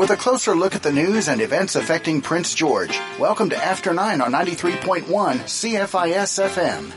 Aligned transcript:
with 0.00 0.08
a 0.08 0.16
closer 0.16 0.56
look 0.56 0.74
at 0.74 0.82
the 0.82 0.90
news 0.90 1.28
and 1.28 1.42
events 1.42 1.76
affecting 1.76 2.22
Prince 2.22 2.54
George. 2.54 2.98
Welcome 3.18 3.50
to 3.50 3.56
After 3.62 3.92
9 3.92 4.22
on 4.22 4.32
93.1 4.32 5.02
CFIS 5.04 6.42
FM. 6.48 6.90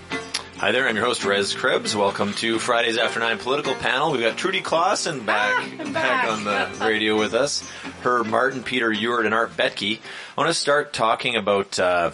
Hi 0.56 0.72
there, 0.72 0.88
I'm 0.88 0.96
your 0.96 1.04
host 1.04 1.26
Rez 1.26 1.54
Krebs. 1.54 1.94
Welcome 1.94 2.32
to 2.36 2.60
Friday's 2.60 2.98
After 2.98 3.20
Nine 3.20 3.40
political 3.40 3.76
panel. 3.76 4.14
We've 4.14 4.22
got 4.22 4.38
Trudy 4.38 4.62
Klassen 4.62 5.26
back, 5.26 5.70
Ah, 5.82 5.92
back 5.92 6.30
on 6.30 6.46
the 6.46 6.86
radio 6.86 7.20
with 7.20 7.34
us. 7.34 7.70
Herb 8.04 8.28
Martin, 8.28 8.64
Peter 8.64 8.90
Ewert, 8.90 9.26
and 9.26 9.34
Art 9.34 9.58
Betke. 9.58 10.00
I 10.00 10.42
want 10.42 10.48
to 10.48 10.54
start 10.54 10.94
talking 10.94 11.36
about. 11.36 11.78
Uh, 11.78 12.12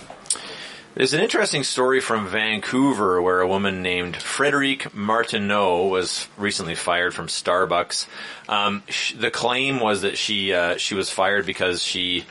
there's 0.95 1.13
an 1.13 1.21
interesting 1.21 1.63
story 1.63 2.01
from 2.01 2.27
Vancouver 2.27 3.21
where 3.21 3.41
a 3.41 3.47
woman 3.47 3.81
named 3.81 4.17
Frederique 4.17 4.93
Martineau 4.93 5.87
was 5.87 6.27
recently 6.37 6.75
fired 6.75 7.13
from 7.13 7.27
Starbucks. 7.27 8.07
Um, 8.47 8.83
sh- 8.87 9.13
the 9.13 9.31
claim 9.31 9.79
was 9.79 10.01
that 10.01 10.17
she 10.17 10.53
uh, 10.53 10.77
she 10.77 10.95
was 10.95 11.09
fired 11.09 11.45
because 11.45 11.83
she 11.83 12.25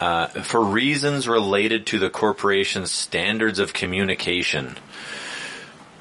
uh, 0.00 0.28
for 0.28 0.62
reasons 0.62 1.28
related 1.28 1.86
to 1.86 1.98
the 1.98 2.08
corporation's 2.08 2.90
standards 2.90 3.58
of 3.58 3.72
communication. 3.72 4.76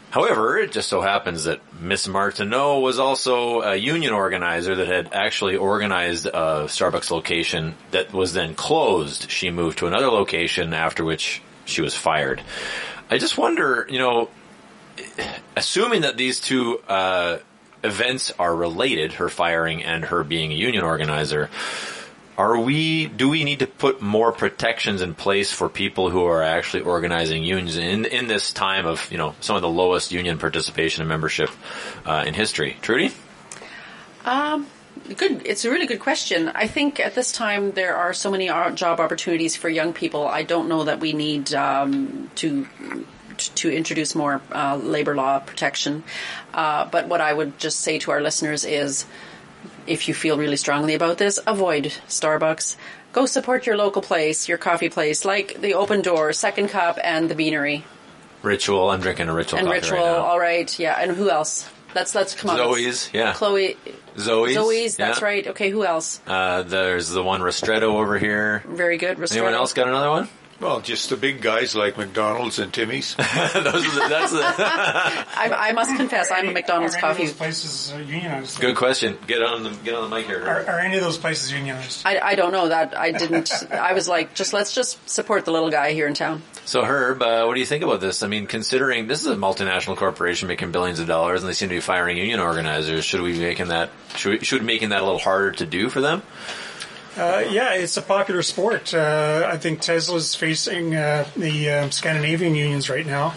However, 0.09 0.57
it 0.57 0.71
just 0.71 0.89
so 0.89 1.01
happens 1.01 1.43
that 1.43 1.59
Miss 1.79 2.07
Martineau 2.07 2.79
was 2.79 2.97
also 2.97 3.61
a 3.61 3.75
union 3.75 4.13
organizer 4.13 4.75
that 4.75 4.87
had 4.87 5.13
actually 5.13 5.57
organized 5.57 6.25
a 6.27 6.65
Starbucks 6.67 7.11
location 7.11 7.75
that 7.91 8.13
was 8.13 8.33
then 8.33 8.55
closed. 8.55 9.29
She 9.29 9.51
moved 9.51 9.79
to 9.79 9.87
another 9.87 10.07
location 10.07 10.73
after 10.73 11.03
which 11.03 11.41
she 11.67 11.81
was 11.81 11.95
fired. 11.95 12.41
I 13.09 13.17
just 13.17 13.37
wonder, 13.37 13.85
you 13.89 13.99
know, 13.99 14.29
assuming 15.55 16.01
that 16.01 16.17
these 16.17 16.39
two 16.39 16.79
uh, 16.87 17.39
events 17.83 18.33
are 18.39 18.55
related, 18.55 19.13
her 19.13 19.29
firing 19.29 19.83
and 19.83 20.05
her 20.05 20.23
being 20.23 20.51
a 20.51 20.55
union 20.55 20.83
organizer, 20.83 21.49
are 22.37 22.59
we 22.59 23.07
do 23.07 23.29
we 23.29 23.43
need 23.43 23.59
to 23.59 23.67
put 23.67 24.01
more 24.01 24.31
protections 24.31 25.01
in 25.01 25.15
place 25.15 25.51
for 25.51 25.69
people 25.69 26.09
who 26.09 26.25
are 26.25 26.43
actually 26.43 26.83
organizing 26.83 27.43
unions 27.43 27.77
in 27.77 28.05
in 28.05 28.27
this 28.27 28.53
time 28.53 28.85
of 28.85 29.11
you 29.11 29.17
know 29.17 29.33
some 29.41 29.55
of 29.55 29.61
the 29.63 29.69
lowest 29.69 30.11
union 30.11 30.37
participation 30.37 31.01
and 31.01 31.09
membership 31.09 31.49
uh, 32.05 32.23
in 32.27 32.33
history 32.33 32.77
trudy 32.81 33.11
Um, 34.23 34.67
good. 35.15 35.45
It's 35.45 35.65
a 35.65 35.69
really 35.69 35.85
good 35.85 35.99
question. 35.99 36.49
I 36.53 36.67
think 36.67 36.99
at 36.99 37.15
this 37.15 37.31
time 37.31 37.71
there 37.71 37.95
are 37.95 38.13
so 38.13 38.31
many 38.31 38.49
uh, 38.49 38.71
job 38.71 38.99
opportunities 38.99 39.55
for 39.55 39.69
young 39.69 39.93
people. 39.93 40.27
I 40.27 40.43
don't 40.43 40.67
know 40.67 40.83
that 40.85 40.99
we 40.99 41.13
need 41.13 41.53
um, 41.53 42.29
to 42.35 42.67
to 43.37 43.71
introduce 43.71 44.15
more 44.15 44.41
uh, 44.51 44.75
labor 44.77 45.15
law 45.15 45.39
protection. 45.39 46.03
Uh, 46.53 46.85
but 46.85 47.07
what 47.07 47.21
I 47.21 47.31
would 47.31 47.59
just 47.59 47.81
say 47.81 47.99
to 47.99 48.11
our 48.11 48.21
listeners 48.21 48.65
is, 48.65 49.05
if 49.85 50.07
you 50.07 50.13
feel 50.13 50.37
really 50.37 50.57
strongly 50.57 50.95
about 50.95 51.17
this, 51.17 51.39
avoid 51.45 51.93
Starbucks. 52.07 52.75
Go 53.13 53.25
support 53.25 53.65
your 53.65 53.77
local 53.77 54.01
place, 54.01 54.47
your 54.49 54.57
coffee 54.57 54.89
place, 54.89 55.23
like 55.23 55.61
the 55.61 55.75
Open 55.75 56.01
Door, 56.01 56.33
Second 56.33 56.69
Cup, 56.69 56.97
and 57.03 57.29
the 57.29 57.35
Beanery 57.35 57.85
ritual 58.43 58.89
i'm 58.89 59.01
drinking 59.01 59.29
a 59.29 59.33
ritual 59.33 59.59
and 59.59 59.69
Ritual. 59.69 59.97
right 59.97 60.07
All 60.07 60.39
right, 60.39 60.79
yeah. 60.79 60.97
And 60.99 61.11
who 61.11 61.29
else? 61.29 61.69
Let's 61.95 62.13
let's 62.15 62.35
come 62.35 62.51
on. 62.51 62.57
zoe's 62.57 63.09
yeah 63.13 63.33
Chloe. 63.33 63.77
Zoe's 64.17 64.53
Zoe's. 64.53 64.95
That's 64.97 65.19
yeah. 65.19 65.25
right. 65.25 65.47
Okay. 65.47 65.69
Who 65.69 65.85
else? 65.85 66.19
uh, 66.27 66.63
there's 66.63 67.09
the 67.09 67.23
one 67.23 67.41
ristretto 67.41 67.83
over 67.95 68.17
here 68.17 68.63
Very 68.67 68.97
good. 68.97 69.19
anyone 69.31 69.53
else 69.53 69.73
got 69.73 69.87
another 69.87 70.09
one 70.09 70.29
Well, 70.59 70.81
just 70.81 71.09
the 71.11 71.17
big 71.17 71.41
guys 71.41 71.75
like 71.75 71.97
McDonald's 71.97 72.57
and 72.57 72.73
Timmy's. 72.73 73.15
Those 73.15 73.27
are 73.27 73.53
the, 73.53 74.05
that's 74.09 74.31
the 74.31 74.39
I, 74.41 75.69
I 75.69 75.71
must 75.73 75.95
confess, 75.95 76.31
I'm 76.31 76.49
a 76.49 76.51
McDonald's 76.51 76.95
are 76.95 76.97
any 76.97 77.07
coffee. 77.07 77.23
of 77.23 77.29
those 77.29 77.37
places 77.37 77.93
uh, 77.93 77.97
unionized? 77.97 78.59
good 78.59 78.75
question 78.75 79.17
get 79.27 79.43
on 79.43 79.63
the 79.63 79.69
get 79.83 79.93
on 79.93 80.09
the 80.09 80.15
mic 80.15 80.25
here 80.25 80.41
Are, 80.43 80.65
are 80.65 80.79
any 80.79 80.97
of 80.97 81.03
those 81.03 81.19
places 81.19 81.51
unionized? 81.51 82.01
I, 82.05 82.19
I 82.19 82.35
don't 82.35 82.51
know 82.51 82.69
that. 82.69 82.97
I 82.97 83.11
didn't. 83.11 83.51
I 83.71 83.93
was 83.93 84.07
like, 84.07 84.33
just 84.33 84.51
let's 84.51 84.73
just 84.73 85.07
support 85.07 85.45
the 85.45 85.51
little 85.51 85.69
guy 85.69 85.93
here 85.93 86.07
in 86.07 86.15
town. 86.15 86.41
So 86.65 86.83
Herb, 86.83 87.21
uh, 87.21 87.45
what 87.45 87.53
do 87.53 87.59
you 87.59 87.65
think 87.65 87.83
about 87.83 88.01
this? 88.01 88.23
I 88.23 88.27
mean, 88.27 88.47
considering 88.47 89.07
this 89.07 89.21
is 89.21 89.27
a 89.27 89.35
multinational 89.35 89.95
corporation 89.95 90.47
making 90.47 90.71
billions 90.71 90.99
of 90.99 91.05
dollars, 91.07 91.41
and 91.41 91.49
they 91.49 91.53
seem 91.53 91.69
to 91.69 91.75
be 91.75 91.81
firing 91.81 92.17
union 92.17 92.39
organizers, 92.39 93.05
should 93.05 93.21
we 93.21 93.33
be 93.33 93.39
making 93.39 93.67
that 93.67 93.91
should 94.15 94.39
we, 94.39 94.45
should 94.45 94.55
we 94.55 94.59
be 94.61 94.73
making 94.73 94.89
that 94.89 95.01
a 95.01 95.05
little 95.05 95.19
harder 95.19 95.51
to 95.51 95.65
do 95.67 95.89
for 95.89 96.01
them? 96.01 96.23
Uh, 97.17 97.43
yeah, 97.49 97.73
it's 97.73 97.97
a 97.97 98.01
popular 98.03 98.43
sport. 98.43 98.93
Uh, 98.93 99.49
I 99.51 99.57
think 99.57 99.81
Tesla's 99.81 100.35
facing 100.35 100.93
uh, 100.93 101.27
the 101.35 101.69
uh, 101.71 101.89
Scandinavian 101.89 102.53
unions 102.53 102.91
right 102.91 103.07
now. 103.07 103.33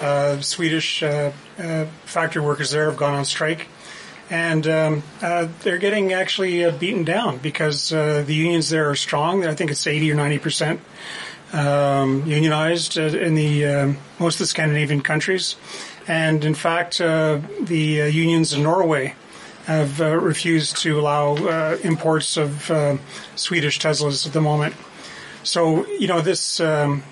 Uh, 0.00 0.40
Swedish 0.40 1.04
uh, 1.04 1.30
uh, 1.56 1.84
factory 2.04 2.42
workers 2.42 2.72
there 2.72 2.86
have 2.86 2.96
gone 2.98 3.14
on 3.14 3.24
strike, 3.24 3.68
and 4.28 4.66
um, 4.66 5.02
they're 5.20 5.78
getting 5.78 6.12
actually 6.12 6.68
beaten 6.72 7.04
down 7.04 7.38
because 7.38 7.90
the 7.90 8.24
unions 8.26 8.70
there 8.70 8.90
are 8.90 8.96
strong. 8.96 9.46
I 9.46 9.54
think 9.54 9.70
it's 9.70 9.86
eighty 9.86 10.10
or 10.10 10.16
ninety 10.16 10.40
percent 10.40 10.80
um, 11.52 12.26
unionized 12.26 12.96
in 12.96 13.36
the 13.36 13.66
um 13.66 13.98
most 14.18 14.36
of 14.36 14.40
the 14.40 14.46
Scandinavian 14.46 15.00
countries, 15.00 15.54
and 16.08 16.44
in 16.44 16.54
fact, 16.54 16.98
the 16.98 18.10
unions 18.12 18.52
in 18.52 18.64
Norway 18.64 19.14
have 19.66 20.00
uh, 20.00 20.16
refused 20.16 20.76
to 20.78 20.98
allow 20.98 21.36
uh, 21.36 21.78
imports 21.82 22.36
of 22.36 22.70
uh, 22.70 22.96
Swedish 23.36 23.78
Teslas 23.78 24.26
at 24.26 24.32
the 24.32 24.40
moment. 24.40 24.74
So 25.44 25.86
you 25.86 26.08
know 26.08 26.20
this, 26.20 26.60
um, 26.60 27.02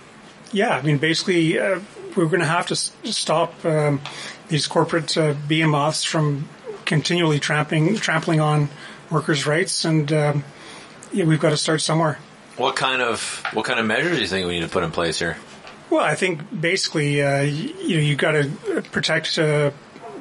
yeah. 0.52 0.70
I 0.76 0.82
mean, 0.82 0.98
basically, 0.98 1.58
uh, 1.58 1.80
we're 2.16 2.26
going 2.26 2.40
to 2.40 2.46
have 2.46 2.66
to 2.68 2.74
s- 2.74 2.92
stop 3.04 3.64
um, 3.64 4.00
these 4.48 4.66
corporate 4.66 5.16
uh, 5.16 5.34
behemoths 5.48 6.04
from 6.04 6.48
continually 6.84 7.38
trampling 7.38 7.96
trampling 7.96 8.40
on 8.40 8.68
workers' 9.10 9.46
rights, 9.46 9.84
and 9.84 10.12
um, 10.12 10.44
yeah, 11.12 11.24
we've 11.24 11.40
got 11.40 11.50
to 11.50 11.56
start 11.56 11.80
somewhere. 11.80 12.18
What 12.56 12.76
kind 12.76 13.00
of 13.00 13.42
what 13.52 13.64
kind 13.64 13.80
of 13.80 13.86
measures 13.86 14.16
do 14.16 14.22
you 14.22 14.28
think 14.28 14.46
we 14.46 14.54
need 14.54 14.66
to 14.66 14.68
put 14.68 14.84
in 14.84 14.90
place 14.90 15.18
here? 15.18 15.36
Well, 15.88 16.04
I 16.04 16.14
think 16.14 16.42
basically, 16.60 17.20
uh, 17.20 17.40
you, 17.42 17.74
you 17.80 17.96
know, 17.96 18.02
you've 18.02 18.18
got 18.18 18.32
to 18.32 18.82
protect 18.92 19.38
uh, 19.38 19.72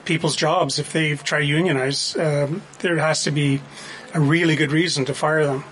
people's 0.05 0.35
jobs 0.35 0.79
if 0.79 0.93
they 0.93 1.15
try 1.15 1.39
to 1.39 1.45
unionize. 1.45 2.15
Um, 2.15 2.61
there 2.79 2.97
has 2.97 3.23
to 3.23 3.31
be 3.31 3.61
a 4.13 4.19
really 4.19 4.55
good 4.55 4.71
reason 4.71 5.05
to 5.05 5.13
fire 5.13 5.45
them. 5.45 5.63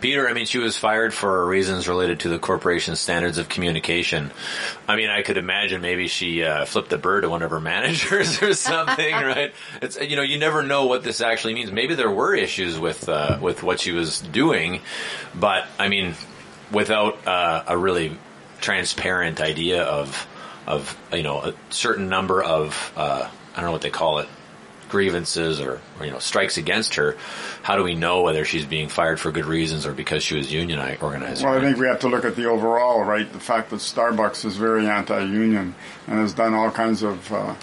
Peter, 0.00 0.28
I 0.28 0.32
mean, 0.32 0.46
she 0.46 0.58
was 0.58 0.76
fired 0.76 1.12
for 1.12 1.46
reasons 1.46 1.88
related 1.88 2.20
to 2.20 2.28
the 2.28 2.38
corporation's 2.38 3.00
standards 3.00 3.38
of 3.38 3.48
communication. 3.48 4.30
I 4.88 4.96
mean, 4.96 5.10
I 5.10 5.22
could 5.22 5.36
imagine 5.36 5.80
maybe 5.80 6.08
she 6.08 6.44
uh, 6.44 6.64
flipped 6.64 6.90
the 6.90 6.98
bird 6.98 7.22
to 7.22 7.28
one 7.28 7.42
of 7.42 7.50
her 7.50 7.60
managers 7.74 8.42
or 8.42 8.54
something, 8.54 9.12
right? 9.12 9.52
It's 9.82 10.00
you 10.00 10.16
know, 10.16 10.22
you 10.22 10.38
never 10.38 10.62
know 10.62 10.86
what 10.86 11.02
this 11.02 11.20
actually 11.20 11.54
means. 11.54 11.70
Maybe 11.72 11.94
there 11.94 12.10
were 12.10 12.34
issues 12.34 12.78
with 12.78 13.08
uh, 13.08 13.38
with 13.40 13.62
what 13.62 13.80
she 13.80 13.92
was 13.92 14.20
doing, 14.20 14.80
but 15.34 15.66
I 15.78 15.88
mean, 15.88 16.14
without 16.72 17.26
uh, 17.26 17.64
a 17.66 17.76
really 17.76 18.16
transparent 18.60 19.40
idea 19.40 19.82
of 19.82 20.26
of 20.66 20.96
you 21.12 21.22
know 21.22 21.40
a 21.42 21.54
certain 21.70 22.08
number 22.08 22.42
of 22.42 22.92
uh, 22.96 23.28
I 23.52 23.56
don't 23.56 23.66
know 23.66 23.72
what 23.72 23.82
they 23.82 23.90
call 23.90 24.18
it 24.18 24.28
grievances 24.88 25.60
or, 25.60 25.80
or 25.98 26.06
you 26.06 26.10
know 26.12 26.18
strikes 26.18 26.56
against 26.56 26.94
her, 26.96 27.16
how 27.62 27.76
do 27.76 27.82
we 27.82 27.94
know 27.94 28.22
whether 28.22 28.44
she's 28.44 28.64
being 28.64 28.88
fired 28.88 29.18
for 29.18 29.32
good 29.32 29.46
reasons 29.46 29.86
or 29.86 29.92
because 29.92 30.22
she 30.22 30.36
was 30.36 30.52
union? 30.52 30.78
Well, 30.78 31.54
I 31.58 31.60
think 31.60 31.78
we 31.78 31.86
have 31.86 32.00
to 32.00 32.08
look 32.08 32.24
at 32.24 32.36
the 32.36 32.46
overall, 32.46 33.02
right? 33.02 33.30
The 33.30 33.40
fact 33.40 33.70
that 33.70 33.76
Starbucks 33.76 34.44
is 34.44 34.56
very 34.56 34.86
anti-union 34.86 35.74
and 36.06 36.18
has 36.18 36.34
done 36.34 36.54
all 36.54 36.70
kinds 36.70 37.02
of 37.02 37.32
uh, 37.32 37.54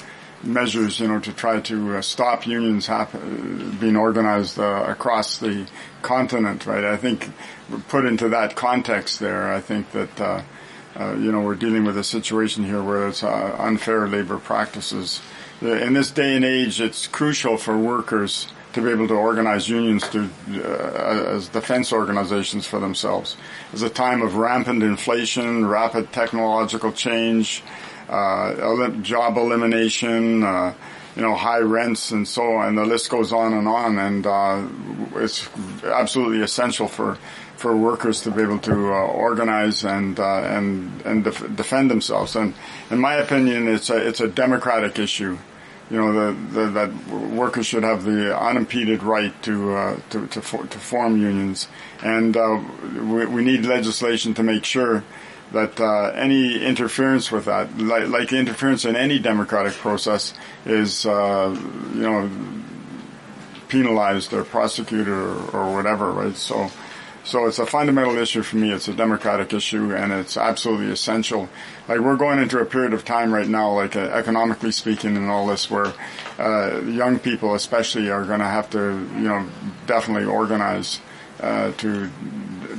measures, 0.44 1.00
you 1.00 1.08
know, 1.08 1.20
to 1.20 1.31
try 1.31 1.62
to 1.62 1.97
uh, 1.97 2.02
stop 2.02 2.46
unions 2.46 2.88
hap- 2.88 3.16
uh, 3.16 3.20
being 3.80 3.96
organized 3.96 4.59
uh, 4.59 4.85
across 4.88 5.38
the 5.38 5.66
continent, 6.02 6.66
right? 6.66 6.84
I 6.84 6.97
think 6.97 7.30
put 7.88 8.06
into 8.06 8.30
that 8.30 8.56
context 8.56 9.20
there, 9.20 9.52
I 9.52 9.62
think 9.62 9.91
that. 9.91 10.22
Uh, 10.22 10.41
uh, 10.99 11.13
you 11.13 11.31
know, 11.31 11.41
we're 11.41 11.55
dealing 11.55 11.85
with 11.85 11.97
a 11.97 12.03
situation 12.03 12.63
here 12.63 12.81
where 12.83 13.07
it's 13.07 13.23
uh, 13.23 13.55
unfair 13.59 14.07
labor 14.07 14.37
practices. 14.37 15.21
Uh, 15.61 15.71
In 15.73 15.93
this 15.93 16.11
day 16.11 16.35
and 16.35 16.45
age, 16.45 16.79
it's 16.79 17.07
crucial 17.07 17.57
for 17.57 17.77
workers 17.77 18.47
to 18.73 18.81
be 18.81 18.89
able 18.89 19.07
to 19.07 19.13
organize 19.13 19.69
unions 19.69 20.07
to 20.09 20.29
uh, 20.49 21.35
as 21.35 21.47
defense 21.47 21.93
organizations 21.93 22.66
for 22.66 22.79
themselves. 22.79 23.37
It's 23.72 23.81
a 23.81 23.90
time 23.90 24.22
of 24.22 24.35
rampant 24.35 24.84
inflation, 24.84 25.66
rapid 25.66 26.11
technological 26.11 26.91
change, 26.91 27.63
uh, 28.09 28.89
job 29.01 29.37
elimination, 29.37 30.41
you 31.16 31.22
know, 31.22 31.35
high 31.35 31.59
rents 31.59 32.09
and 32.09 32.28
so 32.28 32.55
on. 32.55 32.73
The 32.75 32.85
list 32.85 33.11
goes 33.11 33.31
on 33.31 33.53
and 33.53 33.67
on, 33.67 33.99
and 33.99 34.25
it's 35.16 35.47
absolutely 35.85 36.41
essential 36.41 36.87
for 36.87 37.19
for 37.63 37.73
workers 37.77 38.19
to 38.23 38.29
be 38.29 38.41
able 38.41 38.59
to 38.59 38.73
uh, 38.91 39.07
organize 39.07 39.85
and 39.85 40.19
uh, 40.19 40.57
and 40.57 41.01
and 41.05 41.23
def- 41.23 41.55
defend 41.55 41.89
themselves. 41.89 42.35
And 42.35 42.53
in 42.91 42.99
my 42.99 43.15
opinion, 43.15 43.69
it's 43.69 43.89
a 43.89 43.95
it's 44.05 44.19
a 44.19 44.27
democratic 44.27 44.99
issue. 44.99 45.37
You 45.89 45.97
know, 45.99 46.11
the, 46.11 46.27
the, 46.55 46.65
that 46.71 46.91
workers 47.07 47.65
should 47.65 47.83
have 47.83 48.03
the 48.03 48.37
unimpeded 48.37 49.01
right 49.01 49.33
to 49.43 49.75
uh, 49.75 49.99
to 50.09 50.27
to, 50.27 50.41
for, 50.41 50.67
to 50.67 50.77
form 50.77 51.15
unions, 51.15 51.69
and 52.01 52.35
uh, 52.35 52.59
we, 52.99 53.25
we 53.27 53.41
need 53.45 53.63
legislation 53.63 54.33
to 54.33 54.43
make 54.43 54.65
sure 54.65 55.03
that 55.53 55.79
uh, 55.79 56.11
any 56.15 56.61
interference 56.65 57.31
with 57.31 57.45
that, 57.45 57.77
like, 57.77 58.07
like 58.09 58.33
interference 58.33 58.83
in 58.83 58.95
any 58.97 59.19
democratic 59.19 59.73
process, 59.73 60.33
is 60.65 61.05
uh, 61.05 61.55
you 61.95 62.01
know 62.01 62.29
penalized 63.69 64.33
or 64.33 64.43
prosecuted 64.43 65.07
or, 65.07 65.35
or 65.55 65.73
whatever, 65.73 66.11
right? 66.11 66.35
So, 66.35 66.69
so 67.23 67.47
it's 67.47 67.59
a 67.59 67.66
fundamental 67.66 68.17
issue 68.17 68.43
for 68.43 68.58
me. 68.58 68.72
It's 68.72 68.87
a 68.87 68.93
democratic 68.93 69.53
issue, 69.53 69.96
and 69.96 70.11
it's 70.11 70.35
absolutely 70.35 70.91
essential. 70.91 71.47
Like 71.87 71.99
we're 71.99 72.17
going 72.17 72.40
into 72.40 72.59
a 72.59 72.66
period 72.66 72.93
of 72.93 73.05
time 73.05 73.34
right 73.34 73.47
now, 73.47 73.72
like 73.72 73.96
uh, 73.96 74.02
economically 74.02 74.72
speaking, 74.72 75.16
and 75.16 75.29
all 75.29 75.47
this, 75.47 75.72
where 75.72 75.93
uh, 76.37 76.81
young 76.81 77.20
people, 77.20 77.55
especially, 77.55 78.09
are 78.09 78.25
going 78.25 78.40
to 78.40 78.46
have 78.46 78.70
to, 78.72 78.79
you 78.79 79.28
know, 79.28 79.47
definitely 79.85 80.25
organize 80.25 80.99
uh, 81.40 81.72
to 81.73 82.09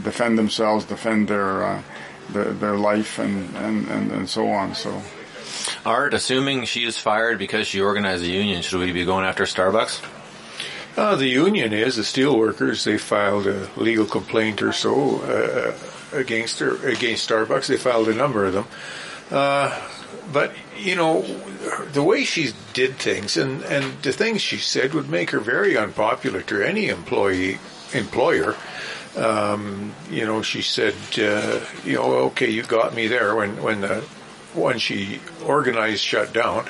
defend 0.02 0.38
themselves, 0.38 0.84
defend 0.84 1.28
their 1.28 1.64
uh, 1.64 1.82
their, 2.30 2.52
their 2.52 2.76
life, 2.76 3.18
and, 3.18 3.54
and, 3.56 3.88
and, 3.88 4.12
and 4.12 4.28
so 4.28 4.48
on. 4.48 4.74
So. 4.74 5.02
Art, 5.86 6.14
assuming 6.14 6.64
she 6.64 6.84
is 6.84 6.98
fired 6.98 7.38
because 7.38 7.66
she 7.66 7.80
organized 7.80 8.24
a 8.24 8.28
union, 8.28 8.62
should 8.62 8.80
we 8.80 8.92
be 8.92 9.04
going 9.04 9.24
after 9.24 9.44
Starbucks? 9.44 10.02
Uh, 10.96 11.16
the 11.16 11.26
union 11.26 11.72
is 11.72 11.96
the 11.96 12.02
steelworkers. 12.02 12.84
They 12.84 12.98
filed 12.98 13.46
a 13.46 13.68
legal 13.76 14.06
complaint 14.06 14.62
or 14.62 14.72
so 14.72 15.20
uh, 15.22 15.74
against 16.16 16.60
against 16.60 17.28
Starbucks. 17.28 17.66
They 17.66 17.76
filed 17.76 18.08
a 18.08 18.14
number 18.14 18.44
of 18.46 18.52
them. 18.52 18.66
Uh, 19.30 19.76
but 20.32 20.52
you 20.76 20.94
know, 20.94 21.22
the 21.92 22.02
way 22.02 22.24
she 22.24 22.52
did 22.72 22.96
things 22.96 23.36
and 23.36 23.62
and 23.64 24.02
the 24.02 24.12
things 24.12 24.40
she 24.40 24.56
said 24.56 24.94
would 24.94 25.10
make 25.10 25.30
her 25.30 25.40
very 25.40 25.76
unpopular 25.76 26.42
to 26.42 26.62
any 26.62 26.88
employee 26.88 27.58
employer. 27.92 28.54
Um, 29.16 29.94
you 30.10 30.24
know, 30.24 30.42
she 30.42 30.62
said, 30.62 30.94
uh, 31.18 31.60
you 31.84 31.94
know, 31.94 32.12
okay, 32.30 32.50
you 32.50 32.62
got 32.62 32.94
me 32.94 33.06
there 33.06 33.34
when 33.34 33.62
when 33.62 33.80
the 33.80 34.00
one 34.54 34.78
she 34.78 35.20
organized 35.44 36.02
shut 36.02 36.32
down. 36.32 36.66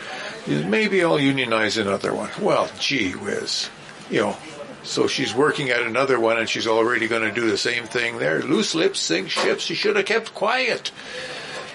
Maybe 0.47 1.03
I'll 1.03 1.21
unionize 1.21 1.79
another 1.79 2.15
one. 2.15 2.31
Well, 2.41 2.69
gee 2.79 3.13
whiz, 3.13 3.71
you 4.11 4.21
know. 4.21 4.37
So 4.83 5.07
she's 5.07 5.35
working 5.35 5.71
at 5.71 5.83
another 5.83 6.21
one, 6.21 6.39
and 6.39 6.49
she's 6.49 6.67
already 6.67 7.09
going 7.09 7.23
to 7.23 7.33
do 7.33 7.51
the 7.51 7.57
same 7.57 7.85
thing 7.85 8.19
there. 8.19 8.43
Loose 8.43 8.75
lips 8.75 9.01
sink 9.01 9.31
ships. 9.31 9.63
She 9.63 9.75
should 9.75 9.97
have 9.97 10.05
kept 10.05 10.35
quiet. 10.35 10.93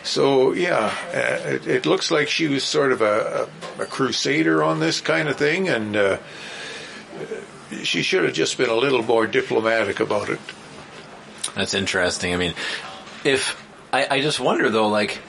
So 0.04 0.54
yeah, 0.54 0.94
uh, 1.14 1.50
it, 1.50 1.68
it, 1.68 1.86
looks 1.86 2.12
like 2.12 2.30
she 2.30 2.48
was 2.48 2.64
sort 2.64 2.92
of 2.92 3.02
a, 3.02 3.50
a, 3.80 3.84
a 3.84 3.86
crusader 3.86 4.64
on 4.64 4.80
this 4.80 5.02
kind 5.02 5.28
of 5.28 5.38
thing, 5.38 5.68
and 5.70 5.96
uh, 5.96 6.18
she 7.84 8.02
should 8.02 8.24
have 8.24 8.34
just 8.34 8.58
been 8.58 8.70
a 8.70 8.76
little 8.76 9.04
more 9.04 9.28
diplomatic 9.28 10.00
about 10.00 10.30
it. 10.30 10.40
That's 11.56 11.74
interesting. 11.74 12.34
I 12.34 12.38
mean, 12.38 12.54
if 13.24 13.62
I, 13.92 14.08
I 14.10 14.22
just 14.22 14.40
wonder 14.40 14.70
though, 14.70 14.88
like 14.88 15.20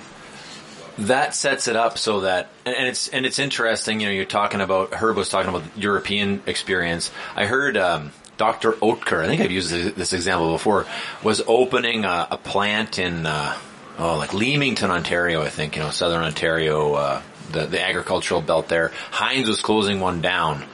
that 1.00 1.34
sets 1.34 1.66
it 1.66 1.76
up 1.76 1.96
so 1.96 2.20
that 2.20 2.48
and 2.66 2.86
it's 2.86 3.08
and 3.08 3.24
it's 3.24 3.38
interesting 3.38 4.00
you 4.00 4.06
know 4.06 4.12
you're 4.12 4.24
talking 4.24 4.60
about 4.60 4.92
herb 4.92 5.16
was 5.16 5.28
talking 5.28 5.48
about 5.48 5.74
the 5.74 5.80
european 5.80 6.42
experience. 6.46 7.10
I 7.34 7.46
heard 7.46 7.76
um, 7.76 8.12
dr 8.36 8.72
oetker 8.72 9.22
i 9.22 9.26
think 9.26 9.40
i've 9.40 9.50
used 9.50 9.70
this 9.70 10.12
example 10.12 10.52
before 10.52 10.86
was 11.22 11.42
opening 11.46 12.04
a, 12.04 12.28
a 12.30 12.38
plant 12.38 12.98
in 12.98 13.26
uh, 13.26 13.56
oh 13.98 14.16
like 14.16 14.34
leamington 14.34 14.90
ontario 14.90 15.42
i 15.42 15.48
think 15.48 15.76
you 15.76 15.82
know 15.82 15.90
southern 15.90 16.22
ontario 16.22 16.94
uh, 16.94 17.22
the, 17.52 17.66
the 17.66 17.82
agricultural 17.82 18.40
belt 18.40 18.68
there. 18.68 18.92
Heinz 19.10 19.48
was 19.48 19.60
closing 19.60 20.00
one 20.00 20.20
down. 20.20 20.64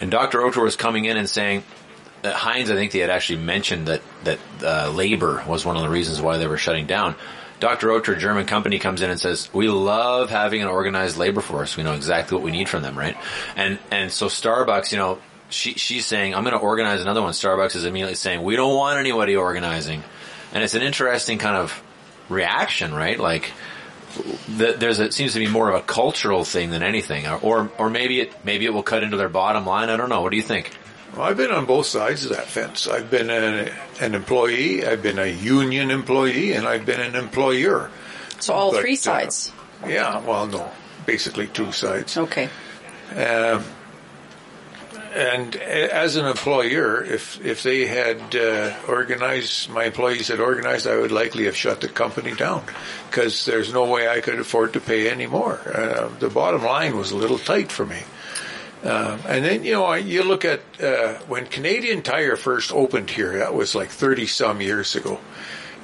And 0.00 0.10
dr 0.10 0.36
oetker 0.36 0.62
was 0.62 0.76
coming 0.76 1.04
in 1.04 1.16
and 1.16 1.28
saying 1.28 1.64
that 2.22 2.34
heinz 2.34 2.70
i 2.70 2.74
think 2.74 2.90
they 2.92 2.98
had 2.98 3.10
actually 3.10 3.40
mentioned 3.40 3.86
that 3.86 4.02
that 4.24 4.38
uh, 4.62 4.90
labor 4.90 5.44
was 5.46 5.64
one 5.64 5.76
of 5.76 5.82
the 5.82 5.88
reasons 5.88 6.20
why 6.20 6.38
they 6.38 6.46
were 6.48 6.58
shutting 6.58 6.86
down 6.86 7.14
Dr. 7.60 7.88
Oetker, 7.88 8.18
German 8.18 8.46
company, 8.46 8.78
comes 8.78 9.02
in 9.02 9.10
and 9.10 9.20
says, 9.20 9.48
"We 9.52 9.68
love 9.68 10.30
having 10.30 10.62
an 10.62 10.68
organized 10.68 11.16
labor 11.16 11.40
force. 11.40 11.76
We 11.76 11.82
know 11.82 11.94
exactly 11.94 12.36
what 12.36 12.44
we 12.44 12.50
need 12.50 12.68
from 12.68 12.82
them, 12.82 12.96
right?" 12.96 13.16
And 13.56 13.78
and 13.90 14.12
so 14.12 14.26
Starbucks, 14.26 14.92
you 14.92 14.98
know, 14.98 15.18
she 15.50 15.74
she's 15.74 16.06
saying, 16.06 16.34
"I'm 16.34 16.44
going 16.44 16.56
to 16.56 16.60
organize 16.60 17.00
another 17.00 17.22
one." 17.22 17.32
Starbucks 17.32 17.76
is 17.76 17.84
immediately 17.84 18.14
saying, 18.14 18.42
"We 18.42 18.56
don't 18.56 18.74
want 18.74 18.98
anybody 18.98 19.36
organizing," 19.36 20.02
and 20.52 20.62
it's 20.62 20.74
an 20.74 20.82
interesting 20.82 21.38
kind 21.38 21.56
of 21.56 21.82
reaction, 22.28 22.94
right? 22.94 23.18
Like 23.18 23.52
there's 24.48 25.00
a, 25.00 25.04
it 25.04 25.14
seems 25.14 25.32
to 25.34 25.38
be 25.38 25.48
more 25.48 25.68
of 25.68 25.74
a 25.74 25.82
cultural 25.82 26.44
thing 26.44 26.70
than 26.70 26.82
anything, 26.82 27.26
or 27.26 27.70
or 27.78 27.90
maybe 27.90 28.20
it 28.20 28.44
maybe 28.44 28.64
it 28.66 28.72
will 28.72 28.82
cut 28.82 29.02
into 29.02 29.16
their 29.16 29.28
bottom 29.28 29.66
line. 29.66 29.90
I 29.90 29.96
don't 29.96 30.08
know. 30.08 30.22
What 30.22 30.30
do 30.30 30.36
you 30.36 30.42
think? 30.42 30.70
Well, 31.12 31.22
I've 31.22 31.36
been 31.36 31.50
on 31.50 31.64
both 31.64 31.86
sides 31.86 32.24
of 32.24 32.32
that 32.32 32.46
fence. 32.46 32.86
I've 32.86 33.10
been 33.10 33.30
a, 33.30 33.72
an 34.00 34.14
employee, 34.14 34.86
I've 34.86 35.02
been 35.02 35.18
a 35.18 35.26
union 35.26 35.90
employee, 35.90 36.52
and 36.52 36.66
I've 36.66 36.86
been 36.86 37.00
an 37.00 37.16
employer. 37.16 37.90
So 38.40 38.54
all 38.54 38.72
but, 38.72 38.82
three 38.82 38.94
uh, 38.94 38.96
sides. 38.96 39.52
Uh, 39.82 39.88
yeah, 39.88 40.20
well, 40.20 40.46
no, 40.46 40.70
basically 41.06 41.46
two 41.48 41.72
sides. 41.72 42.16
Okay. 42.16 42.48
Uh, 43.14 43.62
and 45.14 45.56
as 45.56 46.16
an 46.16 46.26
employer, 46.26 47.02
if 47.02 47.44
if 47.44 47.62
they 47.62 47.86
had 47.86 48.36
uh, 48.36 48.74
organized, 48.86 49.70
my 49.70 49.84
employees 49.84 50.28
had 50.28 50.38
organized, 50.38 50.86
I 50.86 50.96
would 50.96 51.12
likely 51.12 51.46
have 51.46 51.56
shut 51.56 51.80
the 51.80 51.88
company 51.88 52.34
down 52.34 52.62
because 53.08 53.44
there's 53.44 53.72
no 53.72 53.86
way 53.86 54.08
I 54.08 54.20
could 54.20 54.38
afford 54.38 54.74
to 54.74 54.80
pay 54.80 55.10
any 55.10 55.26
more. 55.26 55.60
Uh, 55.66 56.10
the 56.18 56.28
bottom 56.28 56.62
line 56.62 56.96
was 56.96 57.10
a 57.10 57.16
little 57.16 57.38
tight 57.38 57.72
for 57.72 57.86
me. 57.86 58.02
Um, 58.82 59.20
and 59.26 59.44
then, 59.44 59.64
you 59.64 59.72
know, 59.72 59.94
you 59.94 60.22
look 60.22 60.44
at 60.44 60.60
uh, 60.80 61.14
when 61.26 61.46
Canadian 61.46 62.02
Tire 62.02 62.36
first 62.36 62.72
opened 62.72 63.10
here, 63.10 63.38
that 63.38 63.54
was 63.54 63.74
like 63.74 63.90
30 63.90 64.26
some 64.26 64.60
years 64.60 64.94
ago. 64.94 65.18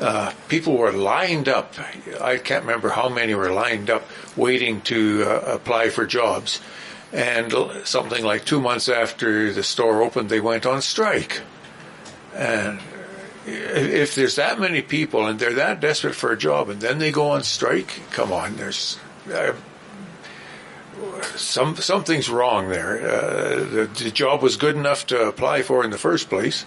Uh, 0.01 0.33
people 0.49 0.77
were 0.77 0.93
lined 0.93 1.49
up. 1.49 1.75
I 2.21 2.37
can't 2.39 2.65
remember 2.65 2.91
how 2.91 3.09
many 3.09 3.35
were 3.35 3.51
lined 3.51 3.91
up 3.91 4.05
waiting 4.37 4.81
to 4.83 5.25
uh, 5.25 5.55
apply 5.55 5.91
for 5.91 6.07
jobs. 6.07 6.61
And 7.13 7.53
something 7.85 8.25
like 8.25 8.45
two 8.45 8.61
months 8.61 8.89
after 8.89 9.53
the 9.53 9.63
store 9.63 10.03
opened, 10.03 10.31
they 10.31 10.41
went 10.41 10.67
on 10.67 10.83
strike. 10.83 11.43
And 12.35 12.81
if 13.47 14.15
there's 14.15 14.37
that 14.37 14.59
many 14.59 14.83
people 14.83 15.27
and 15.27 15.39
they're 15.39 15.55
that 15.55 15.81
desperate 15.81 16.15
for 16.15 16.33
a 16.33 16.37
job 16.37 16.69
and 16.71 16.81
then 16.81 16.99
they 16.99 17.13
go 17.13 17.31
on 17.31 17.43
strike, 17.45 18.01
come 18.11 18.33
on, 18.33 18.57
there's 18.57 18.99
uh, 19.33 19.53
some 21.37 21.77
something's 21.77 22.29
wrong 22.29 22.69
there. 22.69 23.01
Uh, 23.01 23.55
the, 23.65 23.91
the, 24.05 24.11
job 24.11 24.43
was 24.43 24.57
good 24.57 24.77
enough 24.77 25.07
to 25.09 25.29
apply 25.29 25.63
for 25.63 25.85
in 25.85 25.91
the 25.91 25.99
first 25.99 26.29
place, 26.29 26.65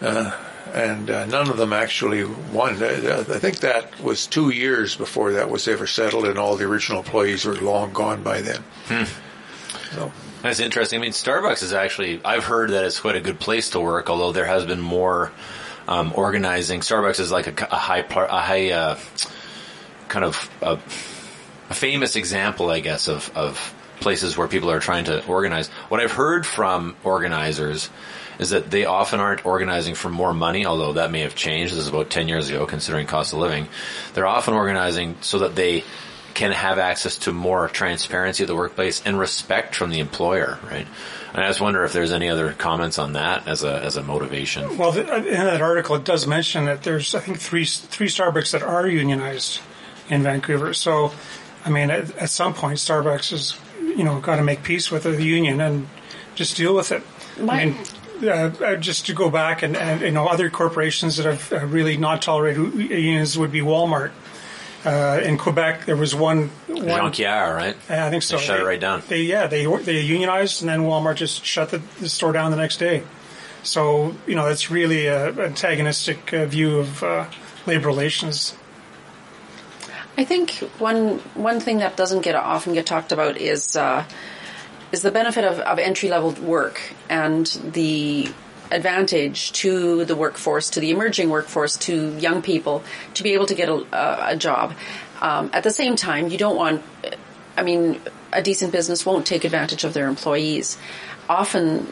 uh, 0.00 0.36
and 0.72 1.10
uh, 1.10 1.26
none 1.26 1.48
of 1.48 1.56
them 1.56 1.72
actually 1.72 2.24
won. 2.24 2.82
Uh, 2.82 3.24
I 3.28 3.38
think 3.38 3.60
that 3.60 4.00
was 4.00 4.26
two 4.26 4.50
years 4.50 4.96
before 4.96 5.32
that 5.32 5.50
was 5.50 5.68
ever 5.68 5.86
settled, 5.86 6.26
and 6.26 6.38
all 6.38 6.56
the 6.56 6.64
original 6.64 7.00
employees 7.00 7.44
were 7.44 7.54
long 7.54 7.92
gone 7.92 8.22
by 8.22 8.40
then. 8.40 8.62
Hmm. 8.86 9.04
So. 9.94 10.12
That's 10.42 10.60
interesting. 10.60 10.98
I 10.98 11.02
mean, 11.02 11.12
Starbucks 11.12 11.62
is 11.62 11.72
actually, 11.72 12.20
I've 12.22 12.44
heard 12.44 12.70
that 12.70 12.84
it's 12.84 13.00
quite 13.00 13.16
a 13.16 13.20
good 13.20 13.40
place 13.40 13.70
to 13.70 13.80
work, 13.80 14.10
although 14.10 14.32
there 14.32 14.44
has 14.44 14.66
been 14.66 14.80
more 14.80 15.32
um, 15.88 16.12
organizing. 16.14 16.80
Starbucks 16.80 17.18
is 17.18 17.32
like 17.32 17.46
a, 17.46 17.64
a 17.64 17.76
high, 17.76 18.00
a 18.00 18.40
high 18.40 18.70
uh, 18.72 18.98
kind 20.08 20.24
of 20.24 20.50
a 20.60 20.78
famous 21.72 22.16
example, 22.16 22.70
I 22.70 22.80
guess, 22.80 23.08
of, 23.08 23.30
of 23.34 23.74
places 24.00 24.36
where 24.36 24.48
people 24.48 24.70
are 24.70 24.80
trying 24.80 25.04
to 25.04 25.24
organize. 25.26 25.68
What 25.88 26.00
I've 26.00 26.12
heard 26.12 26.46
from 26.46 26.96
organizers 27.04 27.88
is 28.38 28.50
that 28.50 28.70
they 28.70 28.84
often 28.84 29.20
aren't 29.20 29.46
organizing 29.46 29.94
for 29.94 30.08
more 30.08 30.34
money, 30.34 30.66
although 30.66 30.94
that 30.94 31.10
may 31.10 31.20
have 31.20 31.34
changed. 31.34 31.72
This 31.72 31.80
is 31.80 31.88
about 31.88 32.10
10 32.10 32.28
years 32.28 32.48
ago, 32.50 32.66
considering 32.66 33.06
cost 33.06 33.32
of 33.32 33.38
living. 33.38 33.68
They're 34.12 34.26
often 34.26 34.54
organizing 34.54 35.16
so 35.20 35.40
that 35.40 35.54
they 35.54 35.84
can 36.34 36.50
have 36.50 36.78
access 36.78 37.18
to 37.18 37.32
more 37.32 37.68
transparency 37.68 38.42
of 38.42 38.48
the 38.48 38.56
workplace 38.56 39.00
and 39.06 39.18
respect 39.18 39.76
from 39.76 39.90
the 39.90 40.00
employer, 40.00 40.58
right? 40.64 40.86
And 41.32 41.42
I 41.42 41.48
just 41.48 41.60
wonder 41.60 41.84
if 41.84 41.92
there's 41.92 42.12
any 42.12 42.28
other 42.28 42.52
comments 42.52 42.98
on 42.98 43.14
that 43.14 43.46
as 43.48 43.64
a 43.64 43.80
as 43.82 43.96
a 43.96 44.02
motivation. 44.02 44.76
Well, 44.76 44.90
uh, 44.90 45.16
in 45.16 45.24
that 45.24 45.62
article, 45.62 45.96
it 45.96 46.04
does 46.04 46.26
mention 46.26 46.66
that 46.66 46.82
there's 46.82 47.14
I 47.14 47.20
think 47.20 47.38
three 47.38 47.64
three 47.64 48.08
Starbucks 48.08 48.52
that 48.52 48.62
are 48.62 48.86
unionized 48.86 49.60
in 50.08 50.22
Vancouver. 50.22 50.74
So 50.74 51.12
I 51.64 51.70
mean, 51.70 51.90
at, 51.90 52.16
at 52.16 52.30
some 52.30 52.54
point, 52.54 52.78
Starbucks 52.78 53.30
has, 53.30 53.58
you 53.80 54.04
know, 54.04 54.20
got 54.20 54.36
to 54.36 54.42
make 54.42 54.62
peace 54.62 54.90
with 54.90 55.04
the 55.04 55.22
union 55.22 55.60
and 55.60 55.88
just 56.34 56.56
deal 56.56 56.74
with 56.74 56.92
it. 56.92 57.02
My- 57.38 57.54
I 57.54 57.64
mean, 57.66 57.78
uh, 58.22 58.52
uh, 58.60 58.76
just 58.76 59.06
to 59.06 59.12
go 59.12 59.30
back 59.30 59.62
and, 59.62 59.76
and, 59.76 60.00
you 60.00 60.10
know 60.10 60.26
other 60.26 60.48
corporations 60.50 61.16
that 61.16 61.26
have 61.26 61.52
uh, 61.52 61.66
really 61.66 61.96
not 61.96 62.22
tolerated 62.22 62.74
unions 62.74 63.36
would 63.36 63.52
be 63.52 63.60
Walmart. 63.60 64.12
Uh, 64.84 65.20
in 65.24 65.38
Quebec, 65.38 65.86
there 65.86 65.96
was 65.96 66.14
one. 66.14 66.50
one 66.68 66.86
Jonquière, 66.86 67.56
right? 67.56 67.74
Yeah, 67.88 68.06
I 68.06 68.10
think 68.10 68.22
so. 68.22 68.36
They 68.36 68.42
shut 68.42 68.58
they, 68.58 68.62
it 68.62 68.66
right 68.66 68.80
down. 68.80 69.02
They 69.08 69.22
yeah 69.22 69.46
they 69.46 69.64
they 69.64 70.00
unionized 70.00 70.62
and 70.62 70.68
then 70.68 70.80
Walmart 70.82 71.16
just 71.16 71.44
shut 71.44 71.70
the, 71.70 71.78
the 72.00 72.08
store 72.08 72.32
down 72.32 72.50
the 72.50 72.56
next 72.58 72.76
day. 72.76 73.02
So 73.62 74.14
you 74.26 74.34
know 74.34 74.46
that's 74.46 74.70
really 74.70 75.06
an 75.06 75.40
antagonistic 75.40 76.32
uh, 76.34 76.44
view 76.44 76.78
of 76.78 77.02
uh, 77.02 77.26
labor 77.66 77.86
relations. 77.86 78.54
I 80.16 80.24
think 80.24 80.52
one 80.78 81.18
one 81.34 81.60
thing 81.60 81.78
that 81.78 81.96
doesn't 81.96 82.22
get 82.22 82.34
often 82.34 82.74
get 82.74 82.86
talked 82.86 83.10
about 83.10 83.36
is 83.36 83.76
uh, 83.76 84.04
is 84.92 85.02
the 85.02 85.10
benefit 85.10 85.44
of, 85.44 85.58
of 85.58 85.78
entry 85.78 86.08
level 86.08 86.30
work 86.32 86.80
and 87.08 87.46
the 87.72 88.32
advantage 88.70 89.52
to 89.52 90.04
the 90.04 90.16
workforce, 90.16 90.70
to 90.70 90.80
the 90.80 90.90
emerging 90.90 91.30
workforce, 91.30 91.76
to 91.76 92.16
young 92.18 92.42
people 92.42 92.82
to 93.14 93.22
be 93.22 93.34
able 93.34 93.46
to 93.46 93.54
get 93.54 93.68
a, 93.68 94.30
a 94.30 94.36
job. 94.36 94.74
Um, 95.20 95.50
at 95.52 95.62
the 95.62 95.70
same 95.70 95.96
time, 95.96 96.28
you 96.28 96.38
don't 96.38 96.56
want. 96.56 96.82
I 97.56 97.62
mean, 97.62 98.00
a 98.32 98.42
decent 98.42 98.72
business 98.72 99.06
won't 99.06 99.26
take 99.26 99.44
advantage 99.44 99.84
of 99.84 99.94
their 99.94 100.08
employees. 100.08 100.76
Often, 101.28 101.86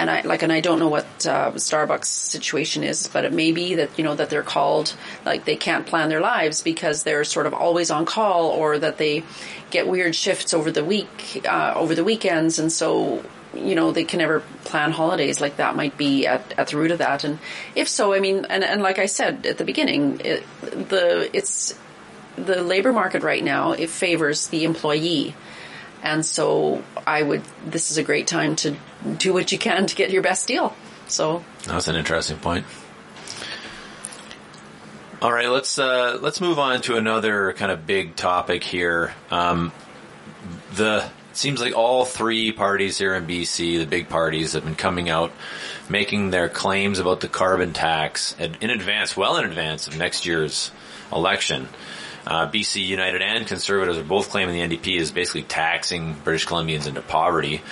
and 0.00 0.10
I 0.10 0.22
like, 0.22 0.42
and 0.42 0.50
I 0.50 0.60
don't 0.60 0.78
know 0.78 0.88
what 0.88 1.04
uh, 1.26 1.52
Starbucks 1.52 2.06
situation 2.06 2.82
is, 2.82 3.08
but 3.08 3.26
it 3.26 3.32
may 3.32 3.52
be 3.52 3.74
that 3.74 3.90
you 3.98 4.04
know 4.04 4.14
that 4.14 4.30
they're 4.30 4.42
called 4.42 4.94
like 5.26 5.44
they 5.44 5.56
can't 5.56 5.86
plan 5.86 6.08
their 6.08 6.20
lives 6.20 6.62
because 6.62 7.02
they're 7.02 7.24
sort 7.24 7.46
of 7.46 7.52
always 7.52 7.90
on 7.90 8.06
call, 8.06 8.46
or 8.46 8.78
that 8.78 8.96
they 8.96 9.24
get 9.70 9.86
weird 9.86 10.16
shifts 10.16 10.54
over 10.54 10.70
the 10.70 10.84
week, 10.84 11.42
uh, 11.46 11.74
over 11.76 11.94
the 11.94 12.02
weekends, 12.02 12.58
and 12.58 12.72
so 12.72 13.22
you 13.52 13.74
know 13.74 13.92
they 13.92 14.04
can 14.04 14.18
never 14.20 14.40
plan 14.64 14.90
holidays. 14.90 15.38
Like 15.38 15.56
that 15.56 15.76
might 15.76 15.98
be 15.98 16.26
at, 16.26 16.54
at 16.58 16.68
the 16.68 16.78
root 16.78 16.92
of 16.92 16.98
that, 16.98 17.24
and 17.24 17.38
if 17.76 17.86
so, 17.86 18.14
I 18.14 18.20
mean, 18.20 18.46
and 18.46 18.64
and 18.64 18.82
like 18.82 18.98
I 18.98 19.06
said 19.06 19.44
at 19.44 19.58
the 19.58 19.64
beginning, 19.64 20.22
it, 20.24 20.44
the 20.62 21.28
it's 21.36 21.78
the 22.36 22.62
labor 22.62 22.92
market 22.92 23.22
right 23.22 23.44
now 23.44 23.72
it 23.72 23.90
favors 23.90 24.48
the 24.48 24.64
employee. 24.64 25.34
And 26.02 26.24
so 26.24 26.82
I 27.06 27.22
would, 27.22 27.42
this 27.66 27.90
is 27.90 27.98
a 27.98 28.02
great 28.02 28.26
time 28.26 28.56
to 28.56 28.76
do 29.18 29.32
what 29.32 29.52
you 29.52 29.58
can 29.58 29.86
to 29.86 29.94
get 29.94 30.10
your 30.10 30.22
best 30.22 30.48
deal. 30.48 30.74
So 31.08 31.44
That's 31.64 31.88
an 31.88 31.96
interesting 31.96 32.38
point. 32.38 32.64
All 35.22 35.32
right, 35.32 35.50
let's 35.50 35.78
uh, 35.78 36.18
let's 36.22 36.40
move 36.40 36.58
on 36.58 36.80
to 36.82 36.96
another 36.96 37.52
kind 37.52 37.70
of 37.70 37.86
big 37.86 38.16
topic 38.16 38.64
here. 38.64 39.12
Um, 39.30 39.70
the 40.72 41.04
it 41.30 41.36
seems 41.36 41.60
like 41.60 41.76
all 41.76 42.06
three 42.06 42.52
parties 42.52 42.96
here 42.96 43.14
in 43.14 43.26
BC, 43.26 43.78
the 43.78 43.84
big 43.84 44.08
parties, 44.08 44.54
have 44.54 44.64
been 44.64 44.74
coming 44.74 45.10
out 45.10 45.30
making 45.90 46.30
their 46.30 46.48
claims 46.48 46.98
about 46.98 47.20
the 47.20 47.28
carbon 47.28 47.74
tax 47.74 48.34
in 48.38 48.56
in 48.62 48.70
advance, 48.70 49.14
well 49.14 49.36
in 49.36 49.44
advance 49.44 49.88
of 49.88 49.98
next 49.98 50.24
year's 50.24 50.70
election. 51.12 51.68
Uh, 52.26 52.50
BC 52.50 52.84
United 52.84 53.22
and 53.22 53.46
Conservatives 53.46 53.98
are 53.98 54.04
both 54.04 54.30
claiming 54.30 54.54
the 54.54 54.76
NDP 54.76 54.96
is 54.96 55.10
basically 55.10 55.42
taxing 55.42 56.14
British 56.24 56.46
Columbians 56.46 56.86
into 56.86 57.00
poverty, 57.00 57.62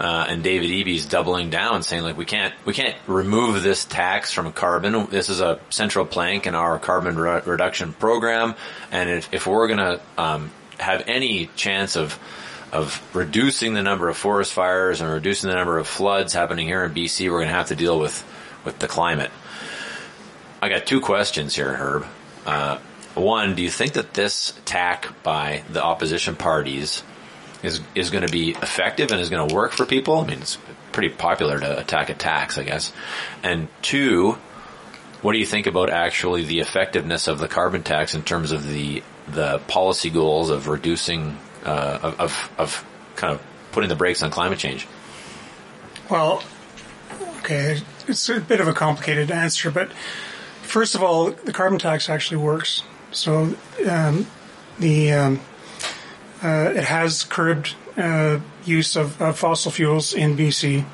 uh, 0.00 0.26
and 0.28 0.42
David 0.42 0.70
Eby's 0.70 1.06
doubling 1.06 1.50
down, 1.50 1.82
saying 1.82 2.02
like 2.02 2.16
we 2.16 2.24
can't 2.24 2.54
we 2.64 2.72
can't 2.72 2.96
remove 3.06 3.62
this 3.62 3.84
tax 3.84 4.32
from 4.32 4.52
carbon. 4.52 5.08
This 5.10 5.28
is 5.28 5.40
a 5.40 5.60
central 5.70 6.06
plank 6.06 6.46
in 6.46 6.54
our 6.54 6.78
carbon 6.78 7.18
re- 7.18 7.42
reduction 7.44 7.92
program, 7.92 8.54
and 8.90 9.10
if, 9.10 9.32
if 9.32 9.46
we're 9.46 9.68
to 9.68 10.00
um, 10.16 10.50
have 10.78 11.04
any 11.06 11.50
chance 11.56 11.96
of 11.96 12.18
of 12.72 13.02
reducing 13.14 13.74
the 13.74 13.82
number 13.82 14.08
of 14.08 14.16
forest 14.16 14.52
fires 14.52 15.00
and 15.00 15.10
reducing 15.10 15.48
the 15.48 15.56
number 15.56 15.78
of 15.78 15.86
floods 15.86 16.34
happening 16.34 16.66
here 16.66 16.84
in 16.84 16.92
BC, 16.92 17.30
we're 17.30 17.38
going 17.38 17.48
to 17.48 17.54
have 17.54 17.68
to 17.68 17.76
deal 17.76 17.98
with 17.98 18.24
with 18.64 18.78
the 18.78 18.88
climate. 18.88 19.30
I 20.60 20.68
got 20.68 20.86
two 20.86 21.00
questions 21.00 21.54
here, 21.54 21.72
Herb. 21.72 22.06
Uh, 22.44 22.78
one, 23.20 23.54
do 23.54 23.62
you 23.62 23.70
think 23.70 23.94
that 23.94 24.14
this 24.14 24.56
attack 24.58 25.22
by 25.22 25.62
the 25.70 25.82
opposition 25.82 26.36
parties 26.36 27.02
is 27.62 27.80
is 27.94 28.10
going 28.10 28.26
to 28.26 28.32
be 28.32 28.50
effective 28.50 29.10
and 29.10 29.20
is 29.20 29.30
going 29.30 29.48
to 29.48 29.54
work 29.54 29.72
for 29.72 29.86
people? 29.86 30.18
I 30.18 30.26
mean, 30.26 30.40
it's 30.40 30.58
pretty 30.92 31.08
popular 31.08 31.58
to 31.58 31.78
attack 31.78 32.10
a 32.10 32.14
tax, 32.14 32.58
I 32.58 32.64
guess. 32.64 32.92
And 33.42 33.68
two, 33.82 34.38
what 35.22 35.32
do 35.32 35.38
you 35.38 35.46
think 35.46 35.66
about 35.66 35.90
actually 35.90 36.44
the 36.44 36.60
effectiveness 36.60 37.26
of 37.26 37.38
the 37.38 37.48
carbon 37.48 37.82
tax 37.82 38.14
in 38.14 38.22
terms 38.22 38.52
of 38.52 38.66
the 38.66 39.02
the 39.26 39.58
policy 39.68 40.10
goals 40.10 40.50
of 40.50 40.68
reducing 40.68 41.38
uh, 41.64 41.98
of, 42.02 42.20
of 42.20 42.50
of 42.58 42.84
kind 43.16 43.34
of 43.34 43.42
putting 43.72 43.88
the 43.88 43.96
brakes 43.96 44.22
on 44.22 44.30
climate 44.30 44.58
change? 44.58 44.86
Well, 46.08 46.42
okay, 47.38 47.80
it's 48.06 48.28
a 48.28 48.40
bit 48.40 48.60
of 48.60 48.68
a 48.68 48.72
complicated 48.72 49.30
answer, 49.30 49.70
but 49.70 49.92
first 50.62 50.94
of 50.94 51.02
all, 51.02 51.30
the 51.30 51.52
carbon 51.52 51.78
tax 51.78 52.08
actually 52.08 52.38
works. 52.38 52.82
So 53.12 53.54
um, 53.88 54.26
the 54.78 55.12
um, 55.12 55.40
uh, 56.42 56.72
it 56.76 56.84
has 56.84 57.24
curbed 57.24 57.74
uh, 57.96 58.38
use 58.64 58.96
of, 58.96 59.20
of 59.20 59.38
fossil 59.38 59.70
fuels 59.70 60.14
in 60.14 60.36
BC. 60.36 60.84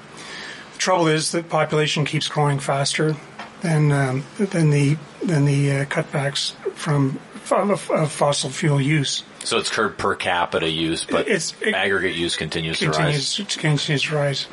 The 0.73 0.78
trouble 0.78 1.09
is 1.09 1.33
that 1.33 1.49
population 1.49 2.04
keeps 2.04 2.28
growing 2.28 2.59
faster 2.59 3.16
than 3.61 3.92
um, 3.92 4.25
than 4.38 4.71
the 4.71 4.97
than 5.23 5.44
the 5.44 5.71
uh, 5.73 5.85
cutbacks 5.87 6.52
from 6.75 7.18
of, 7.50 7.90
of 7.90 8.11
fossil 8.11 8.50
fuel 8.50 8.80
use. 8.80 9.23
So 9.44 9.59
it's 9.59 9.68
curbed 9.71 9.99
per 9.99 10.14
capita 10.14 10.68
use, 10.71 11.04
but 11.04 11.23
It's- 11.28 11.54
it- 11.61 11.75
aggregate 11.75 12.14
use 12.16 12.37
continues, 12.37 12.78
to 12.78 12.87
rise. 12.88 12.97
continues 12.97 13.35
to, 13.35 13.59
continues 13.61 14.02
to 14.04 14.14
rise. 14.14 14.47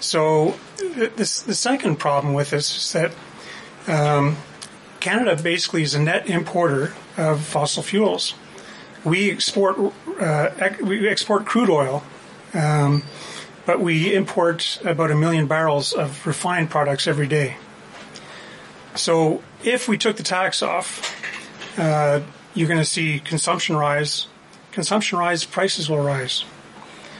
So 0.00 0.56
th- 0.78 1.12
this, 1.14 1.42
the 1.42 1.54
second 1.54 1.96
problem 1.96 2.34
with 2.34 2.50
this 2.50 2.76
is 2.76 2.92
that 2.92 3.12
um, 3.86 4.36
Canada 5.04 5.36
basically 5.36 5.82
is 5.82 5.94
a 5.94 6.00
net 6.00 6.30
importer 6.30 6.94
of 7.18 7.42
fossil 7.44 7.82
fuels. 7.82 8.32
We 9.04 9.30
export 9.30 9.76
uh, 10.18 10.48
we 10.80 11.06
export 11.06 11.44
crude 11.44 11.68
oil, 11.68 12.02
um, 12.54 13.02
but 13.66 13.80
we 13.80 14.14
import 14.14 14.80
about 14.82 15.10
a 15.10 15.14
million 15.14 15.46
barrels 15.46 15.92
of 15.92 16.26
refined 16.26 16.70
products 16.70 17.06
every 17.06 17.26
day. 17.26 17.58
So 18.94 19.42
if 19.62 19.88
we 19.88 19.98
took 19.98 20.16
the 20.16 20.22
tax 20.22 20.62
off, 20.62 20.88
uh, 21.78 22.20
you're 22.54 22.68
going 22.68 22.80
to 22.80 22.86
see 22.86 23.20
consumption 23.20 23.76
rise. 23.76 24.26
Consumption 24.72 25.18
rise, 25.18 25.44
prices 25.44 25.90
will 25.90 26.02
rise. 26.02 26.46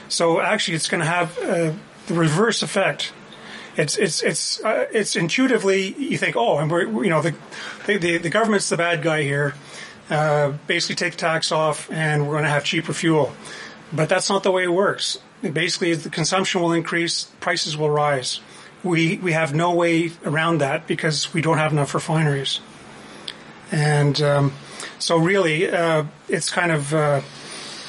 So 0.09 0.41
actually, 0.41 0.73
it's 0.73 0.89
going 0.89 1.01
to 1.01 1.07
have 1.07 1.37
uh, 1.37 1.73
the 2.07 2.15
reverse 2.15 2.63
effect. 2.63 3.13
It's 3.77 3.97
it's 3.97 4.23
it's 4.23 4.63
uh, 4.63 4.87
it's 4.91 5.15
intuitively 5.15 5.93
you 5.93 6.17
think, 6.17 6.35
oh, 6.35 6.59
and 6.59 6.71
we're 6.71 7.03
you 7.03 7.09
know 7.09 7.21
the 7.21 7.35
the, 7.85 8.17
the, 8.17 8.29
government's 8.29 8.69
the 8.69 8.77
bad 8.77 9.01
guy 9.01 9.23
here. 9.23 9.53
Uh, 10.09 10.53
basically, 10.67 10.95
take 10.95 11.13
the 11.13 11.19
tax 11.19 11.51
off, 11.51 11.91
and 11.91 12.25
we're 12.25 12.33
going 12.33 12.43
to 12.43 12.49
have 12.49 12.63
cheaper 12.63 12.93
fuel. 12.93 13.33
But 13.91 14.07
that's 14.07 14.29
not 14.29 14.43
the 14.43 14.51
way 14.51 14.63
it 14.63 14.73
works. 14.73 15.19
Basically, 15.41 15.93
the 15.93 16.09
consumption 16.09 16.61
will 16.61 16.71
increase, 16.71 17.25
prices 17.39 17.75
will 17.75 17.89
rise. 17.89 18.39
We 18.83 19.17
we 19.17 19.33
have 19.33 19.53
no 19.53 19.73
way 19.73 20.11
around 20.23 20.59
that 20.59 20.87
because 20.87 21.33
we 21.33 21.41
don't 21.41 21.57
have 21.57 21.71
enough 21.71 21.93
refineries. 21.93 22.61
And 23.71 24.21
um, 24.21 24.53
so, 24.99 25.17
really, 25.17 25.69
uh, 25.69 26.05
it's 26.29 26.49
kind 26.49 26.71
of 26.71 26.93
uh, 26.93 27.21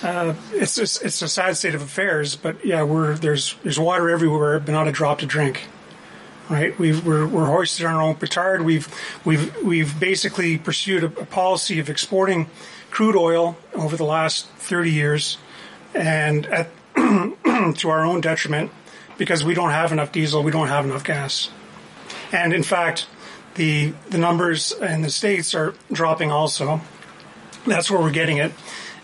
uh, 0.02 0.34
it's, 0.52 0.78
it's 0.78 1.00
it's 1.00 1.22
a 1.22 1.28
sad 1.28 1.56
state 1.56 1.74
of 1.74 1.82
affairs. 1.82 2.34
But 2.34 2.64
yeah, 2.64 2.82
we're 2.82 3.14
there's 3.14 3.54
there's 3.62 3.78
water 3.78 4.10
everywhere, 4.10 4.58
but 4.58 4.72
not 4.72 4.88
a 4.88 4.92
drop 4.92 5.20
to 5.20 5.26
drink. 5.26 5.68
Right? 6.48 6.78
We've, 6.78 7.04
we're 7.04 7.26
we're 7.26 7.46
hoisted 7.46 7.86
on 7.86 7.94
our 7.94 8.02
own 8.02 8.14
petard. 8.14 8.62
We've 8.62 8.88
we've 9.24 9.54
we've 9.62 9.98
basically 9.98 10.58
pursued 10.58 11.02
a, 11.02 11.06
a 11.06 11.26
policy 11.26 11.80
of 11.80 11.90
exporting 11.90 12.48
crude 12.90 13.16
oil 13.16 13.56
over 13.74 13.96
the 13.96 14.04
last 14.04 14.46
thirty 14.50 14.92
years, 14.92 15.38
and 15.94 16.46
at 16.46 16.68
to 16.94 17.88
our 17.88 18.04
own 18.04 18.20
detriment 18.20 18.70
because 19.18 19.44
we 19.44 19.54
don't 19.54 19.70
have 19.70 19.92
enough 19.92 20.12
diesel, 20.12 20.42
we 20.42 20.52
don't 20.52 20.68
have 20.68 20.84
enough 20.84 21.04
gas. 21.04 21.50
And 22.32 22.52
in 22.52 22.62
fact, 22.62 23.06
the 23.54 23.92
the 24.10 24.18
numbers 24.18 24.72
in 24.72 25.02
the 25.02 25.10
states 25.10 25.54
are 25.54 25.74
dropping 25.92 26.30
also. 26.30 26.80
That's 27.66 27.90
where 27.90 28.00
we're 28.00 28.10
getting 28.10 28.36
it. 28.36 28.52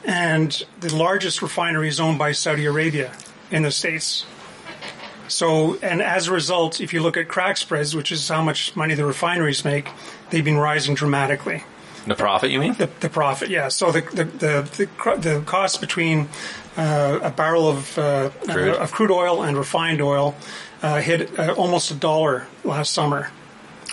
And 0.05 0.63
the 0.81 0.95
largest 0.95 1.43
refinery 1.43 1.89
is 1.89 2.01
owned 2.01 2.19
by 2.19 2.33
Saudi 2.33 2.65
Arabia 2.65 3.13
in 3.51 3.63
the 3.63 3.71
states. 3.71 4.25
So, 5.33 5.79
and 5.83 6.03
as 6.03 6.29
a 6.29 6.33
result, 6.33 6.81
if 6.81 6.93
you 6.93 7.01
look 7.03 7.17
at 7.17 7.29
crack 7.29 7.57
spreads, 7.57 7.95
which 7.97 8.13
is 8.13 8.29
how 8.29 8.43
much 8.43 8.77
money 8.77 8.95
the 8.95 9.05
refineries 9.07 9.65
make, 9.65 9.89
they've 10.31 10.45
been 10.45 10.59
rising 10.59 10.95
dramatically. 10.95 11.65
The 12.07 12.15
profit, 12.17 12.51
you 12.51 12.59
mean? 12.59 12.75
The, 12.75 12.91
the 13.01 13.09
profit, 13.09 13.49
yeah. 13.49 13.69
So 13.69 13.93
the 13.93 14.01
the 14.01 14.25
the, 14.25 14.89
the, 15.05 15.17
the 15.21 15.43
cost 15.47 15.81
between 15.81 16.29
uh, 16.77 17.21
a 17.23 17.31
barrel 17.31 17.69
of 17.69 17.97
uh, 17.99 18.31
Crude. 18.49 18.75
uh, 18.75 18.79
of 18.83 18.91
crude 18.93 19.11
oil 19.13 19.43
and 19.43 19.57
refined 19.57 20.01
oil 20.03 20.35
uh, 20.83 21.01
hit 21.01 21.39
uh, 21.39 21.53
almost 21.57 21.91
a 21.93 21.95
dollar 21.95 22.47
last 22.65 22.93
summer, 22.93 23.31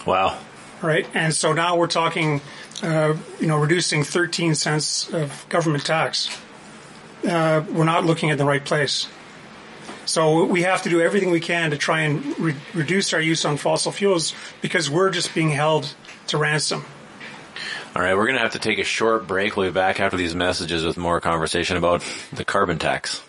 Wow. 0.08 0.40
right? 0.82 1.08
And 1.14 1.34
so 1.36 1.54
now 1.54 1.78
we're 1.78 1.86
talking, 1.88 2.42
uh, 2.82 3.16
you 3.40 3.46
know, 3.48 3.60
reducing 3.60 4.04
13 4.04 4.56
cents 4.56 5.08
of 5.14 5.46
government 5.50 5.86
tax. 5.86 6.36
Uh, 7.28 7.64
we're 7.72 7.84
not 7.84 8.06
looking 8.06 8.32
at 8.32 8.38
the 8.40 8.46
right 8.46 8.64
place. 8.66 9.08
So 10.10 10.44
we 10.46 10.64
have 10.64 10.82
to 10.82 10.90
do 10.90 11.02
everything 11.02 11.30
we 11.30 11.40
can 11.40 11.70
to 11.70 11.78
try 11.78 12.02
and 12.02 12.40
re- 12.40 12.56
reduce 12.74 13.14
our 13.14 13.22
use 13.22 13.46
on 13.46 13.58
fossil 13.58 13.92
fuels 13.92 14.34
because 14.60 14.90
we're 14.90 15.12
just 15.12 15.36
being 15.36 15.52
held 15.52 15.94
to 16.28 16.38
ransom. 16.40 16.84
All 17.96 18.02
right, 18.02 18.16
we're 18.16 18.26
going 18.26 18.38
to 18.38 18.42
have 18.42 18.54
to 18.54 18.60
take 18.60 18.80
a 18.80 18.84
short 18.84 19.28
break. 19.28 19.56
We'll 19.56 19.70
be 19.70 19.74
back 19.74 20.00
after 20.00 20.18
these 20.18 20.34
messages 20.34 20.84
with 20.84 20.98
more 20.98 21.22
conversation 21.22 21.78
about 21.78 22.04
the 22.34 22.44
carbon 22.44 22.80
tax. 22.80 23.22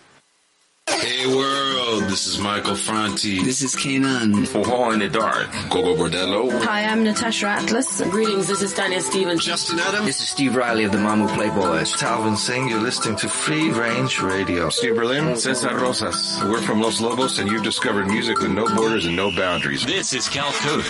Hey 0.89 1.27
world, 1.27 2.03
this 2.05 2.25
is 2.27 2.39
Michael 2.39 2.75
Franti. 2.75 3.43
This 3.43 3.61
is 3.61 3.75
K'naan. 3.75 4.47
Four 4.47 4.93
in 4.93 4.99
the 4.99 5.09
dark. 5.09 5.47
Gogol 5.69 5.95
Bordello. 5.95 6.61
Hi, 6.63 6.85
I'm 6.85 7.03
Natasha 7.03 7.47
Atlas. 7.47 8.01
Greetings, 8.09 8.47
this 8.47 8.61
is 8.61 8.73
Daniel 8.73 9.01
Stevens. 9.01 9.45
Justin 9.45 9.79
Adams. 9.79 10.05
This 10.05 10.21
is 10.21 10.29
Steve 10.29 10.55
Riley 10.55 10.83
of 10.83 10.91
the 10.91 10.97
Mamou 10.97 11.27
Playboys. 11.29 11.95
Talvin 11.97 12.35
Singh, 12.35 12.67
you're 12.67 12.81
listening 12.81 13.15
to 13.17 13.29
Free 13.29 13.69
Range 13.71 14.21
Radio. 14.21 14.69
Steve 14.69 14.95
Berlin, 14.95 15.35
Cesar 15.37 15.75
Rosas. 15.77 16.39
We're 16.45 16.61
from 16.61 16.81
Los 16.81 16.99
Lobos, 16.99 17.39
and 17.39 17.49
you've 17.49 17.63
discovered 17.63 18.07
music 18.07 18.39
with 18.39 18.51
no 18.51 18.65
borders 18.75 19.05
and 19.05 19.15
no 19.15 19.29
boundaries. 19.31 19.85
This 19.85 20.13
is 20.13 20.27
Cal 20.29 20.51
Code. 20.51 20.83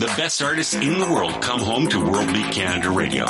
The 0.00 0.12
best 0.16 0.42
artists 0.42 0.74
in 0.74 0.98
the 0.98 1.06
world 1.06 1.40
come 1.40 1.60
home 1.60 1.88
to 1.88 2.00
World 2.04 2.32
Beat 2.32 2.52
Canada 2.52 2.90
Radio. 2.90 3.26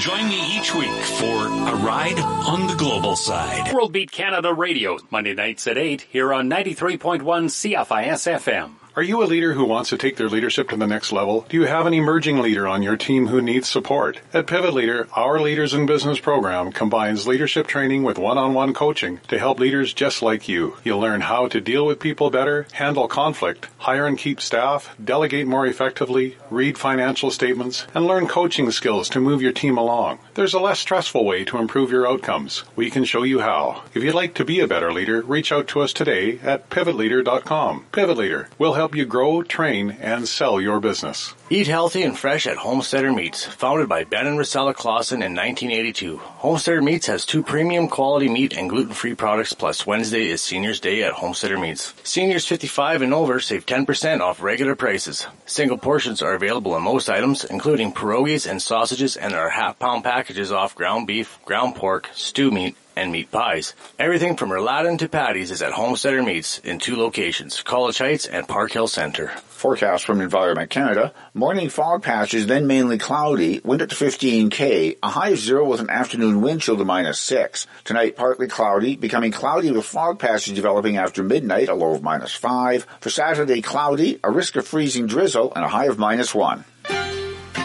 Join 0.00 0.28
me 0.28 0.56
each 0.56 0.74
week 0.74 0.90
for 0.90 1.46
a 1.46 1.76
ride 1.76 2.18
on 2.18 2.66
the 2.66 2.74
global 2.74 3.16
side. 3.16 3.72
World 3.72 3.92
Beat 3.92 4.10
Canada 4.10 4.52
Radio, 4.52 4.98
Monday 5.10 5.34
nights 5.60 5.66
at 5.66 5.78
8 5.78 6.02
here 6.10 6.32
on 6.32 6.48
93.1 6.48 7.20
CFIS 7.20 8.40
FM. 8.40 8.79
Are 9.00 9.12
you 9.12 9.22
a 9.22 9.24
leader 9.24 9.54
who 9.54 9.64
wants 9.64 9.88
to 9.88 9.96
take 9.96 10.16
their 10.16 10.28
leadership 10.28 10.68
to 10.68 10.76
the 10.76 10.86
next 10.86 11.10
level? 11.10 11.46
Do 11.48 11.56
you 11.56 11.64
have 11.64 11.86
an 11.86 11.94
emerging 11.94 12.40
leader 12.40 12.68
on 12.68 12.82
your 12.82 12.98
team 12.98 13.28
who 13.28 13.40
needs 13.40 13.66
support? 13.66 14.20
At 14.34 14.46
Pivot 14.46 14.74
Leader, 14.74 15.08
our 15.14 15.40
Leaders 15.40 15.72
in 15.72 15.86
Business 15.86 16.20
program 16.20 16.70
combines 16.70 17.26
leadership 17.26 17.66
training 17.66 18.02
with 18.02 18.18
one-on-one 18.18 18.74
coaching 18.74 19.18
to 19.28 19.38
help 19.38 19.58
leaders 19.58 19.94
just 19.94 20.20
like 20.20 20.50
you. 20.50 20.76
You'll 20.84 21.00
learn 21.00 21.22
how 21.22 21.48
to 21.48 21.62
deal 21.62 21.86
with 21.86 21.98
people 21.98 22.28
better, 22.28 22.66
handle 22.72 23.08
conflict, 23.08 23.68
hire 23.78 24.06
and 24.06 24.18
keep 24.18 24.38
staff, 24.38 24.94
delegate 25.02 25.46
more 25.46 25.64
effectively, 25.64 26.36
read 26.50 26.76
financial 26.76 27.30
statements, 27.30 27.86
and 27.94 28.04
learn 28.04 28.26
coaching 28.26 28.70
skills 28.70 29.08
to 29.08 29.18
move 29.18 29.40
your 29.40 29.52
team 29.52 29.78
along. 29.78 30.18
There's 30.34 30.52
a 30.52 30.60
less 30.60 30.78
stressful 30.78 31.24
way 31.24 31.44
to 31.46 31.56
improve 31.56 31.90
your 31.90 32.06
outcomes. 32.06 32.64
We 32.76 32.90
can 32.90 33.04
show 33.04 33.22
you 33.22 33.40
how. 33.40 33.82
If 33.94 34.04
you'd 34.04 34.14
like 34.14 34.34
to 34.34 34.44
be 34.44 34.60
a 34.60 34.68
better 34.68 34.92
leader, 34.92 35.22
reach 35.22 35.52
out 35.52 35.68
to 35.68 35.80
us 35.80 35.94
today 35.94 36.38
at 36.42 36.68
pivotleader.com. 36.68 37.86
Pivot 37.92 38.18
Leader 38.18 38.50
will 38.58 38.74
help 38.74 38.89
you 38.94 39.04
grow, 39.04 39.42
train, 39.42 39.96
and 40.00 40.26
sell 40.28 40.60
your 40.60 40.80
business. 40.80 41.34
Eat 41.48 41.66
healthy 41.66 42.02
and 42.02 42.16
fresh 42.16 42.46
at 42.46 42.56
Homesteader 42.56 43.12
Meats. 43.12 43.44
Founded 43.44 43.88
by 43.88 44.04
Ben 44.04 44.26
and 44.26 44.38
Rosella 44.38 44.72
Clausen 44.72 45.22
in 45.22 45.34
1982, 45.34 46.16
Homesteader 46.18 46.80
Meats 46.80 47.06
has 47.06 47.24
two 47.24 47.42
premium 47.42 47.88
quality 47.88 48.28
meat 48.28 48.56
and 48.56 48.70
gluten-free 48.70 49.16
products 49.16 49.52
plus 49.52 49.86
Wednesday 49.86 50.28
is 50.28 50.42
Seniors 50.42 50.78
Day 50.78 51.02
at 51.02 51.12
Homesteader 51.12 51.58
Meats. 51.58 51.92
Seniors 52.04 52.46
55 52.46 53.02
and 53.02 53.12
over 53.12 53.40
save 53.40 53.66
10% 53.66 54.20
off 54.20 54.42
regular 54.42 54.76
prices. 54.76 55.26
Single 55.46 55.78
portions 55.78 56.22
are 56.22 56.34
available 56.34 56.76
in 56.76 56.82
most 56.82 57.10
items, 57.10 57.44
including 57.44 57.92
pierogies 57.92 58.48
and 58.48 58.62
sausages 58.62 59.16
and 59.16 59.34
are 59.34 59.50
half-pound 59.50 60.04
packages 60.04 60.52
off 60.52 60.76
ground 60.76 61.06
beef, 61.06 61.38
ground 61.44 61.74
pork, 61.74 62.08
stew 62.14 62.50
meat, 62.50 62.76
and 62.96 63.12
meat 63.12 63.30
pies. 63.30 63.74
Everything 63.98 64.36
from 64.36 64.50
rouladen 64.50 64.98
to 64.98 65.08
patties 65.08 65.50
is 65.50 65.62
at 65.62 65.72
Homesteader 65.72 66.22
Meats 66.22 66.58
in 66.58 66.78
two 66.78 66.96
locations, 66.96 67.62
College 67.62 67.98
Heights 67.98 68.26
and 68.26 68.48
Park 68.48 68.72
Hill 68.72 68.88
Center. 68.88 69.28
Forecast 69.60 70.06
from 70.06 70.22
Environment 70.22 70.70
Canada. 70.70 71.12
Morning 71.34 71.68
fog 71.68 72.02
patches, 72.02 72.46
then 72.46 72.66
mainly 72.66 72.96
cloudy. 72.96 73.60
Wind 73.60 73.82
up 73.82 73.90
to 73.90 73.94
15k. 73.94 74.96
A 75.02 75.08
high 75.08 75.30
of 75.30 75.38
zero 75.38 75.68
with 75.68 75.80
an 75.80 75.90
afternoon 75.90 76.40
wind 76.40 76.62
chill 76.62 76.78
to 76.78 76.84
minus 76.84 77.20
six. 77.20 77.66
Tonight 77.84 78.16
partly 78.16 78.48
cloudy, 78.48 78.96
becoming 78.96 79.32
cloudy 79.32 79.70
with 79.70 79.84
fog 79.84 80.18
patches 80.18 80.54
developing 80.54 80.96
after 80.96 81.22
midnight, 81.22 81.68
a 81.68 81.74
low 81.74 81.94
of 81.94 82.02
minus 82.02 82.34
five. 82.34 82.86
For 83.00 83.10
Saturday 83.10 83.60
cloudy, 83.60 84.18
a 84.24 84.30
risk 84.30 84.56
of 84.56 84.66
freezing 84.66 85.06
drizzle, 85.06 85.52
and 85.54 85.62
a 85.62 85.68
high 85.68 85.86
of 85.86 85.98
minus 85.98 86.34
one. 86.34 86.64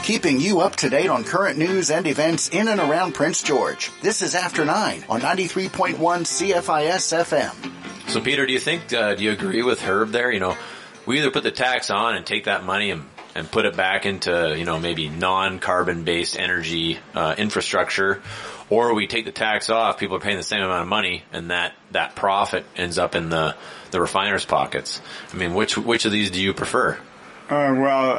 Keeping 0.06 0.40
you 0.40 0.60
up 0.60 0.76
to 0.76 0.90
date 0.92 1.10
on 1.10 1.24
current 1.24 1.58
news 1.58 1.90
and 1.90 2.06
events 2.06 2.50
in 2.50 2.68
and 2.68 2.80
around 2.80 3.16
Prince 3.16 3.42
George. 3.42 3.90
This 4.04 4.22
is 4.22 4.36
After 4.36 4.64
9 4.64 5.04
on 5.10 5.20
93.1 5.20 5.96
CFIS 5.96 7.26
FM. 7.26 8.12
So, 8.12 8.22
Peter, 8.22 8.46
do 8.46 8.54
you 8.54 8.60
think, 8.60 8.94
uh, 8.94 9.16
do 9.16 9.24
you 9.24 9.32
agree 9.32 9.64
with 9.64 9.82
Herb 9.82 10.12
there? 10.12 10.32
You 10.32 10.40
know, 10.40 10.56
we 11.08 11.18
either 11.18 11.32
put 11.32 11.42
the 11.42 11.50
tax 11.50 11.90
on 11.90 12.16
and 12.16 12.24
take 12.24 12.44
that 12.44 12.64
money 12.64 12.92
and, 12.92 13.06
and 13.34 13.50
put 13.50 13.66
it 13.66 13.76
back 13.76 14.06
into, 14.06 14.54
you 14.56 14.64
know, 14.64 14.80
maybe 14.80 15.10
non-carbon 15.10 16.04
based 16.04 16.38
energy, 16.38 17.00
uh, 17.16 17.34
infrastructure, 17.36 18.22
or 18.70 18.94
we 18.94 19.08
take 19.08 19.26
the 19.26 19.32
tax 19.32 19.72
off, 19.72 19.98
people 19.98 20.18
are 20.18 20.22
paying 20.22 20.38
the 20.38 20.44
same 20.44 20.62
amount 20.62 20.84
of 20.84 20.88
money 20.88 21.24
and 21.34 21.50
that, 21.50 21.74
that 21.94 22.16
profit 22.16 22.64
ends 22.76 23.00
up 23.00 23.16
in 23.16 23.30
the, 23.30 23.56
the 23.90 24.00
refiners' 24.00 24.46
pockets. 24.46 25.02
I 25.34 25.38
mean, 25.38 25.56
which, 25.56 25.80
which 25.80 26.06
of 26.06 26.12
these 26.12 26.30
do 26.30 26.40
you 26.40 26.54
prefer? 26.54 26.96
Uh, 27.48 27.76
well, 27.78 28.18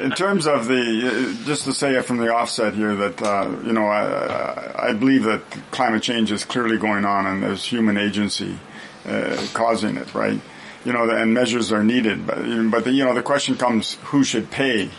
in 0.00 0.10
terms 0.10 0.48
of 0.48 0.66
the, 0.66 1.38
just 1.44 1.64
to 1.64 1.72
say 1.72 2.00
from 2.02 2.16
the 2.16 2.34
offset 2.34 2.74
here 2.74 2.96
that, 2.96 3.22
uh, 3.22 3.48
you 3.64 3.72
know, 3.72 3.86
I, 3.86 4.88
I 4.88 4.92
believe 4.92 5.22
that 5.22 5.42
climate 5.70 6.02
change 6.02 6.32
is 6.32 6.44
clearly 6.44 6.78
going 6.78 7.04
on 7.04 7.26
and 7.26 7.40
there's 7.40 7.64
human 7.64 7.96
agency 7.96 8.58
uh, 9.06 9.46
causing 9.54 9.96
it, 9.96 10.12
right? 10.14 10.40
You 10.84 10.92
know, 10.92 11.08
and 11.08 11.32
measures 11.32 11.70
are 11.70 11.84
needed, 11.84 12.26
but, 12.26 12.38
but 12.72 12.82
the, 12.82 12.90
you 12.90 13.04
know, 13.04 13.14
the 13.14 13.22
question 13.22 13.56
comes, 13.56 13.94
who 14.04 14.24
should 14.24 14.50
pay? 14.50 14.90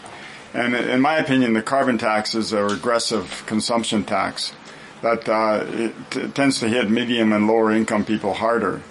And 0.54 0.76
in 0.76 1.02
my 1.02 1.18
opinion, 1.18 1.52
the 1.52 1.62
carbon 1.62 1.98
tax 1.98 2.36
is 2.36 2.54
a 2.54 2.64
regressive 2.64 3.44
consumption 3.48 4.06
tax 4.06 4.54
that 5.02 5.28
uh, 5.28 5.92
t- 6.10 6.28
tends 6.30 6.60
to 6.62 6.70
hit 6.70 6.90
medium 6.90 7.34
and 7.34 7.48
lower 7.48 7.72
income 7.72 8.06
people 8.06 8.34
harder. 8.34 8.82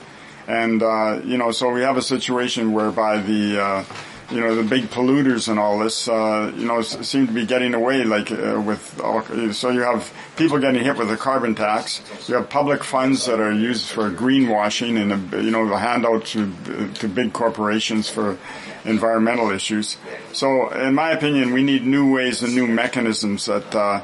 And, 0.49 0.83
uh, 0.83 1.21
you 1.25 1.37
know, 1.37 1.51
so 1.51 1.71
we 1.71 1.83
have 1.83 1.99
a 1.99 2.03
situation 2.03 2.73
whereby 2.73 3.21
the, 3.21 3.63
uh, 3.63 3.85
you 4.31 4.41
know, 4.41 4.55
the 4.55 4.63
big 4.63 4.85
polluters 4.85 5.49
and 5.49 5.59
all 5.59 5.79
this, 5.79 6.09
uh, 6.09 6.51
you 6.57 6.65
know, 6.65 6.81
seem 6.81 7.27
to 7.27 7.33
be 7.35 7.45
getting 7.45 7.75
away 7.75 8.05
like 8.05 8.33
uh, 8.33 8.59
with 8.65 8.99
all, 9.05 9.23
so 9.53 9.69
you 9.69 9.81
have 9.81 10.11
people 10.37 10.59
getting 10.59 10.83
hit 10.83 10.97
with 10.97 11.11
a 11.11 11.19
carbon 11.19 11.55
tax. 11.55 12.01
You 12.27 12.37
have 12.37 12.49
public 12.49 12.83
funds 12.83 13.27
that 13.27 13.41
are 13.41 13.53
used 13.53 13.91
for 13.91 14.11
greenwashing 14.11 14.99
and, 15.01 15.31
you 15.45 15.51
know, 15.51 15.69
the 15.69 15.79
handout 15.79 16.25
to, 16.27 16.51
to 16.95 17.09
big 17.09 17.35
corporations 17.35 18.09
for 18.09 18.39
environmental 18.85 19.51
issues. 19.51 19.97
So 20.33 20.69
in 20.71 20.95
my 20.95 21.13
opinion, 21.13 21.53
we 21.53 21.63
need 21.63 21.87
new 21.87 22.13
ways 22.13 22.43
and 22.43 22.55
new 22.55 22.67
mechanisms 22.67 23.47
that, 23.47 23.75
uh, 23.75 24.01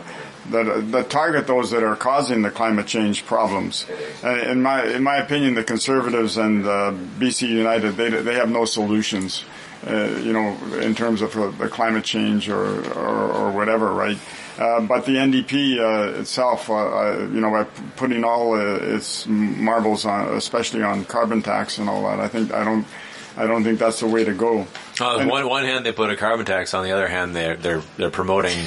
that, 0.50 0.92
that 0.92 1.10
target 1.10 1.46
those 1.46 1.70
that 1.70 1.82
are 1.82 1.96
causing 1.96 2.42
the 2.42 2.50
climate 2.50 2.86
change 2.86 3.24
problems. 3.26 3.86
in 4.22 4.62
my 4.62 4.84
in 4.84 5.02
my 5.02 5.16
opinion, 5.16 5.54
the 5.54 5.64
Conservatives 5.64 6.36
and 6.36 6.66
uh, 6.66 6.92
BC 7.18 7.48
United 7.48 7.92
they 7.92 8.10
they 8.10 8.34
have 8.34 8.50
no 8.50 8.64
solutions. 8.64 9.44
Uh, 9.86 10.18
you 10.22 10.32
know, 10.32 10.56
in 10.80 10.94
terms 10.94 11.20
of 11.20 11.36
uh, 11.36 11.50
the 11.58 11.68
climate 11.68 12.04
change 12.04 12.48
or 12.48 12.64
or, 12.92 13.32
or 13.32 13.52
whatever, 13.52 13.92
right? 13.92 14.18
Uh, 14.58 14.80
but 14.80 15.04
the 15.04 15.16
NDP 15.16 15.78
uh, 15.78 16.20
itself, 16.20 16.70
uh, 16.70 17.18
you 17.18 17.40
know, 17.40 17.50
by 17.50 17.64
putting 17.96 18.24
all 18.24 18.54
its 18.54 19.26
marbles 19.26 20.06
on, 20.06 20.36
especially 20.36 20.82
on 20.82 21.04
carbon 21.04 21.42
tax 21.42 21.78
and 21.78 21.88
all 21.88 22.04
that, 22.04 22.20
I 22.20 22.28
think 22.28 22.52
I 22.52 22.64
don't. 22.64 22.86
I 23.36 23.46
don't 23.46 23.64
think 23.64 23.78
that's 23.78 24.00
the 24.00 24.06
way 24.06 24.24
to 24.24 24.32
go. 24.32 24.66
on 25.00 25.28
one 25.28 25.48
one 25.48 25.64
hand, 25.64 25.84
they 25.84 25.92
put 25.92 26.10
a 26.10 26.16
carbon 26.16 26.46
tax. 26.46 26.74
On 26.74 26.84
the 26.84 26.92
other 26.92 27.08
hand, 27.08 27.34
they're 27.34 27.56
they're 27.56 27.82
they're 27.96 28.10
promoting 28.10 28.58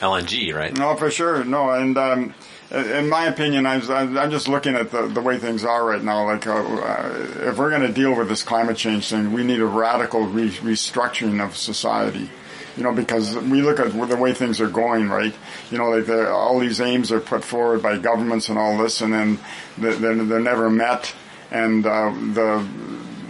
LNG, 0.00 0.54
right? 0.54 0.76
No, 0.76 0.96
for 0.96 1.10
sure. 1.10 1.44
No, 1.44 1.70
and 1.70 1.96
um, 1.98 2.34
in 2.70 3.08
my 3.08 3.26
opinion, 3.26 3.66
I'm, 3.66 3.88
I'm 3.90 4.30
just 4.30 4.48
looking 4.48 4.74
at 4.74 4.90
the, 4.90 5.06
the 5.06 5.20
way 5.20 5.38
things 5.38 5.64
are 5.64 5.84
right 5.84 6.02
now. 6.02 6.24
Like, 6.24 6.46
uh, 6.46 7.12
if 7.48 7.58
we're 7.58 7.70
going 7.70 7.82
to 7.82 7.92
deal 7.92 8.16
with 8.16 8.28
this 8.28 8.42
climate 8.42 8.76
change 8.76 9.08
thing, 9.08 9.32
we 9.32 9.44
need 9.44 9.60
a 9.60 9.66
radical 9.66 10.26
re- 10.26 10.50
restructuring 10.50 11.44
of 11.44 11.56
society. 11.56 12.30
You 12.76 12.82
know, 12.82 12.92
because 12.92 13.36
we 13.36 13.62
look 13.62 13.78
at 13.78 13.92
the 13.92 14.16
way 14.16 14.32
things 14.32 14.60
are 14.60 14.68
going, 14.68 15.08
right? 15.08 15.32
You 15.70 15.78
know, 15.78 15.90
like 15.90 16.08
all 16.08 16.58
these 16.58 16.80
aims 16.80 17.12
are 17.12 17.20
put 17.20 17.44
forward 17.44 17.82
by 17.82 17.98
governments 17.98 18.48
and 18.48 18.58
all 18.58 18.76
this, 18.78 19.00
and 19.00 19.12
then 19.12 19.38
they're, 19.78 19.94
they're 19.94 20.40
never 20.40 20.68
met, 20.68 21.14
and 21.52 21.86
uh, 21.86 22.10
the 22.10 22.66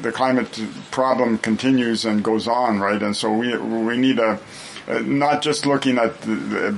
the 0.04 0.12
climate 0.12 0.60
problem 0.90 1.38
continues 1.38 2.04
and 2.04 2.22
goes 2.22 2.46
on, 2.46 2.78
right? 2.78 3.02
And 3.02 3.16
so 3.16 3.32
we 3.32 3.56
we 3.56 3.96
need 3.96 4.18
a 4.18 4.38
uh, 4.86 4.98
not 4.98 5.40
just 5.40 5.64
looking 5.64 5.96
at 5.96 6.20